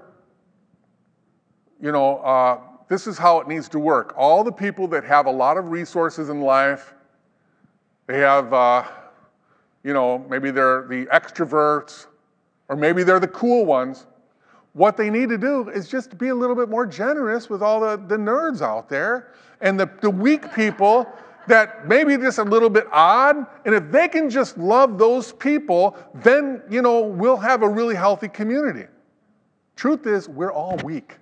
you 1.82 1.92
know, 1.92 2.18
uh, 2.18 2.60
this 2.90 3.08
is 3.08 3.18
how 3.18 3.40
it 3.40 3.48
needs 3.48 3.68
to 3.70 3.80
work. 3.80 4.14
All 4.16 4.44
the 4.44 4.52
people 4.52 4.88
that 4.90 5.04
have 5.04 5.26
a 5.26 5.32
lot 5.32 5.58
of 5.58 5.72
resources 5.72 6.30
in 6.30 6.42
life, 6.42 6.94
they 8.06 8.20
have, 8.20 8.54
uh, 8.54 8.84
you 9.84 9.94
know, 9.94 10.20
maybe 10.30 10.52
they're 10.52 10.86
the 10.88 11.08
extroverts, 11.08 12.06
or 12.70 12.76
maybe 12.76 13.02
they're 13.02 13.20
the 13.20 13.28
cool 13.30 13.66
ones. 13.66 14.06
What 14.74 14.96
they 14.96 15.10
need 15.10 15.30
to 15.30 15.38
do 15.38 15.70
is 15.70 15.88
just 15.88 16.18
be 16.18 16.30
a 16.30 16.36
little 16.36 16.56
bit 16.56 16.70
more 16.70 16.86
generous 16.86 17.50
with 17.50 17.62
all 17.62 17.82
the, 17.82 17.98
the 17.98 18.16
nerds 18.16 18.62
out 18.62 18.88
there 18.88 19.34
and 19.60 19.80
the, 19.80 19.90
the 20.02 20.10
weak 20.10 20.54
people 20.54 21.08
that 21.48 21.88
maybe 21.88 22.16
just 22.18 22.38
a 22.38 22.44
little 22.44 22.70
bit 22.70 22.88
odd. 22.92 23.46
And 23.66 23.76
if 23.76 23.92
they 23.92 24.08
can 24.08 24.30
just 24.30 24.58
love 24.58 24.98
those 24.98 25.34
people, 25.34 25.98
then, 26.16 26.62
you 26.70 26.82
know, 26.82 27.02
we'll 27.02 27.38
have 27.38 27.64
a 27.64 27.68
really 27.68 27.96
healthy 27.96 28.30
community. 28.30 28.86
Truth 29.76 30.08
is, 30.08 30.30
we're 30.30 30.54
all 30.54 30.78
weak. 30.84 31.18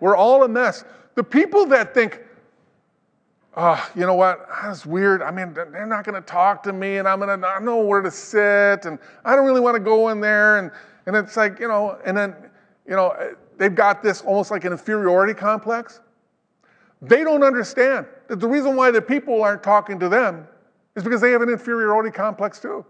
We're 0.00 0.16
all 0.16 0.42
a 0.42 0.48
mess. 0.48 0.84
The 1.14 1.22
people 1.22 1.66
that 1.66 1.94
think, 1.94 2.20
oh, 3.56 3.88
you 3.94 4.04
know 4.04 4.14
what, 4.14 4.48
that's 4.62 4.84
weird. 4.84 5.22
I 5.22 5.30
mean, 5.30 5.54
they're 5.54 5.86
not 5.86 6.04
going 6.04 6.20
to 6.20 6.26
talk 6.26 6.62
to 6.64 6.72
me 6.72 6.96
and 6.96 7.06
I'm 7.06 7.20
going 7.20 7.40
to, 7.40 7.46
I 7.46 7.60
know 7.60 7.78
where 7.78 8.02
to 8.02 8.10
sit 8.10 8.84
and 8.84 8.98
I 9.24 9.36
don't 9.36 9.46
really 9.46 9.60
want 9.60 9.76
to 9.76 9.80
go 9.80 10.08
in 10.08 10.20
there. 10.20 10.58
And, 10.58 10.72
and 11.06 11.16
it's 11.16 11.36
like, 11.36 11.58
you 11.60 11.68
know, 11.68 11.98
and 12.04 12.16
then, 12.16 12.34
you 12.86 12.94
know, 12.94 13.34
they've 13.56 13.74
got 13.74 14.02
this 14.02 14.22
almost 14.22 14.50
like 14.50 14.64
an 14.64 14.72
inferiority 14.72 15.34
complex. 15.34 16.00
They 17.02 17.24
don't 17.24 17.42
understand 17.42 18.06
that 18.28 18.40
the 18.40 18.48
reason 18.48 18.76
why 18.76 18.90
the 18.90 19.02
people 19.02 19.42
aren't 19.42 19.62
talking 19.62 19.98
to 20.00 20.08
them 20.08 20.46
is 20.96 21.04
because 21.04 21.20
they 21.20 21.30
have 21.30 21.42
an 21.42 21.50
inferiority 21.50 22.10
complex 22.10 22.58
too. 22.58 22.84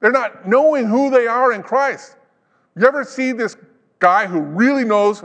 They're 0.00 0.12
not 0.12 0.48
knowing 0.48 0.86
who 0.86 1.10
they 1.10 1.26
are 1.26 1.52
in 1.52 1.62
Christ. 1.62 2.16
You 2.76 2.86
ever 2.86 3.04
see 3.04 3.32
this 3.32 3.56
guy 3.98 4.26
who 4.26 4.40
really 4.40 4.84
knows 4.84 5.22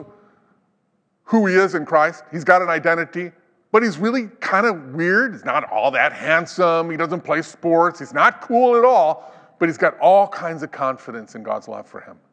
who 1.23 1.45
he 1.45 1.55
is 1.55 1.75
in 1.75 1.85
Christ? 1.85 2.23
He's 2.31 2.43
got 2.43 2.61
an 2.61 2.69
identity, 2.69 3.31
but 3.71 3.83
he's 3.83 3.97
really 3.97 4.27
kind 4.39 4.65
of 4.65 4.93
weird. 4.93 5.33
He's 5.33 5.45
not 5.45 5.63
all 5.71 5.91
that 5.91 6.13
handsome. 6.13 6.89
He 6.91 6.95
doesn't 6.95 7.21
play 7.21 7.41
sports. 7.41 7.99
He's 7.99 8.13
not 8.13 8.41
cool 8.41 8.77
at 8.77 8.85
all, 8.85 9.33
but 9.59 9.69
he's 9.69 9.77
got 9.77 9.97
all 9.99 10.27
kinds 10.27 10.63
of 10.63 10.71
confidence 10.71 11.35
in 11.35 11.43
God's 11.43 11.67
love 11.67 11.87
for 11.87 12.01
him. 12.01 12.17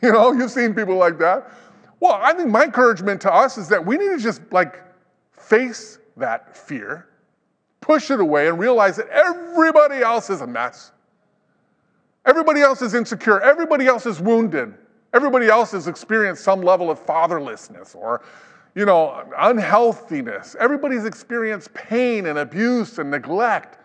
You 0.00 0.12
know, 0.12 0.30
you've 0.30 0.52
seen 0.52 0.74
people 0.74 0.94
like 0.94 1.18
that. 1.18 1.50
Well, 1.98 2.12
I 2.22 2.32
think 2.32 2.50
my 2.50 2.62
encouragement 2.62 3.20
to 3.22 3.34
us 3.34 3.58
is 3.58 3.68
that 3.68 3.84
we 3.84 3.96
need 3.96 4.10
to 4.10 4.18
just 4.18 4.40
like 4.52 4.80
face 5.32 5.98
that 6.16 6.56
fear, 6.56 7.08
push 7.80 8.12
it 8.12 8.20
away, 8.20 8.46
and 8.46 8.60
realize 8.60 8.94
that 8.96 9.08
everybody 9.08 9.96
else 9.96 10.30
is 10.30 10.40
a 10.40 10.46
mess. 10.46 10.92
Everybody 12.26 12.60
else 12.60 12.82
is 12.82 12.94
insecure. 12.94 13.40
Everybody 13.40 13.86
else 13.86 14.06
is 14.06 14.20
wounded. 14.20 14.74
Everybody 15.14 15.48
else 15.48 15.72
has 15.72 15.88
experienced 15.88 16.44
some 16.44 16.60
level 16.60 16.90
of 16.90 17.04
fatherlessness 17.04 17.96
or, 17.96 18.22
you 18.74 18.84
know, 18.84 19.24
unhealthiness. 19.38 20.54
Everybody's 20.60 21.06
experienced 21.06 21.72
pain 21.72 22.26
and 22.26 22.38
abuse 22.38 22.98
and 22.98 23.10
neglect. 23.10 23.78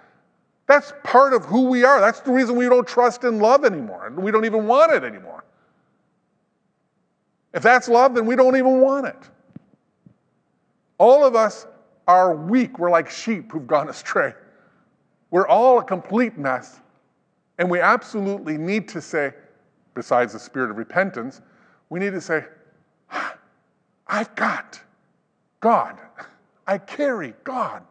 That's 0.67 0.93
part 1.03 1.33
of 1.33 1.45
who 1.45 1.65
we 1.65 1.83
are. 1.83 1.99
That's 1.99 2.21
the 2.21 2.31
reason 2.31 2.55
we 2.55 2.69
don't 2.69 2.87
trust 2.87 3.23
in 3.23 3.39
love 3.39 3.65
anymore. 3.65 4.11
We 4.15 4.31
don't 4.31 4.45
even 4.45 4.65
want 4.65 4.93
it 4.93 5.03
anymore. 5.03 5.43
If 7.53 7.61
that's 7.61 7.87
love, 7.87 8.15
then 8.15 8.25
we 8.25 8.35
don't 8.35 8.55
even 8.55 8.81
want 8.81 9.07
it. 9.07 9.29
All 10.97 11.25
of 11.25 11.35
us 11.35 11.67
are 12.07 12.35
weak. 12.35 12.79
We're 12.79 12.89
like 12.89 13.09
sheep 13.09 13.51
who've 13.51 13.67
gone 13.67 13.89
astray. 13.89 14.33
We're 15.31 15.47
all 15.47 15.79
a 15.79 15.83
complete 15.83 16.37
mess. 16.37 16.79
And 17.57 17.69
we 17.69 17.79
absolutely 17.79 18.57
need 18.57 18.87
to 18.89 19.01
say, 19.01 19.33
besides 19.93 20.33
the 20.33 20.39
spirit 20.39 20.71
of 20.71 20.77
repentance, 20.77 21.41
we 21.89 21.99
need 21.99 22.11
to 22.11 22.21
say, 22.21 22.45
I've 24.07 24.33
got 24.35 24.81
God. 25.59 25.97
I 26.65 26.77
carry 26.77 27.33
God. 27.43 27.83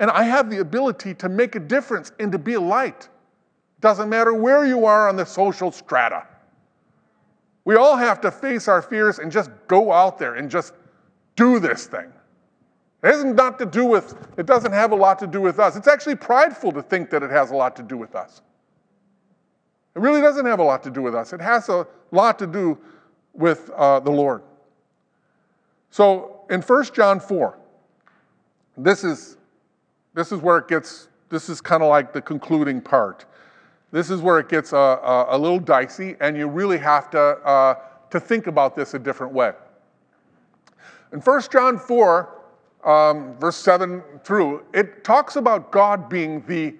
And 0.00 0.10
I 0.10 0.24
have 0.24 0.50
the 0.50 0.58
ability 0.58 1.14
to 1.14 1.28
make 1.28 1.54
a 1.54 1.60
difference 1.60 2.10
and 2.18 2.32
to 2.32 2.38
be 2.38 2.54
a 2.54 2.60
light. 2.60 3.08
Doesn't 3.80 4.08
matter 4.08 4.34
where 4.34 4.66
you 4.66 4.84
are 4.86 5.08
on 5.08 5.14
the 5.14 5.24
social 5.24 5.70
strata. 5.70 6.26
We 7.64 7.76
all 7.76 7.96
have 7.96 8.20
to 8.22 8.30
face 8.30 8.66
our 8.66 8.82
fears 8.82 9.18
and 9.18 9.30
just 9.30 9.50
go 9.68 9.92
out 9.92 10.18
there 10.18 10.34
and 10.34 10.50
just 10.50 10.72
do 11.36 11.60
this 11.60 11.86
thing. 11.86 12.12
It 13.02 13.06
has 13.06 13.24
not 13.24 13.58
to 13.58 13.66
do 13.66 13.84
with, 13.84 14.14
it 14.36 14.46
doesn't 14.46 14.72
have 14.72 14.92
a 14.92 14.96
lot 14.96 15.18
to 15.20 15.26
do 15.26 15.40
with 15.40 15.58
us. 15.58 15.76
It's 15.76 15.88
actually 15.88 16.16
prideful 16.16 16.72
to 16.72 16.82
think 16.82 17.10
that 17.10 17.22
it 17.22 17.30
has 17.30 17.50
a 17.50 17.56
lot 17.56 17.76
to 17.76 17.82
do 17.82 17.96
with 17.96 18.14
us. 18.14 18.42
It 19.94 20.00
really 20.00 20.20
doesn't 20.20 20.46
have 20.46 20.60
a 20.60 20.64
lot 20.64 20.82
to 20.84 20.90
do 20.90 21.02
with 21.02 21.14
us. 21.14 21.32
It 21.32 21.40
has 21.40 21.68
a 21.68 21.86
lot 22.10 22.38
to 22.38 22.46
do 22.46 22.78
with 23.32 23.70
uh, 23.70 24.00
the 24.00 24.10
Lord. 24.10 24.42
So 25.90 26.42
in 26.50 26.62
1 26.62 26.84
John 26.94 27.20
4, 27.20 27.58
this 28.76 29.04
is, 29.04 29.36
this 30.14 30.32
is 30.32 30.40
where 30.40 30.58
it 30.58 30.68
gets, 30.68 31.08
this 31.28 31.48
is 31.48 31.60
kind 31.60 31.82
of 31.82 31.88
like 31.88 32.12
the 32.12 32.20
concluding 32.20 32.80
part. 32.80 33.26
This 33.92 34.10
is 34.10 34.20
where 34.20 34.38
it 34.38 34.48
gets 34.48 34.72
a, 34.72 34.76
a, 34.76 35.36
a 35.36 35.38
little 35.38 35.58
dicey, 35.58 36.16
and 36.20 36.36
you 36.36 36.46
really 36.46 36.78
have 36.78 37.10
to, 37.10 37.20
uh, 37.20 37.74
to 38.10 38.20
think 38.20 38.46
about 38.46 38.76
this 38.76 38.94
a 38.94 38.98
different 38.98 39.32
way. 39.32 39.52
In 41.12 41.20
1 41.20 41.42
John 41.50 41.78
4, 41.78 42.36
um, 42.84 43.36
verse 43.38 43.56
7 43.56 44.02
through, 44.22 44.64
it 44.72 45.04
talks 45.04 45.36
about 45.36 45.70
God 45.70 46.08
being 46.08 46.44
the, 46.46 46.74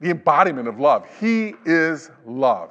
the 0.00 0.10
embodiment 0.10 0.68
of 0.68 0.78
love. 0.78 1.06
He 1.18 1.54
is 1.66 2.10
love. 2.24 2.70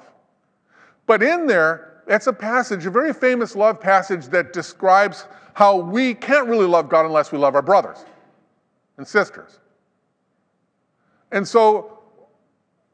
But 1.06 1.22
in 1.22 1.47
there, 1.47 2.02
it's 2.08 2.28
a 2.28 2.34
passage, 2.34 2.86
a 2.86 2.91
very 2.91 3.14
famous 3.14 3.56
love 3.56 3.80
passage 3.80 4.28
that 4.28 4.54
describes 4.54 5.26
how 5.54 5.78
we 5.78 6.14
can't 6.14 6.47
really 6.47 6.66
love 6.66 6.89
God 6.89 7.06
unless 7.06 7.32
we 7.32 7.38
love 7.38 7.56
our 7.56 7.62
brothers 7.62 8.06
and 9.00 9.08
sisters. 9.08 9.60
And 11.32 11.47
so, 11.47 12.00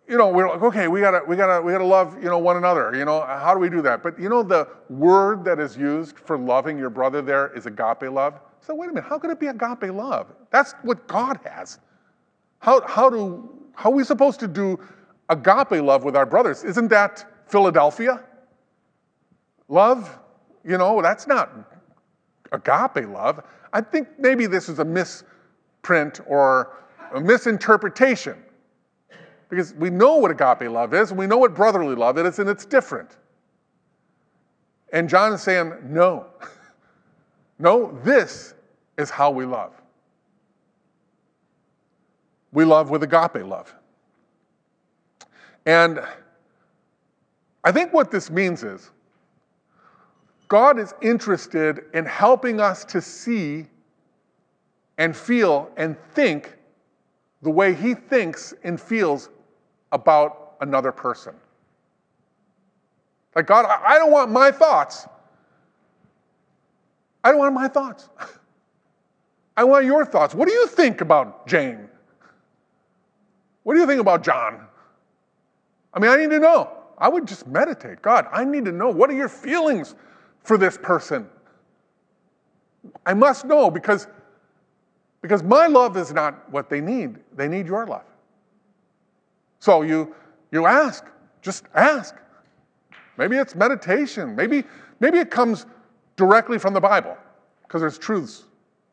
you 0.07 0.17
know, 0.17 0.29
we're 0.29 0.47
like, 0.47 0.61
okay, 0.61 0.87
we 0.87 1.01
gotta, 1.01 1.21
we 1.27 1.35
gotta, 1.35 1.61
we 1.61 1.71
gotta 1.73 1.83
love, 1.83 2.15
you 2.23 2.29
know, 2.29 2.37
one 2.37 2.57
another. 2.57 2.95
You 2.95 3.05
know, 3.05 3.21
how 3.21 3.53
do 3.53 3.59
we 3.59 3.69
do 3.69 3.81
that? 3.81 4.03
But 4.03 4.17
you 4.19 4.29
know, 4.29 4.43
the 4.43 4.67
word 4.89 5.43
that 5.45 5.59
is 5.59 5.75
used 5.75 6.17
for 6.19 6.37
loving 6.37 6.77
your 6.77 6.91
brother 6.91 7.21
there 7.21 7.51
is 7.57 7.65
agape 7.65 8.03
love. 8.03 8.39
So 8.61 8.73
wait 8.75 8.89
a 8.89 8.93
minute, 8.93 9.09
how 9.09 9.17
could 9.17 9.31
it 9.31 9.39
be 9.39 9.47
agape 9.47 9.91
love? 9.91 10.31
That's 10.51 10.73
what 10.83 11.07
God 11.07 11.39
has. 11.43 11.79
How, 12.59 12.85
how, 12.87 13.09
do, 13.09 13.49
how 13.73 13.91
are 13.91 13.95
we 13.95 14.03
supposed 14.03 14.39
to 14.39 14.47
do 14.47 14.79
agape 15.29 15.83
love 15.83 16.03
with 16.03 16.15
our 16.15 16.25
brothers? 16.25 16.63
Isn't 16.63 16.87
that 16.89 17.25
Philadelphia? 17.47 18.23
Love, 19.67 20.19
you 20.63 20.77
know, 20.77 21.01
that's 21.01 21.25
not 21.25 21.51
agape 22.51 23.07
love. 23.09 23.43
I 23.73 23.81
think 23.81 24.07
maybe 24.19 24.45
this 24.45 24.69
is 24.69 24.79
a 24.79 24.85
misprint 25.85 26.19
or 26.27 26.77
a 27.13 27.21
misinterpretation 27.21 28.37
because 29.49 29.73
we 29.75 29.89
know 29.89 30.17
what 30.17 30.31
agape 30.31 30.69
love 30.69 30.93
is 30.93 31.11
and 31.11 31.19
we 31.19 31.27
know 31.27 31.37
what 31.37 31.53
brotherly 31.53 31.95
love 31.95 32.17
is 32.17 32.39
and 32.39 32.49
it's 32.49 32.65
different. 32.65 33.17
And 34.91 35.07
John 35.07 35.33
is 35.33 35.41
saying, 35.41 35.73
no. 35.83 36.27
No, 37.57 37.97
this 38.03 38.53
is 38.97 39.09
how 39.09 39.31
we 39.31 39.45
love. 39.45 39.71
We 42.51 42.65
love 42.65 42.89
with 42.89 43.01
agape 43.01 43.47
love. 43.47 43.73
And 45.65 46.01
I 47.63 47.71
think 47.71 47.93
what 47.93 48.11
this 48.11 48.29
means 48.29 48.65
is 48.65 48.91
God 50.49 50.77
is 50.77 50.93
interested 51.01 51.85
in 51.93 52.03
helping 52.05 52.59
us 52.59 52.83
to 52.83 53.01
see 53.01 53.67
and 54.97 55.15
feel 55.15 55.69
and 55.77 55.97
think 56.13 56.55
the 57.41 57.49
way 57.49 57.73
He 57.73 57.93
thinks 57.93 58.53
and 58.63 58.79
feels 58.79 59.29
about 59.91 60.55
another 60.61 60.91
person. 60.91 61.33
Like, 63.35 63.47
God, 63.47 63.65
I 63.65 63.97
don't 63.97 64.11
want 64.11 64.31
my 64.31 64.51
thoughts. 64.51 65.07
I 67.23 67.31
don't 67.31 67.39
want 67.39 67.53
my 67.53 67.67
thoughts. 67.67 68.09
I 69.57 69.63
want 69.63 69.85
your 69.85 70.05
thoughts. 70.05 70.35
What 70.35 70.47
do 70.47 70.53
you 70.53 70.67
think 70.67 71.01
about 71.01 71.47
Jane? 71.47 71.89
What 73.63 73.73
do 73.73 73.79
you 73.79 73.87
think 73.87 73.99
about 73.99 74.23
John? 74.23 74.67
I 75.93 75.99
mean, 75.99 76.11
I 76.11 76.17
need 76.17 76.29
to 76.29 76.39
know. 76.39 76.71
I 76.97 77.09
would 77.09 77.27
just 77.27 77.47
meditate. 77.47 78.01
God, 78.01 78.27
I 78.31 78.45
need 78.45 78.65
to 78.65 78.71
know. 78.71 78.89
What 78.89 79.09
are 79.09 79.13
your 79.13 79.29
feelings 79.29 79.95
for 80.43 80.57
this 80.57 80.77
person? 80.77 81.27
I 83.05 83.13
must 83.13 83.45
know 83.45 83.71
because, 83.71 84.07
because 85.25 85.41
my 85.41 85.65
love 85.65 85.97
is 85.97 86.13
not 86.13 86.51
what 86.51 86.69
they 86.69 86.81
need. 86.81 87.17
They 87.35 87.47
need 87.47 87.65
your 87.65 87.87
love. 87.87 88.05
So 89.59 89.81
you, 89.81 90.13
you 90.51 90.67
ask. 90.67 91.05
Just 91.41 91.65
ask. 91.73 92.15
Maybe 93.17 93.37
it's 93.37 93.55
meditation. 93.55 94.35
Maybe, 94.35 94.63
maybe 94.99 95.17
it 95.17 95.31
comes 95.31 95.65
directly 96.15 96.59
from 96.59 96.73
the 96.73 96.79
Bible 96.79 97.17
because 97.63 97.81
there's 97.81 97.97
truths 97.97 98.45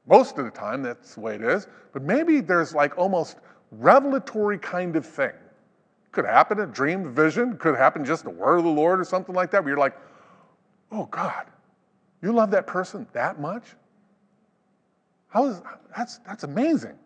most 0.06 0.38
of 0.38 0.44
the 0.44 0.50
time, 0.50 0.82
that's 0.82 1.14
the 1.14 1.20
way 1.20 1.34
it 1.34 1.42
is. 1.42 1.66
But 1.92 2.02
maybe 2.02 2.40
there's 2.40 2.74
like 2.74 2.96
almost 2.98 3.36
revelatory 3.70 4.58
kind 4.58 4.96
of 4.96 5.06
thing. 5.06 5.32
Could 6.10 6.24
happen 6.24 6.60
a 6.60 6.66
dream, 6.66 7.06
a 7.06 7.10
vision. 7.10 7.56
Could 7.56 7.76
happen 7.76 8.04
just 8.04 8.24
a 8.24 8.30
word 8.30 8.58
of 8.58 8.64
the 8.64 8.70
Lord 8.70 9.00
or 9.00 9.04
something 9.04 9.34
like 9.34 9.50
that. 9.50 9.62
Where 9.62 9.72
you're 9.72 9.78
like, 9.78 9.96
oh 10.90 11.06
God, 11.06 11.46
you 12.20 12.32
love 12.32 12.50
that 12.50 12.66
person 12.66 13.06
that 13.12 13.40
much? 13.40 13.64
How 15.32 15.46
is 15.46 15.62
that's 15.96 16.18
that's 16.18 16.44
amazing. 16.44 16.98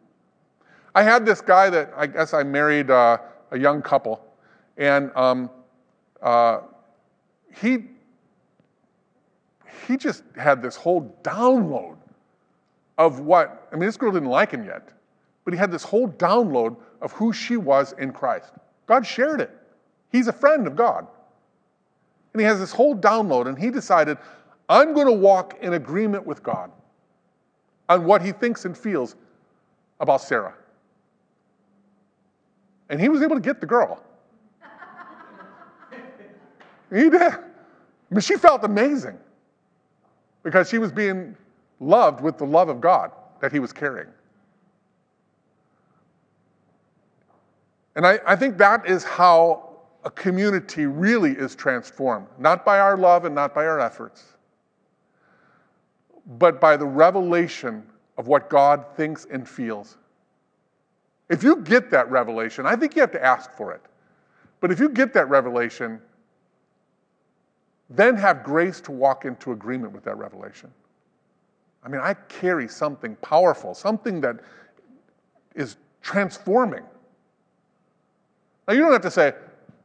I 0.94 1.02
had 1.02 1.24
this 1.24 1.40
guy 1.40 1.70
that 1.70 1.92
I 1.96 2.06
guess 2.06 2.34
I 2.34 2.42
married 2.42 2.90
uh, 2.90 3.18
a 3.52 3.58
young 3.58 3.82
couple, 3.82 4.20
and 4.76 5.12
um, 5.14 5.48
uh, 6.20 6.62
he 7.54 7.84
he 9.86 9.96
just 9.96 10.24
had 10.36 10.60
this 10.60 10.74
whole 10.74 11.16
download 11.22 11.96
of 12.98 13.20
what, 13.20 13.68
I 13.72 13.76
mean, 13.76 13.86
this 13.86 13.96
girl 13.96 14.10
didn't 14.10 14.30
like 14.30 14.50
him 14.50 14.64
yet, 14.64 14.88
but 15.44 15.52
he 15.54 15.58
had 15.58 15.70
this 15.70 15.84
whole 15.84 16.08
download 16.08 16.76
of 17.02 17.12
who 17.12 17.32
she 17.32 17.56
was 17.56 17.92
in 17.92 18.12
Christ. 18.12 18.52
God 18.86 19.06
shared 19.06 19.40
it. 19.40 19.50
He's 20.10 20.28
a 20.28 20.32
friend 20.32 20.66
of 20.66 20.74
God. 20.74 21.06
And 22.32 22.40
he 22.40 22.46
has 22.46 22.58
this 22.58 22.72
whole 22.72 22.96
download, 22.96 23.46
and 23.46 23.58
he 23.58 23.70
decided, 23.70 24.18
I'm 24.68 24.92
going 24.92 25.06
to 25.06 25.12
walk 25.12 25.58
in 25.62 25.74
agreement 25.74 26.26
with 26.26 26.42
God 26.42 26.70
on 27.88 28.04
what 28.04 28.22
he 28.22 28.32
thinks 28.32 28.64
and 28.64 28.76
feels 28.76 29.16
about 30.00 30.20
Sarah. 30.20 30.54
And 32.88 33.00
he 33.00 33.08
was 33.08 33.22
able 33.22 33.36
to 33.36 33.40
get 33.40 33.60
the 33.60 33.66
girl. 33.66 34.02
he 36.90 37.10
did. 37.10 37.22
I 37.22 37.38
mean, 38.10 38.20
she 38.20 38.36
felt 38.36 38.62
amazing 38.64 39.18
because 40.42 40.68
she 40.68 40.78
was 40.78 40.92
being 40.92 41.36
loved 41.80 42.20
with 42.20 42.38
the 42.38 42.44
love 42.44 42.68
of 42.68 42.80
God 42.80 43.10
that 43.40 43.52
he 43.52 43.58
was 43.58 43.72
carrying. 43.72 44.08
And 47.96 48.06
I, 48.06 48.20
I 48.26 48.36
think 48.36 48.58
that 48.58 48.86
is 48.88 49.02
how 49.02 49.78
a 50.04 50.10
community 50.10 50.86
really 50.86 51.32
is 51.32 51.56
transformed, 51.56 52.26
not 52.38 52.64
by 52.64 52.78
our 52.78 52.96
love 52.96 53.24
and 53.24 53.34
not 53.34 53.54
by 53.54 53.66
our 53.66 53.80
efforts, 53.80 54.35
but 56.26 56.60
by 56.60 56.76
the 56.76 56.86
revelation 56.86 57.82
of 58.18 58.26
what 58.26 58.48
God 58.48 58.84
thinks 58.96 59.26
and 59.30 59.48
feels. 59.48 59.96
If 61.28 61.42
you 61.42 61.56
get 61.56 61.90
that 61.90 62.10
revelation, 62.10 62.66
I 62.66 62.76
think 62.76 62.94
you 62.94 63.00
have 63.00 63.12
to 63.12 63.24
ask 63.24 63.52
for 63.52 63.72
it. 63.72 63.82
But 64.60 64.70
if 64.70 64.80
you 64.80 64.88
get 64.88 65.12
that 65.14 65.28
revelation, 65.28 66.00
then 67.90 68.16
have 68.16 68.42
grace 68.42 68.80
to 68.82 68.92
walk 68.92 69.24
into 69.24 69.52
agreement 69.52 69.92
with 69.92 70.04
that 70.04 70.16
revelation. 70.16 70.70
I 71.84 71.88
mean, 71.88 72.00
I 72.00 72.14
carry 72.14 72.68
something 72.68 73.14
powerful, 73.16 73.74
something 73.74 74.20
that 74.22 74.36
is 75.54 75.76
transforming. 76.02 76.82
Now, 78.66 78.74
you 78.74 78.80
don't 78.80 78.92
have 78.92 79.02
to 79.02 79.10
say, 79.10 79.34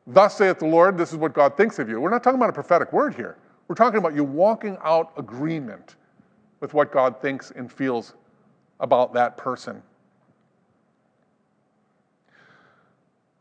Thus 0.08 0.36
saith 0.36 0.58
the 0.58 0.66
Lord, 0.66 0.98
this 0.98 1.12
is 1.12 1.18
what 1.18 1.34
God 1.34 1.56
thinks 1.56 1.78
of 1.78 1.88
you. 1.88 2.02
We're 2.02 2.10
not 2.10 2.24
talking 2.24 2.40
about 2.40 2.50
a 2.50 2.54
prophetic 2.54 2.92
word 2.92 3.14
here. 3.14 3.38
We're 3.68 3.76
talking 3.76 4.00
about 4.00 4.16
you 4.16 4.24
walking 4.24 4.78
out 4.84 5.12
agreement 5.16 5.96
with 6.62 6.74
what 6.74 6.92
God 6.92 7.22
thinks 7.22 7.52
and 7.52 7.70
feels 7.70 8.14
about 8.80 9.14
that 9.14 9.36
person. 9.36 9.84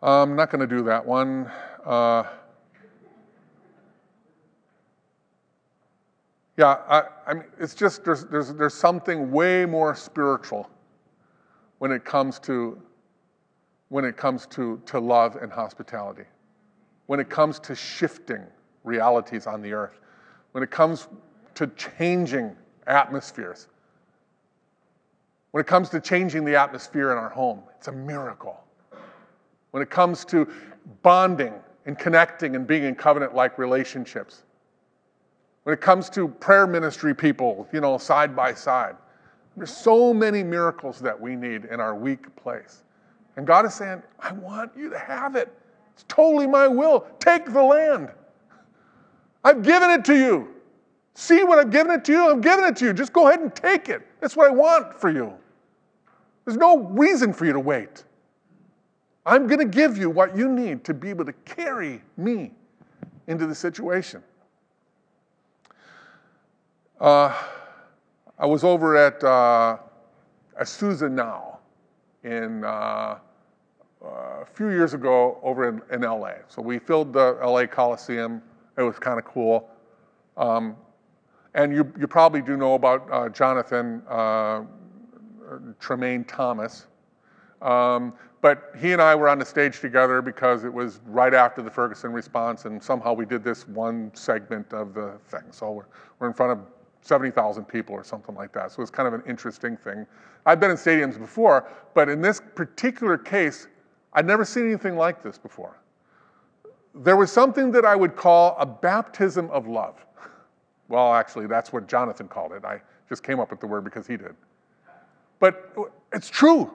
I'm 0.03 0.35
not 0.35 0.51
going 0.51 0.67
to 0.67 0.77
do 0.77 0.83
that 0.85 1.07
one. 1.07 1.49
Uh, 1.85 2.25
Yeah, 6.61 6.77
I, 6.91 7.03
I 7.27 7.33
mean, 7.33 7.45
it's 7.59 7.75
just 7.75 8.05
there's, 8.05 8.27
there's, 8.27 8.53
there's 8.53 8.75
something 8.75 9.31
way 9.31 9.65
more 9.65 9.95
spiritual 9.95 10.69
when 11.79 11.91
it 11.91 12.05
comes 12.05 12.39
to 12.41 12.79
when 13.89 14.05
it 14.05 14.19
comes 14.19 14.47
to, 14.49 14.79
to 14.85 15.01
love 15.01 15.37
and 15.37 15.51
hospitality, 15.51 16.25
when 17.07 17.19
it 17.19 17.31
comes 17.31 17.59
to 17.61 17.75
shifting 17.75 18.43
realities 18.85 19.47
on 19.47 19.63
the 19.63 19.73
earth, 19.73 19.99
when 20.53 20.63
it 20.63 20.71
comes 20.71 21.09
to 21.55 21.67
changing 21.69 22.55
atmospheres, 22.87 23.69
when 25.53 25.61
it 25.61 25.67
comes 25.67 25.89
to 25.91 26.01
changing 26.01 26.45
the 26.45 26.57
atmosphere 26.57 27.13
in 27.13 27.19
our 27.19 27.29
home, 27.29 27.63
it's 27.77 27.89
a 27.89 27.93
miracle. 27.93 28.63
When 29.73 29.83
it 29.83 29.91
comes 29.91 30.25
to 30.27 30.49
bonding 31.03 31.55
and 31.87 31.99
connecting 31.99 32.57
and 32.57 32.67
being 32.67 32.85
in 32.85 32.95
covenant 32.95 33.35
like 33.35 33.59
relationships, 33.59 34.45
when 35.65 35.75
it 35.75 35.81
comes 35.81 36.09
to 36.11 36.29
prayer 36.29 36.67
ministry 36.67 37.15
people, 37.15 37.69
you 37.73 37.81
know, 37.81 37.99
side 37.99 38.35
by 38.35 38.55
side. 38.55 38.97
There's 39.57 39.77
so 39.77 40.15
many 40.15 40.43
miracles 40.43 41.01
that 41.01 41.21
we 41.21 41.37
need 41.37 41.67
in 41.67 41.81
our 41.81 41.95
weak 41.95 42.35
place. 42.37 42.83
And 43.37 43.47
God 43.47 43.67
is 43.67 43.75
saying, 43.75 44.03
I 44.19 44.33
want 44.33 44.73
you 44.77 44.89
to 44.91 44.99
have 44.99 45.37
it. 45.37 45.53
It's 45.95 46.05
totally 46.09 46.47
my 46.47 46.67
will. 46.67 47.07
Take 47.19 47.53
the 47.53 47.63
land. 47.63 48.11
I've 49.45 49.63
given 49.63 49.91
it 49.91 50.05
to 50.07 50.17
you. 50.17 50.49
See 51.15 51.45
what 51.45 51.59
I've 51.59 51.71
given 51.71 51.93
it 51.93 52.05
to 52.07 52.13
you? 52.13 52.31
I've 52.31 52.41
given 52.41 52.65
it 52.65 52.77
to 52.77 52.87
you. 52.87 52.93
Just 52.93 53.13
go 53.13 53.29
ahead 53.29 53.41
and 53.41 53.55
take 53.55 53.89
it. 53.89 54.07
That's 54.21 54.37
what 54.37 54.47
I 54.47 54.51
want 54.51 54.99
for 54.99 55.11
you. 55.11 55.33
There's 56.45 56.57
no 56.57 56.79
reason 56.79 57.33
for 57.33 57.45
you 57.45 57.53
to 57.53 57.61
wait. 57.61 58.05
I'm 59.27 59.47
going 59.47 59.59
to 59.59 59.67
give 59.67 59.99
you 59.99 60.09
what 60.09 60.37
you 60.37 60.49
need 60.49 60.85
to 60.85 60.95
be 60.95 61.11
able 61.11 61.25
to 61.27 61.33
carry 61.45 62.03
me 62.17 62.53
into 63.27 63.47
the 63.47 63.55
situation. 63.55 64.23
Uh, 67.01 67.35
I 68.39 68.47
was 68.47 68.65
over 68.65 68.97
at 68.97 69.23
uh, 69.23 69.79
Azusa 70.61 71.11
Now 71.11 71.59
in 72.25 72.65
uh, 72.65 73.19
a 74.03 74.47
few 74.55 74.69
years 74.71 74.95
ago 74.95 75.39
over 75.43 75.69
in, 75.69 75.83
in, 75.93 76.03
LA. 76.03 76.33
So 76.49 76.61
we 76.63 76.79
filled 76.79 77.13
the 77.13 77.39
LA 77.43 77.67
Coliseum. 77.67 78.43
It 78.77 78.83
was 78.83 78.99
kind 78.99 79.19
of 79.19 79.25
cool. 79.25 79.69
Um, 80.37 80.77
and 81.55 81.73
you, 81.73 81.93
you 81.99 82.07
probably 82.07 82.43
do 82.43 82.57
know 82.57 82.75
about 82.75 83.09
uh, 83.11 83.29
Jonathan 83.29 84.03
uh, 84.09 84.63
Tremaine 85.79 86.25
Thomas. 86.25 86.87
Um, 87.63 88.15
but 88.41 88.73
he 88.79 88.93
and 88.93 89.03
I 89.03 89.15
were 89.15 89.29
on 89.29 89.39
the 89.39 89.45
stage 89.45 89.81
together 89.81 90.23
because 90.23 90.65
it 90.65 90.73
was 90.73 91.01
right 91.07 91.35
after 91.35 91.61
the 91.61 91.71
Ferguson 91.71 92.13
response, 92.13 92.65
and 92.65 92.83
somehow 92.83 93.13
we 93.13 93.27
did 93.27 93.45
this 93.45 93.69
one 93.69 94.11
segment 94.15 94.73
of 94.73 94.95
the 94.95 95.19
thing. 95.29 95.43
So 95.51 95.71
we're, 95.73 95.85
we're 96.19 96.29
in 96.29 96.33
front 96.33 96.53
of 96.53 96.67
70,000 97.03 97.65
people 97.65 97.95
or 97.95 98.05
something 98.05 98.35
like 98.35 98.53
that. 98.53 98.73
So 98.73 98.83
it's 98.83 98.91
kind 98.91 99.07
of 99.07 99.15
an 99.15 99.23
interesting 99.29 99.77
thing. 99.77 100.07
I've 100.47 100.61
been 100.61 100.71
in 100.71 100.77
stadiums 100.77 101.19
before, 101.19 101.69
but 101.95 102.09
in 102.09 102.23
this 102.23 102.41
particular 102.55 103.19
case, 103.19 103.67
I'd 104.15 104.27
never 104.27 104.45
seen 104.45 104.67
anything 104.67 104.97
like 104.97 105.23
this 105.23 105.37
before. 105.37 105.77
There 106.95 107.17
was 107.17 107.31
something 107.31 107.71
that 107.73 107.85
I 107.85 107.95
would 107.95 108.17
call 108.17 108.57
a 108.59 108.67
baptism 108.67 109.51
of 109.51 109.69
love. 109.69 110.05
Well, 110.91 111.15
actually, 111.15 111.47
that's 111.47 111.73
what 111.73 111.87
Jonathan 111.87 112.27
called 112.27 112.53
it. 112.53 112.65
I 112.65 112.83
just 113.09 113.23
came 113.23 113.39
up 113.39 113.51
with 113.51 113.61
the 113.61 113.67
word 113.67 113.85
because 113.85 114.09
he 114.09 114.17
did. 114.17 114.35
But 115.39 115.73
it's 116.13 116.29
true. 116.29 116.71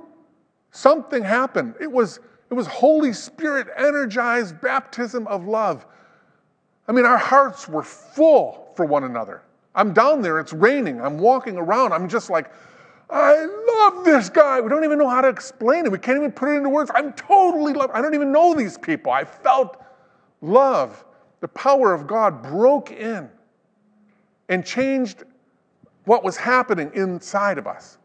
Something 0.72 1.22
happened. 1.22 1.76
It 1.82 1.92
was, 1.92 2.22
it 2.50 2.54
was 2.54 2.66
Holy 2.66 3.12
Spirit 3.12 3.68
energized 3.78 4.60
baptism 4.62 5.28
of 5.28 5.48
love. 5.48 5.86
I 6.88 6.94
mean, 6.94 7.06
our 7.06 7.18
hearts 7.18 7.68
were 7.68 7.84
full 7.84 8.72
for 8.76 8.86
one 8.86 9.04
another. 9.04 9.42
I'm 9.76 9.92
down 9.92 10.22
there, 10.22 10.40
it's 10.40 10.54
raining, 10.54 11.02
I'm 11.02 11.18
walking 11.18 11.58
around, 11.58 11.92
I'm 11.92 12.08
just 12.08 12.30
like, 12.30 12.50
I 13.10 13.46
love 13.46 14.06
this 14.06 14.30
guy. 14.30 14.62
We 14.62 14.70
don't 14.70 14.86
even 14.86 14.98
know 14.98 15.10
how 15.10 15.20
to 15.20 15.28
explain 15.28 15.86
it. 15.86 15.92
We 15.92 16.00
can't 16.00 16.18
even 16.18 16.32
put 16.32 16.50
it 16.50 16.54
into 16.54 16.70
words. 16.70 16.90
I'm 16.96 17.14
totally 17.14 17.74
love. 17.74 17.92
I 17.94 18.02
don't 18.02 18.16
even 18.16 18.32
know 18.32 18.56
these 18.56 18.78
people. 18.78 19.12
I 19.12 19.26
felt 19.26 19.80
love. 20.42 21.06
The 21.42 21.48
power 21.50 21.94
of 21.94 22.08
God 22.08 22.42
broke 22.42 22.92
in 22.92 23.30
and 24.50 24.66
changed 24.66 25.24
what 26.06 26.24
was 26.24 26.38
happening 26.38 26.92
inside 26.94 27.58
of 27.58 27.68
us. 27.68 27.98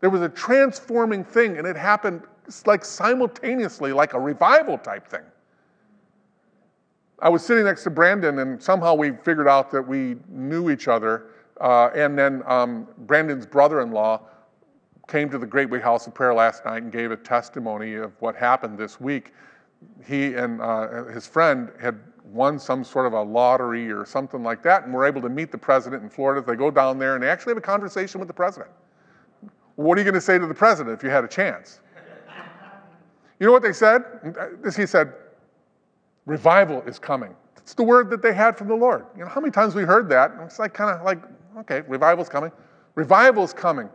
There 0.00 0.10
was 0.10 0.22
a 0.22 0.28
transforming 0.28 1.24
thing, 1.24 1.58
and 1.58 1.66
it 1.66 1.76
happened 1.76 2.22
like 2.66 2.84
simultaneously, 2.84 3.92
like 3.92 4.14
a 4.14 4.20
revival 4.20 4.78
type 4.78 5.06
thing. 5.08 5.24
I 7.20 7.28
was 7.28 7.44
sitting 7.44 7.64
next 7.64 7.82
to 7.84 7.90
Brandon, 7.90 8.38
and 8.38 8.62
somehow 8.62 8.94
we 8.94 9.10
figured 9.10 9.48
out 9.48 9.70
that 9.72 9.82
we 9.82 10.16
knew 10.28 10.70
each 10.70 10.86
other. 10.86 11.26
Uh, 11.60 11.90
and 11.94 12.16
then 12.16 12.42
um, 12.46 12.86
Brandon's 12.98 13.46
brother 13.46 13.80
in 13.80 13.90
law 13.90 14.22
came 15.08 15.28
to 15.30 15.38
the 15.38 15.46
Gateway 15.46 15.80
House 15.80 16.06
of 16.06 16.14
Prayer 16.14 16.34
last 16.34 16.64
night 16.64 16.82
and 16.82 16.92
gave 16.92 17.10
a 17.10 17.16
testimony 17.16 17.94
of 17.94 18.12
what 18.20 18.36
happened 18.36 18.78
this 18.78 19.00
week. 19.00 19.32
He 20.06 20.34
and 20.34 20.60
uh, 20.60 21.04
his 21.06 21.26
friend 21.26 21.70
had 21.80 21.98
won 22.32 22.58
some 22.58 22.84
sort 22.84 23.06
of 23.06 23.12
a 23.12 23.22
lottery 23.22 23.90
or 23.90 24.04
something 24.04 24.42
like 24.42 24.62
that, 24.62 24.84
and 24.84 24.92
were 24.92 25.06
able 25.06 25.22
to 25.22 25.28
meet 25.28 25.50
the 25.50 25.58
president 25.58 26.02
in 26.02 26.10
Florida. 26.10 26.44
They 26.46 26.56
go 26.56 26.70
down 26.70 26.98
there 26.98 27.14
and 27.14 27.22
they 27.22 27.28
actually 27.28 27.52
have 27.52 27.58
a 27.58 27.62
conversation 27.62 28.20
with 28.20 28.28
the 28.28 28.34
president. 28.34 28.70
What 29.76 29.96
are 29.96 30.00
you 30.00 30.04
going 30.04 30.14
to 30.14 30.20
say 30.20 30.38
to 30.38 30.46
the 30.46 30.54
president 30.54 30.96
if 30.96 31.02
you 31.02 31.10
had 31.10 31.24
a 31.24 31.28
chance? 31.28 31.80
You 33.40 33.46
know 33.46 33.52
what 33.52 33.62
they 33.62 33.72
said? 33.72 34.02
He 34.76 34.86
said, 34.86 35.12
Revival 36.26 36.82
is 36.82 36.98
coming. 36.98 37.34
It's 37.56 37.72
the 37.74 37.82
word 37.82 38.10
that 38.10 38.20
they 38.20 38.34
had 38.34 38.56
from 38.56 38.68
the 38.68 38.74
Lord. 38.74 39.06
You 39.16 39.22
know, 39.22 39.28
how 39.28 39.40
many 39.40 39.50
times 39.50 39.74
we 39.74 39.82
heard 39.82 40.08
that? 40.10 40.32
It's 40.42 40.58
like 40.58 40.74
kind 40.74 40.90
of 40.90 41.04
like, 41.04 41.22
okay, 41.58 41.82
revival's 41.88 42.28
coming. 42.28 42.50
Revival's 42.96 43.52
coming. 43.52 43.88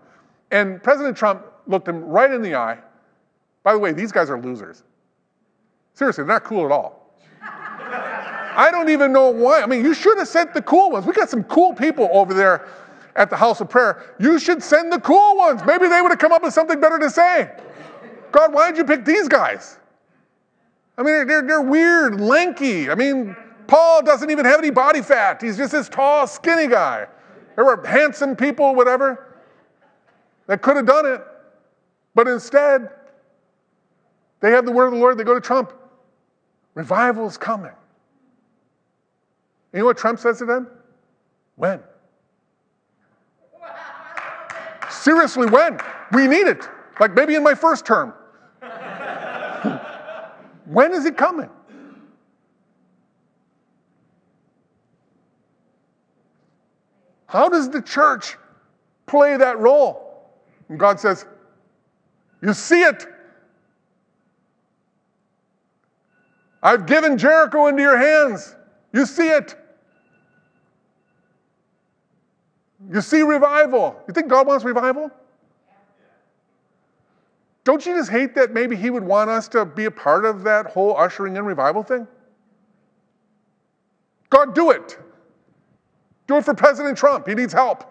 And 0.52 0.82
President 0.82 1.18
Trump 1.18 1.44
looked 1.68 1.88
him 1.88 2.04
right 2.04 2.32
in 2.32 2.42
the 2.42 2.56
eye. 2.56 2.80
By 3.64 3.74
the 3.74 3.80
way, 3.80 3.92
these 3.92 4.12
guys 4.12 4.30
are 4.30 4.40
losers. 4.40 4.84
Seriously, 5.94 6.24
they're 6.24 6.34
not 6.34 6.44
cool 6.44 6.66
at 6.66 6.72
all. 6.72 7.03
I 8.56 8.72
don't 8.72 8.90
even 8.90 9.12
know 9.12 9.30
why. 9.30 9.62
I 9.62 9.66
mean, 9.66 9.84
you 9.84 9.94
should 9.94 10.18
have 10.18 10.28
sent 10.28 10.54
the 10.54 10.62
cool 10.62 10.92
ones. 10.92 11.06
We 11.06 11.14
got 11.14 11.30
some 11.30 11.44
cool 11.46 11.74
people 11.74 12.10
over 12.12 12.34
there 12.34 12.68
at 13.16 13.30
the 13.30 13.36
house 13.36 13.62
of 13.62 13.70
prayer. 13.70 14.16
You 14.20 14.40
should 14.40 14.64
send 14.64 14.92
the 14.92 15.00
cool 15.00 15.36
ones. 15.38 15.62
Maybe 15.66 15.88
they 15.88 16.02
would 16.02 16.12
have 16.12 16.20
come 16.20 16.32
up 16.32 16.44
with 16.44 16.54
something 16.54 16.80
better 16.80 17.00
to 17.00 17.10
say. 17.10 17.52
God, 18.32 18.54
why 18.54 18.70
did 18.72 18.78
you 18.78 18.84
pick 18.84 19.06
these 19.06 19.28
guys? 19.28 19.78
I 20.98 21.04
mean, 21.04 21.28
they're, 21.28 21.42
they're 21.42 21.62
weird, 21.62 22.20
lanky. 22.20 22.90
I 22.90 22.96
mean, 22.96 23.36
Paul 23.68 24.04
doesn't 24.04 24.30
even 24.30 24.46
have 24.46 24.60
any 24.60 24.70
body 24.70 25.02
fat. 25.02 25.42
He's 25.42 25.58
just 25.58 25.72
this 25.72 25.90
tall, 25.90 26.28
skinny 26.28 26.68
guy. 26.68 27.08
There 27.56 27.66
were 27.66 27.86
handsome 27.86 28.36
people, 28.36 28.76
whatever, 28.76 29.38
that 30.48 30.62
could 30.62 30.76
have 30.76 30.86
done 30.86 31.06
it. 31.06 31.22
But 32.16 32.28
instead, 32.28 32.90
they 34.40 34.52
have 34.52 34.66
the 34.66 34.72
word 34.72 34.88
of 34.88 34.94
the 34.94 35.00
Lord. 35.00 35.18
They 35.18 35.24
go 35.24 35.34
to 35.34 35.42
Trump. 35.42 35.74
Revival 36.76 37.28
is 37.28 37.38
coming. 37.38 37.72
You 39.74 39.80
know 39.80 39.86
what 39.86 39.98
Trump 39.98 40.20
says 40.20 40.38
to 40.38 40.46
them? 40.46 40.68
When? 41.56 41.80
Seriously, 44.90 45.48
when? 45.48 45.80
We 46.12 46.28
need 46.28 46.48
it. 46.48 46.68
Like 47.00 47.14
maybe 47.14 47.36
in 47.36 47.44
my 47.44 47.56
first 47.56 47.86
term. 47.86 48.14
When 50.66 50.94
is 50.94 51.06
it 51.06 51.18
coming? 51.18 51.50
How 57.26 57.50
does 57.50 57.70
the 57.70 57.82
church 57.82 58.38
play 59.08 59.36
that 59.38 59.60
role? 59.60 60.32
And 60.70 60.80
God 60.80 61.00
says, 61.00 61.26
You 62.42 62.54
see 62.54 62.84
it. 62.84 63.06
I've 66.62 66.86
given 66.86 67.18
Jericho 67.18 67.68
into 67.68 67.82
your 67.82 67.98
hands. 67.98 68.56
You 68.94 69.06
see 69.06 69.28
it. 69.28 69.58
You 72.92 73.02
see 73.02 73.22
revival. 73.22 74.02
You 74.08 74.14
think 74.14 74.28
God 74.28 74.48
wants 74.48 74.66
revival? 74.66 75.12
Don't 77.64 77.86
you 77.86 77.96
just 77.96 78.12
hate 78.12 78.36
that 78.36 78.52
maybe 78.52 78.76
he 78.76 78.90
would 78.90 79.04
want 79.04 79.30
us 79.30 79.48
to 79.50 79.64
be 79.64 79.86
a 79.86 79.92
part 79.92 80.26
of 80.26 80.44
that 80.44 80.68
whole 80.68 80.98
ushering 80.98 81.38
in 81.38 81.46
revival 81.46 81.82
thing? 81.82 82.08
God, 84.30 84.54
do 84.54 84.72
it. 84.72 85.00
Do 86.28 86.38
it 86.38 86.46
for 86.46 86.54
President 86.54 86.98
Trump. 86.98 87.28
He 87.28 87.36
needs 87.36 87.54
help. 87.54 87.86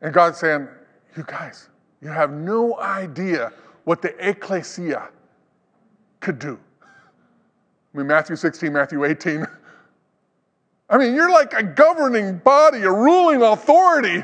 and 0.00 0.14
God's 0.14 0.38
saying, 0.38 0.68
You 1.16 1.24
guys, 1.24 1.68
you 2.00 2.08
have 2.08 2.30
no 2.30 2.78
idea 2.78 3.52
what 3.84 4.02
the 4.02 4.14
ecclesia 4.26 5.08
could 6.20 6.38
do. 6.38 6.60
I 7.98 8.00
mean, 8.00 8.06
Matthew 8.06 8.36
16, 8.36 8.72
Matthew 8.72 9.04
18. 9.04 9.44
I 10.90 10.98
mean, 10.98 11.16
you're 11.16 11.32
like 11.32 11.52
a 11.52 11.64
governing 11.64 12.38
body, 12.38 12.82
a 12.82 12.92
ruling 12.92 13.42
authority. 13.42 14.22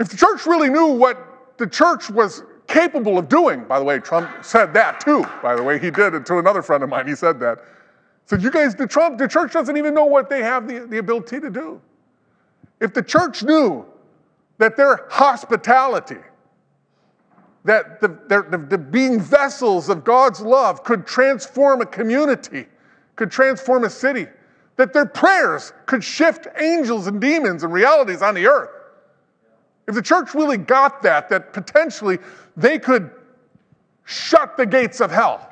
If 0.00 0.08
the 0.08 0.16
church 0.16 0.44
really 0.44 0.68
knew 0.68 0.88
what 0.88 1.56
the 1.56 1.68
church 1.68 2.10
was 2.10 2.42
capable 2.66 3.16
of 3.16 3.28
doing, 3.28 3.62
by 3.62 3.78
the 3.78 3.84
way, 3.84 4.00
Trump 4.00 4.44
said 4.44 4.74
that 4.74 4.98
too, 4.98 5.24
by 5.40 5.54
the 5.54 5.62
way, 5.62 5.78
he 5.78 5.92
did 5.92 6.14
it 6.14 6.26
to 6.26 6.38
another 6.38 6.62
friend 6.62 6.82
of 6.82 6.90
mine, 6.90 7.06
he 7.06 7.14
said 7.14 7.38
that. 7.38 7.58
Said, 8.24 8.42
you 8.42 8.50
guys, 8.50 8.74
the 8.74 8.88
Trump, 8.88 9.18
the 9.18 9.28
church 9.28 9.52
doesn't 9.52 9.76
even 9.76 9.94
know 9.94 10.04
what 10.04 10.28
they 10.28 10.42
have 10.42 10.66
the, 10.66 10.80
the 10.80 10.98
ability 10.98 11.38
to 11.38 11.48
do. 11.48 11.80
If 12.80 12.92
the 12.92 13.04
church 13.04 13.44
knew 13.44 13.86
that 14.58 14.76
their 14.76 15.06
hospitality, 15.10 16.18
that 17.62 18.00
the, 18.00 18.08
the, 18.08 18.66
the 18.68 18.78
being 18.78 19.20
vessels 19.20 19.88
of 19.88 20.02
God's 20.02 20.40
love 20.40 20.82
could 20.82 21.06
transform 21.06 21.82
a 21.82 21.86
community, 21.86 22.66
could 23.16 23.30
transform 23.30 23.84
a 23.84 23.90
city, 23.90 24.26
that 24.76 24.92
their 24.92 25.06
prayers 25.06 25.72
could 25.86 26.04
shift 26.04 26.46
angels 26.58 27.06
and 27.06 27.20
demons 27.20 27.62
and 27.64 27.72
realities 27.72 28.22
on 28.22 28.34
the 28.34 28.46
earth. 28.46 28.70
If 29.88 29.94
the 29.94 30.02
church 30.02 30.34
really 30.34 30.58
got 30.58 31.02
that, 31.02 31.28
that 31.28 31.52
potentially 31.52 32.18
they 32.56 32.78
could 32.78 33.10
shut 34.04 34.56
the 34.56 34.66
gates 34.66 35.00
of 35.00 35.10
hell, 35.10 35.50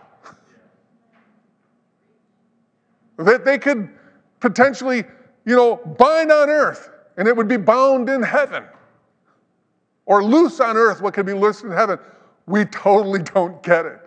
that 3.18 3.44
they 3.44 3.58
could 3.58 3.88
potentially 4.40 5.04
you 5.44 5.56
know, 5.56 5.76
bind 5.76 6.32
on 6.32 6.48
earth 6.48 6.90
and 7.16 7.28
it 7.28 7.36
would 7.36 7.48
be 7.48 7.56
bound 7.56 8.08
in 8.08 8.22
heaven. 8.22 8.64
Or 10.06 10.22
loose 10.22 10.60
on 10.60 10.76
earth 10.76 11.00
what 11.00 11.14
could 11.14 11.26
be 11.26 11.32
loosed 11.32 11.64
in 11.64 11.70
heaven. 11.70 11.98
We 12.46 12.64
totally 12.66 13.22
don't 13.22 13.62
get 13.62 13.86
it. 13.86 14.03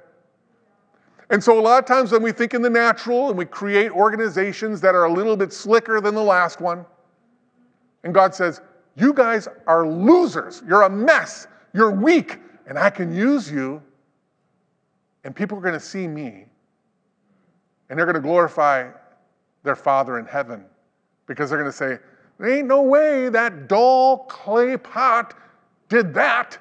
And 1.30 1.44
so, 1.44 1.60
a 1.60 1.62
lot 1.62 1.80
of 1.80 1.86
times 1.86 2.12
when 2.12 2.24
we 2.24 2.32
think 2.32 2.54
in 2.54 2.62
the 2.62 2.70
natural 2.70 3.30
and 3.30 3.38
we 3.38 3.46
create 3.46 3.92
organizations 3.92 4.80
that 4.82 4.96
are 4.96 5.06
a 5.06 5.12
little 5.12 5.36
bit 5.36 5.52
slicker 5.52 6.00
than 6.00 6.16
the 6.16 6.24
last 6.24 6.62
one, 6.62 6.86
and 8.04 8.14
God 8.14 8.34
says, 8.34 8.62
You 8.96 9.14
guys 9.14 9.48
are 9.68 9.86
losers. 9.86 10.64
You're 10.66 10.84
a 10.84 10.90
mess. 10.90 11.48
You're 11.74 11.92
weak. 11.92 12.40
And 12.68 12.80
I 12.80 12.90
can 12.90 13.14
use 13.14 13.52
you. 13.52 13.82
And 15.26 15.36
people 15.36 15.58
are 15.58 15.62
going 15.62 15.74
to 15.74 15.80
see 15.80 16.08
me. 16.08 16.46
And 17.90 18.00
they're 18.00 18.06
going 18.06 18.16
to 18.16 18.22
glorify 18.22 18.90
their 19.64 19.76
Father 19.76 20.20
in 20.20 20.26
heaven 20.26 20.66
because 21.26 21.50
they're 21.50 21.60
going 21.60 21.72
to 21.72 21.78
say, 21.78 22.00
There 22.40 22.50
ain't 22.50 22.68
no 22.68 22.82
way 22.82 23.28
that 23.28 23.68
dull 23.68 24.20
clay 24.30 24.78
pot 24.78 25.34
did 25.90 26.14
that. 26.14 26.58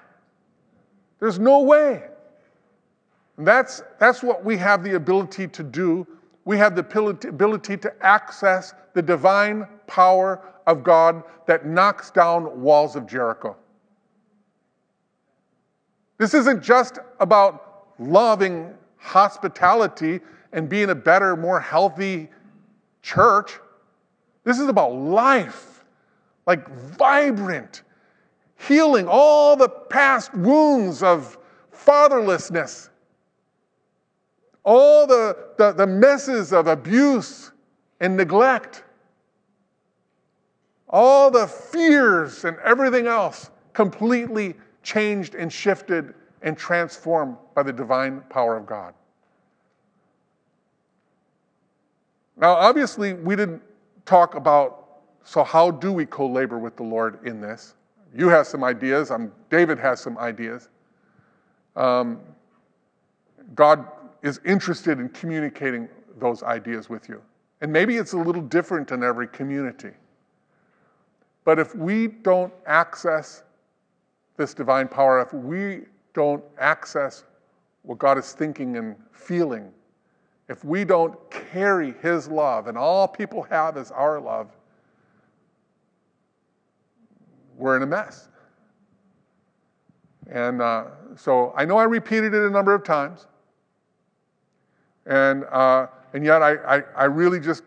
There's 1.21 1.39
no 1.39 1.61
way. 1.61 2.03
And 3.37 3.47
that's, 3.47 3.83
that's 3.99 4.23
what 4.23 4.45
we 4.45 4.57
have 4.57 4.83
the 4.83 4.95
ability 4.95 5.49
to 5.49 5.63
do. 5.63 6.07
We 6.45 6.57
have 6.59 6.75
the 6.77 6.83
ability 7.29 7.77
to 7.79 7.93
access 8.01 8.75
the 8.95 9.03
divine 9.03 9.67
power 9.87 10.41
of 10.67 10.83
God 10.83 11.23
that 11.47 11.67
knocks 11.67 12.11
down 12.11 12.61
walls 12.61 12.97
of 12.97 13.07
Jericho. 13.07 13.57
This 16.19 16.35
isn't 16.35 16.63
just 16.63 16.99
about 17.21 17.87
loving 17.99 18.75
hospitality 18.97 20.21
and 20.53 20.69
being 20.69 20.91
a 20.91 20.95
better, 20.95 21.37
more 21.37 21.61
healthy 21.61 22.31
church. 23.03 23.59
This 24.45 24.59
is 24.59 24.69
about 24.69 24.95
life, 24.95 25.85
like 26.47 26.69
vibrant, 26.69 27.83
healing 28.57 29.07
all 29.09 29.57
the 29.57 29.69
past 29.69 30.35
wounds 30.35 31.03
of 31.03 31.37
fatherlessness, 31.73 32.89
all 34.67 35.07
the, 35.07 35.37
the, 35.57 35.73
the 35.73 35.87
messes 35.87 36.53
of 36.53 36.67
abuse 36.67 37.53
and 38.01 38.17
neglect, 38.17 38.83
all 40.89 41.31
the 41.31 41.47
fears 41.47 42.45
and 42.45 42.59
everything 42.65 43.07
else 43.07 43.51
completely 43.73 44.55
changed 44.83 45.37
and 45.37 45.53
shifted 45.53 46.15
and 46.43 46.59
transformed 46.59 47.37
by 47.55 47.63
the 47.63 47.73
divine 47.73 48.21
power 48.29 48.57
of 48.57 48.67
God. 48.67 48.93
Now, 52.37 52.55
obviously, 52.55 53.15
we 53.15 53.37
didn't 53.37 53.63
talk 54.05 54.35
about 54.35 54.83
so 55.25 55.43
how 55.43 55.73
do 55.73 55.93
we 55.93 56.07
co 56.07 56.27
labor 56.27 56.59
with 56.59 56.77
the 56.77 56.85
Lord 56.85 57.19
in 57.27 57.41
this? 57.41 57.75
You 58.15 58.29
have 58.29 58.47
some 58.47 58.63
ideas. 58.63 59.11
I'm, 59.11 59.33
David 59.51 59.79
has 59.79 60.01
some 60.01 60.17
ideas. 60.19 60.69
Um, 61.75 62.21
God 63.55 63.87
is 64.27 64.41
interested 64.45 64.99
in 64.99 65.09
communicating 65.11 65.89
those 66.19 66.43
ideas 66.43 66.91
with 66.91 67.09
you. 67.09 67.23
And 67.61 67.73
maybe 67.73 67.97
it's 67.97 68.13
a 68.13 68.19
little 68.19 68.43
different 68.43 68.91
in 68.91 69.05
every 69.05 69.29
community. 69.29 69.93
But 71.45 71.61
if 71.61 71.77
we 71.77 72.09
don't 72.09 72.53
access 72.67 73.45
this 74.37 74.53
divine 74.53 74.89
power, 74.89 75.21
if 75.21 75.33
we 75.33 75.83
don't 76.13 76.43
access 76.59 77.25
what 77.83 77.99
God 77.99 78.19
is 78.19 78.33
thinking 78.33 78.77
and 78.77 78.97
feeling, 79.13 79.71
if 80.49 80.65
we 80.65 80.85
don't 80.85 81.17
carry 81.31 81.95
His 82.03 82.29
love, 82.29 82.67
and 82.67 82.77
all 82.77 83.07
people 83.07 83.45
have 83.45 83.77
is 83.77 83.93
our 83.93 84.21
love, 84.21 84.51
we're 87.57 87.77
in 87.77 87.83
a 87.83 87.87
mess. 87.87 88.29
And 90.29 90.61
uh, 90.61 90.87
so 91.15 91.55
I 91.57 91.65
know 91.65 91.79
I 91.79 91.85
repeated 91.85 92.35
it 92.35 92.43
a 92.43 92.51
number 92.51 92.75
of 92.75 92.83
times. 92.83 93.29
And, 95.07 95.45
uh, 95.45 95.87
and 96.13 96.25
yet 96.25 96.43
I, 96.43 96.55
I, 96.57 96.83
I, 96.97 97.05
really 97.05 97.39
just 97.39 97.63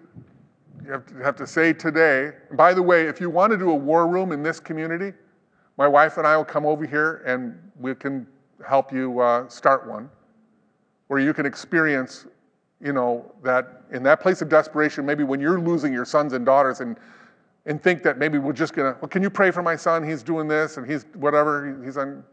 have 0.87 1.05
to, 1.05 1.15
have 1.23 1.35
to 1.37 1.47
say 1.47 1.71
today, 1.71 2.31
by 2.51 2.73
the 2.73 2.83
way, 2.83 3.07
if 3.07 3.21
you 3.21 3.29
want 3.29 3.51
to 3.51 3.57
do 3.57 3.71
a 3.71 3.75
war 3.75 4.07
room 4.07 4.31
in 4.31 4.43
this 4.43 4.59
community, 4.59 5.13
my 5.77 5.87
wife 5.87 6.17
and 6.17 6.27
I 6.27 6.35
will 6.35 6.45
come 6.45 6.65
over 6.65 6.85
here 6.85 7.23
and 7.25 7.57
we 7.79 7.95
can 7.95 8.27
help 8.67 8.91
you 8.91 9.21
uh, 9.21 9.47
start 9.47 9.87
one 9.87 10.09
where 11.07 11.19
you 11.19 11.33
can 11.33 11.45
experience, 11.45 12.27
you 12.81 12.91
know, 12.91 13.31
that 13.43 13.83
in 13.91 14.03
that 14.03 14.19
place 14.19 14.41
of 14.41 14.49
desperation, 14.49 15.05
maybe 15.05 15.23
when 15.23 15.39
you're 15.39 15.59
losing 15.59 15.93
your 15.93 16.05
sons 16.05 16.33
and 16.33 16.45
daughters 16.45 16.81
and 16.81 16.97
and 17.65 17.81
think 17.81 18.03
that 18.03 18.17
maybe 18.17 18.37
we're 18.37 18.53
just 18.53 18.73
gonna, 18.73 18.97
well, 18.99 19.09
can 19.09 19.21
you 19.21 19.29
pray 19.29 19.51
for 19.51 19.61
my 19.61 19.75
son? 19.75 20.07
He's 20.07 20.23
doing 20.23 20.47
this 20.47 20.77
and 20.77 20.89
he's 20.89 21.05
whatever, 21.13 21.79
he's 21.83 21.97
on. 21.97 22.23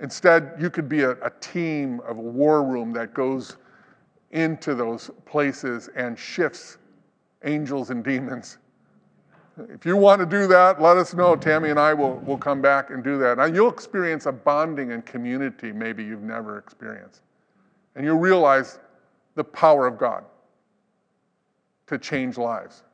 Instead, 0.00 0.54
you 0.58 0.70
could 0.70 0.88
be 0.88 1.02
a, 1.02 1.10
a 1.22 1.30
team 1.40 2.00
of 2.06 2.16
a 2.16 2.22
war 2.22 2.64
room 2.64 2.92
that 2.94 3.12
goes 3.12 3.58
into 4.30 4.74
those 4.74 5.10
places 5.26 5.88
and 5.96 6.18
shifts 6.18 6.78
angels 7.44 7.90
and 7.90 8.04
demons. 8.04 8.58
If 9.68 9.84
you 9.84 9.96
want 9.96 10.20
to 10.20 10.26
do 10.26 10.46
that, 10.46 10.80
let 10.80 10.96
us 10.96 11.12
know. 11.14 11.36
Tammy 11.36 11.70
and 11.70 11.78
I 11.78 11.92
will, 11.92 12.16
will 12.20 12.38
come 12.38 12.62
back 12.62 12.90
and 12.90 13.02
do 13.02 13.18
that. 13.18 13.38
And 13.38 13.54
you'll 13.54 13.70
experience 13.70 14.26
a 14.26 14.32
bonding 14.32 14.92
and 14.92 15.04
community 15.04 15.72
maybe 15.72 16.04
you've 16.04 16.22
never 16.22 16.58
experienced. 16.58 17.22
And 17.94 18.04
you'll 18.04 18.18
realize 18.18 18.78
the 19.34 19.44
power 19.44 19.86
of 19.86 19.98
God 19.98 20.24
to 21.88 21.98
change 21.98 22.38
lives 22.38 22.84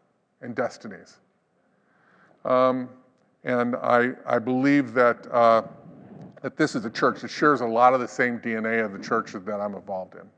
and 0.40 0.54
destinies. 0.54 1.18
Um, 2.44 2.88
and 3.44 3.76
I, 3.76 4.12
I 4.24 4.38
believe 4.38 4.92
that, 4.94 5.26
uh, 5.30 5.62
that 6.42 6.56
this 6.56 6.74
is 6.74 6.84
a 6.84 6.90
church 6.90 7.20
that 7.20 7.30
shares 7.30 7.60
a 7.60 7.66
lot 7.66 7.94
of 7.94 8.00
the 8.00 8.08
same 8.08 8.40
DNA 8.40 8.84
of 8.84 8.92
the 8.92 8.98
churches 8.98 9.44
that 9.44 9.60
I'm 9.60 9.74
involved 9.74 10.14
in. 10.14 10.28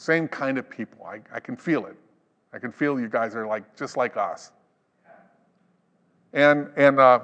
Same 0.00 0.28
kind 0.28 0.56
of 0.56 0.70
people. 0.70 1.04
I, 1.04 1.20
I 1.30 1.40
can 1.40 1.56
feel 1.56 1.84
it. 1.84 1.94
I 2.54 2.58
can 2.58 2.72
feel 2.72 2.98
you 2.98 3.10
guys 3.10 3.36
are 3.36 3.46
like 3.46 3.76
just 3.76 3.98
like 3.98 4.16
us. 4.16 4.50
And 6.32 6.70
and 6.74 6.98
uh, 6.98 7.20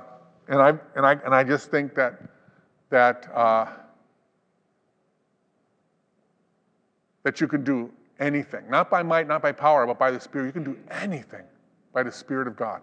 and 0.49 0.61
I 0.61 0.75
and 0.95 1.07
I 1.07 1.13
and 1.25 1.35
I 1.35 1.43
just 1.43 1.71
think 1.71 1.95
that 1.95 2.21
that 2.91 3.31
uh, 3.35 3.69
that 7.23 7.41
you 7.41 7.49
can 7.49 7.65
do 7.65 7.91
anything, 8.21 8.69
not 8.69 8.91
by 8.91 9.03
might, 9.03 9.27
not 9.27 9.41
by 9.41 9.53
power, 9.53 9.87
but 9.87 9.99
by 9.99 10.11
the 10.11 10.21
Spirit. 10.21 10.45
You 10.45 10.53
can 10.53 10.65
do 10.65 10.79
anything 10.91 11.45
by 11.95 12.03
the 12.03 12.13
Spirit 12.13 12.47
of 12.47 12.57
God. 12.57 12.83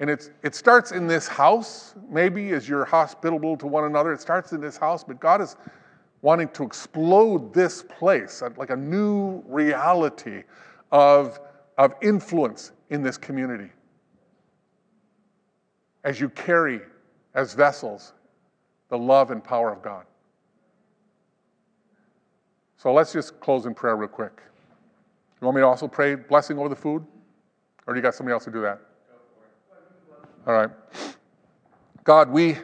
And 0.00 0.10
it's, 0.10 0.28
it 0.42 0.54
starts 0.54 0.92
in 0.92 1.06
this 1.06 1.26
house, 1.26 1.94
maybe 2.10 2.50
as 2.50 2.68
you're 2.68 2.84
hospitable 2.84 3.56
to 3.56 3.66
one 3.66 3.84
another. 3.84 4.12
It 4.12 4.20
starts 4.20 4.52
in 4.52 4.60
this 4.60 4.76
house, 4.76 5.02
but 5.02 5.18
God 5.18 5.40
is 5.40 5.56
wanting 6.22 6.48
to 6.48 6.64
explode 6.64 7.52
this 7.52 7.82
place 7.82 8.42
uh, 8.42 8.50
like 8.56 8.70
a 8.70 8.76
new 8.76 9.42
reality 9.46 10.42
of, 10.90 11.38
of 11.78 11.94
influence 12.02 12.72
in 12.90 13.02
this 13.02 13.16
community. 13.16 13.70
As 16.04 16.20
you 16.20 16.28
carry 16.30 16.80
as 17.34 17.54
vessels 17.54 18.12
the 18.88 18.98
love 18.98 19.30
and 19.30 19.42
power 19.42 19.72
of 19.72 19.82
God. 19.82 20.04
So 22.76 22.92
let's 22.92 23.12
just 23.12 23.40
close 23.40 23.66
in 23.66 23.74
prayer 23.74 23.96
real 23.96 24.08
quick. 24.08 24.42
You 25.40 25.46
want 25.46 25.56
me 25.56 25.60
to 25.62 25.66
also 25.66 25.88
pray 25.88 26.14
blessing 26.14 26.58
over 26.58 26.68
the 26.68 26.76
food? 26.76 27.04
Or 27.86 27.94
do 27.94 27.98
you 27.98 28.02
got 28.02 28.14
somebody 28.14 28.32
else 28.32 28.44
to 28.44 28.50
do 28.50 28.62
that? 28.62 28.80
All 30.46 30.54
right. 30.54 30.70
God, 32.04 32.30
we, 32.30 32.56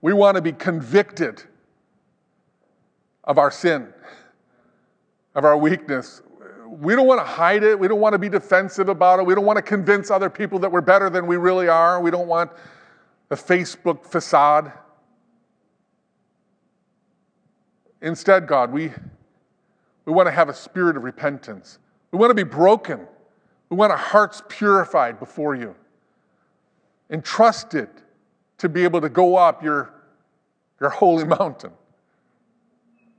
we 0.00 0.12
want 0.12 0.36
to 0.36 0.42
be 0.42 0.52
convicted 0.52 1.42
of 3.26 3.38
our 3.38 3.50
sin, 3.50 3.92
of 5.34 5.44
our 5.44 5.56
weakness. 5.56 6.22
We 6.68 6.94
don't 6.94 7.06
want 7.06 7.20
to 7.20 7.26
hide 7.26 7.62
it. 7.62 7.78
We 7.78 7.88
don't 7.88 8.00
want 8.00 8.12
to 8.12 8.18
be 8.18 8.28
defensive 8.28 8.88
about 8.88 9.20
it. 9.20 9.26
We 9.26 9.34
don't 9.34 9.44
want 9.44 9.56
to 9.56 9.62
convince 9.62 10.10
other 10.10 10.30
people 10.30 10.58
that 10.60 10.70
we're 10.70 10.80
better 10.80 11.10
than 11.10 11.26
we 11.26 11.36
really 11.36 11.68
are. 11.68 12.00
We 12.00 12.10
don't 12.10 12.28
want 12.28 12.50
the 13.28 13.36
Facebook 13.36 14.04
facade. 14.04 14.72
Instead, 18.02 18.46
God, 18.46 18.72
we, 18.72 18.92
we 20.04 20.12
want 20.12 20.26
to 20.26 20.32
have 20.32 20.48
a 20.48 20.54
spirit 20.54 20.96
of 20.96 21.04
repentance. 21.04 21.78
We 22.12 22.18
want 22.18 22.30
to 22.30 22.34
be 22.34 22.48
broken. 22.48 23.06
We 23.68 23.76
want 23.76 23.92
our 23.92 23.98
hearts 23.98 24.42
purified 24.48 25.18
before 25.18 25.54
you 25.54 25.74
entrusted 27.10 27.88
to 28.58 28.68
be 28.68 28.84
able 28.84 29.00
to 29.00 29.08
go 29.08 29.36
up 29.36 29.62
your, 29.62 29.92
your 30.80 30.90
holy 30.90 31.24
mountain. 31.38 31.72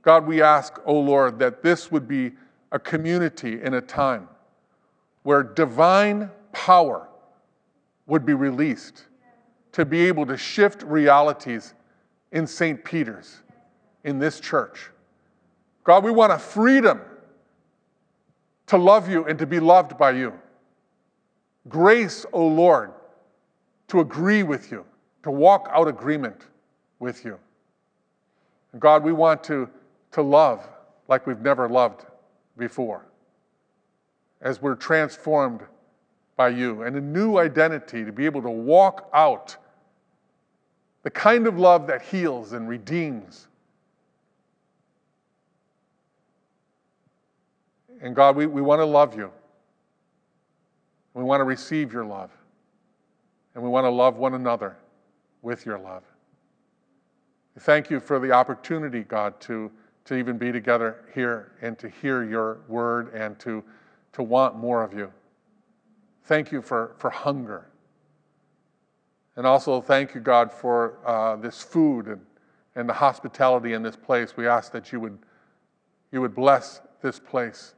God, 0.08 0.26
we 0.26 0.40
ask, 0.40 0.80
O 0.86 0.98
Lord, 0.98 1.38
that 1.40 1.62
this 1.62 1.92
would 1.92 2.08
be 2.08 2.32
a 2.72 2.78
community 2.78 3.60
in 3.60 3.74
a 3.74 3.80
time 3.82 4.26
where 5.22 5.42
divine 5.42 6.30
power 6.50 7.06
would 8.06 8.24
be 8.24 8.32
released 8.32 9.04
to 9.72 9.84
be 9.84 10.06
able 10.06 10.24
to 10.24 10.34
shift 10.34 10.82
realities 10.82 11.74
in 12.32 12.46
St. 12.46 12.82
Peter's, 12.82 13.42
in 14.02 14.18
this 14.18 14.40
church. 14.40 14.88
God, 15.84 16.04
we 16.04 16.10
want 16.10 16.32
a 16.32 16.38
freedom 16.38 17.02
to 18.68 18.78
love 18.78 19.10
you 19.10 19.26
and 19.26 19.38
to 19.38 19.46
be 19.46 19.60
loved 19.60 19.98
by 19.98 20.12
you. 20.12 20.32
grace, 21.68 22.24
O 22.32 22.46
Lord, 22.46 22.94
to 23.88 24.00
agree 24.00 24.42
with 24.42 24.72
you, 24.72 24.86
to 25.24 25.30
walk 25.30 25.68
out 25.70 25.86
agreement 25.86 26.46
with 26.98 27.26
you. 27.26 27.38
God, 28.78 29.04
we 29.04 29.12
want 29.12 29.44
to, 29.44 29.68
to 30.12 30.22
love 30.22 30.66
like 31.08 31.26
we've 31.26 31.40
never 31.40 31.68
loved 31.68 32.04
before 32.56 33.04
as 34.40 34.62
we're 34.62 34.74
transformed 34.74 35.60
by 36.36 36.48
you 36.48 36.82
and 36.82 36.96
a 36.96 37.00
new 37.00 37.38
identity 37.38 38.04
to 38.04 38.12
be 38.12 38.24
able 38.24 38.42
to 38.42 38.50
walk 38.50 39.08
out 39.12 39.56
the 41.02 41.10
kind 41.10 41.46
of 41.46 41.58
love 41.58 41.86
that 41.86 42.02
heals 42.02 42.52
and 42.52 42.68
redeems. 42.68 43.48
And 48.00 48.14
God, 48.14 48.36
we, 48.36 48.46
we 48.46 48.62
want 48.62 48.80
to 48.80 48.84
love 48.84 49.16
you. 49.16 49.30
We 51.14 51.24
want 51.24 51.40
to 51.40 51.44
receive 51.44 51.92
your 51.92 52.04
love. 52.04 52.30
And 53.54 53.64
we 53.64 53.70
want 53.70 53.84
to 53.86 53.90
love 53.90 54.16
one 54.16 54.34
another 54.34 54.76
with 55.42 55.66
your 55.66 55.78
love. 55.78 56.04
Thank 57.60 57.90
you 57.90 57.98
for 57.98 58.20
the 58.20 58.30
opportunity, 58.30 59.02
God, 59.02 59.40
to, 59.40 59.70
to 60.08 60.16
even 60.16 60.38
be 60.38 60.50
together 60.50 61.04
here 61.14 61.52
and 61.60 61.78
to 61.78 61.86
hear 61.86 62.24
your 62.24 62.60
word 62.66 63.12
and 63.12 63.38
to, 63.38 63.62
to 64.12 64.22
want 64.22 64.56
more 64.56 64.82
of 64.82 64.94
you. 64.94 65.12
Thank 66.24 66.50
you 66.50 66.62
for, 66.62 66.94
for 66.96 67.10
hunger. 67.10 67.68
And 69.36 69.46
also, 69.46 69.82
thank 69.82 70.14
you, 70.14 70.22
God, 70.22 70.50
for 70.50 70.98
uh, 71.04 71.36
this 71.36 71.62
food 71.62 72.06
and, 72.06 72.22
and 72.74 72.88
the 72.88 72.94
hospitality 72.94 73.74
in 73.74 73.82
this 73.82 73.96
place. 73.96 74.34
We 74.34 74.46
ask 74.46 74.72
that 74.72 74.92
you 74.92 75.00
would, 75.00 75.18
you 76.10 76.22
would 76.22 76.34
bless 76.34 76.80
this 77.02 77.20
place 77.20 77.74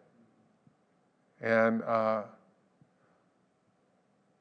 and, 1.40 1.82
uh, 1.82 2.22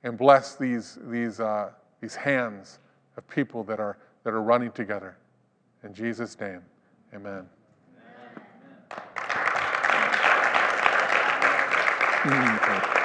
and 0.04 0.16
bless 0.16 0.56
these, 0.56 1.00
these, 1.08 1.40
uh, 1.40 1.72
these 2.02 2.16
hands 2.16 2.78
of 3.18 3.28
people 3.28 3.64
that 3.64 3.80
are, 3.80 3.98
that 4.24 4.34
are 4.34 4.44
running 4.44 4.72
together. 4.74 5.18
In 5.84 5.92
Jesus' 5.92 6.40
name, 6.40 6.62
amen. 7.16 7.48
Amen. 12.26 12.60
amen. 12.68 12.99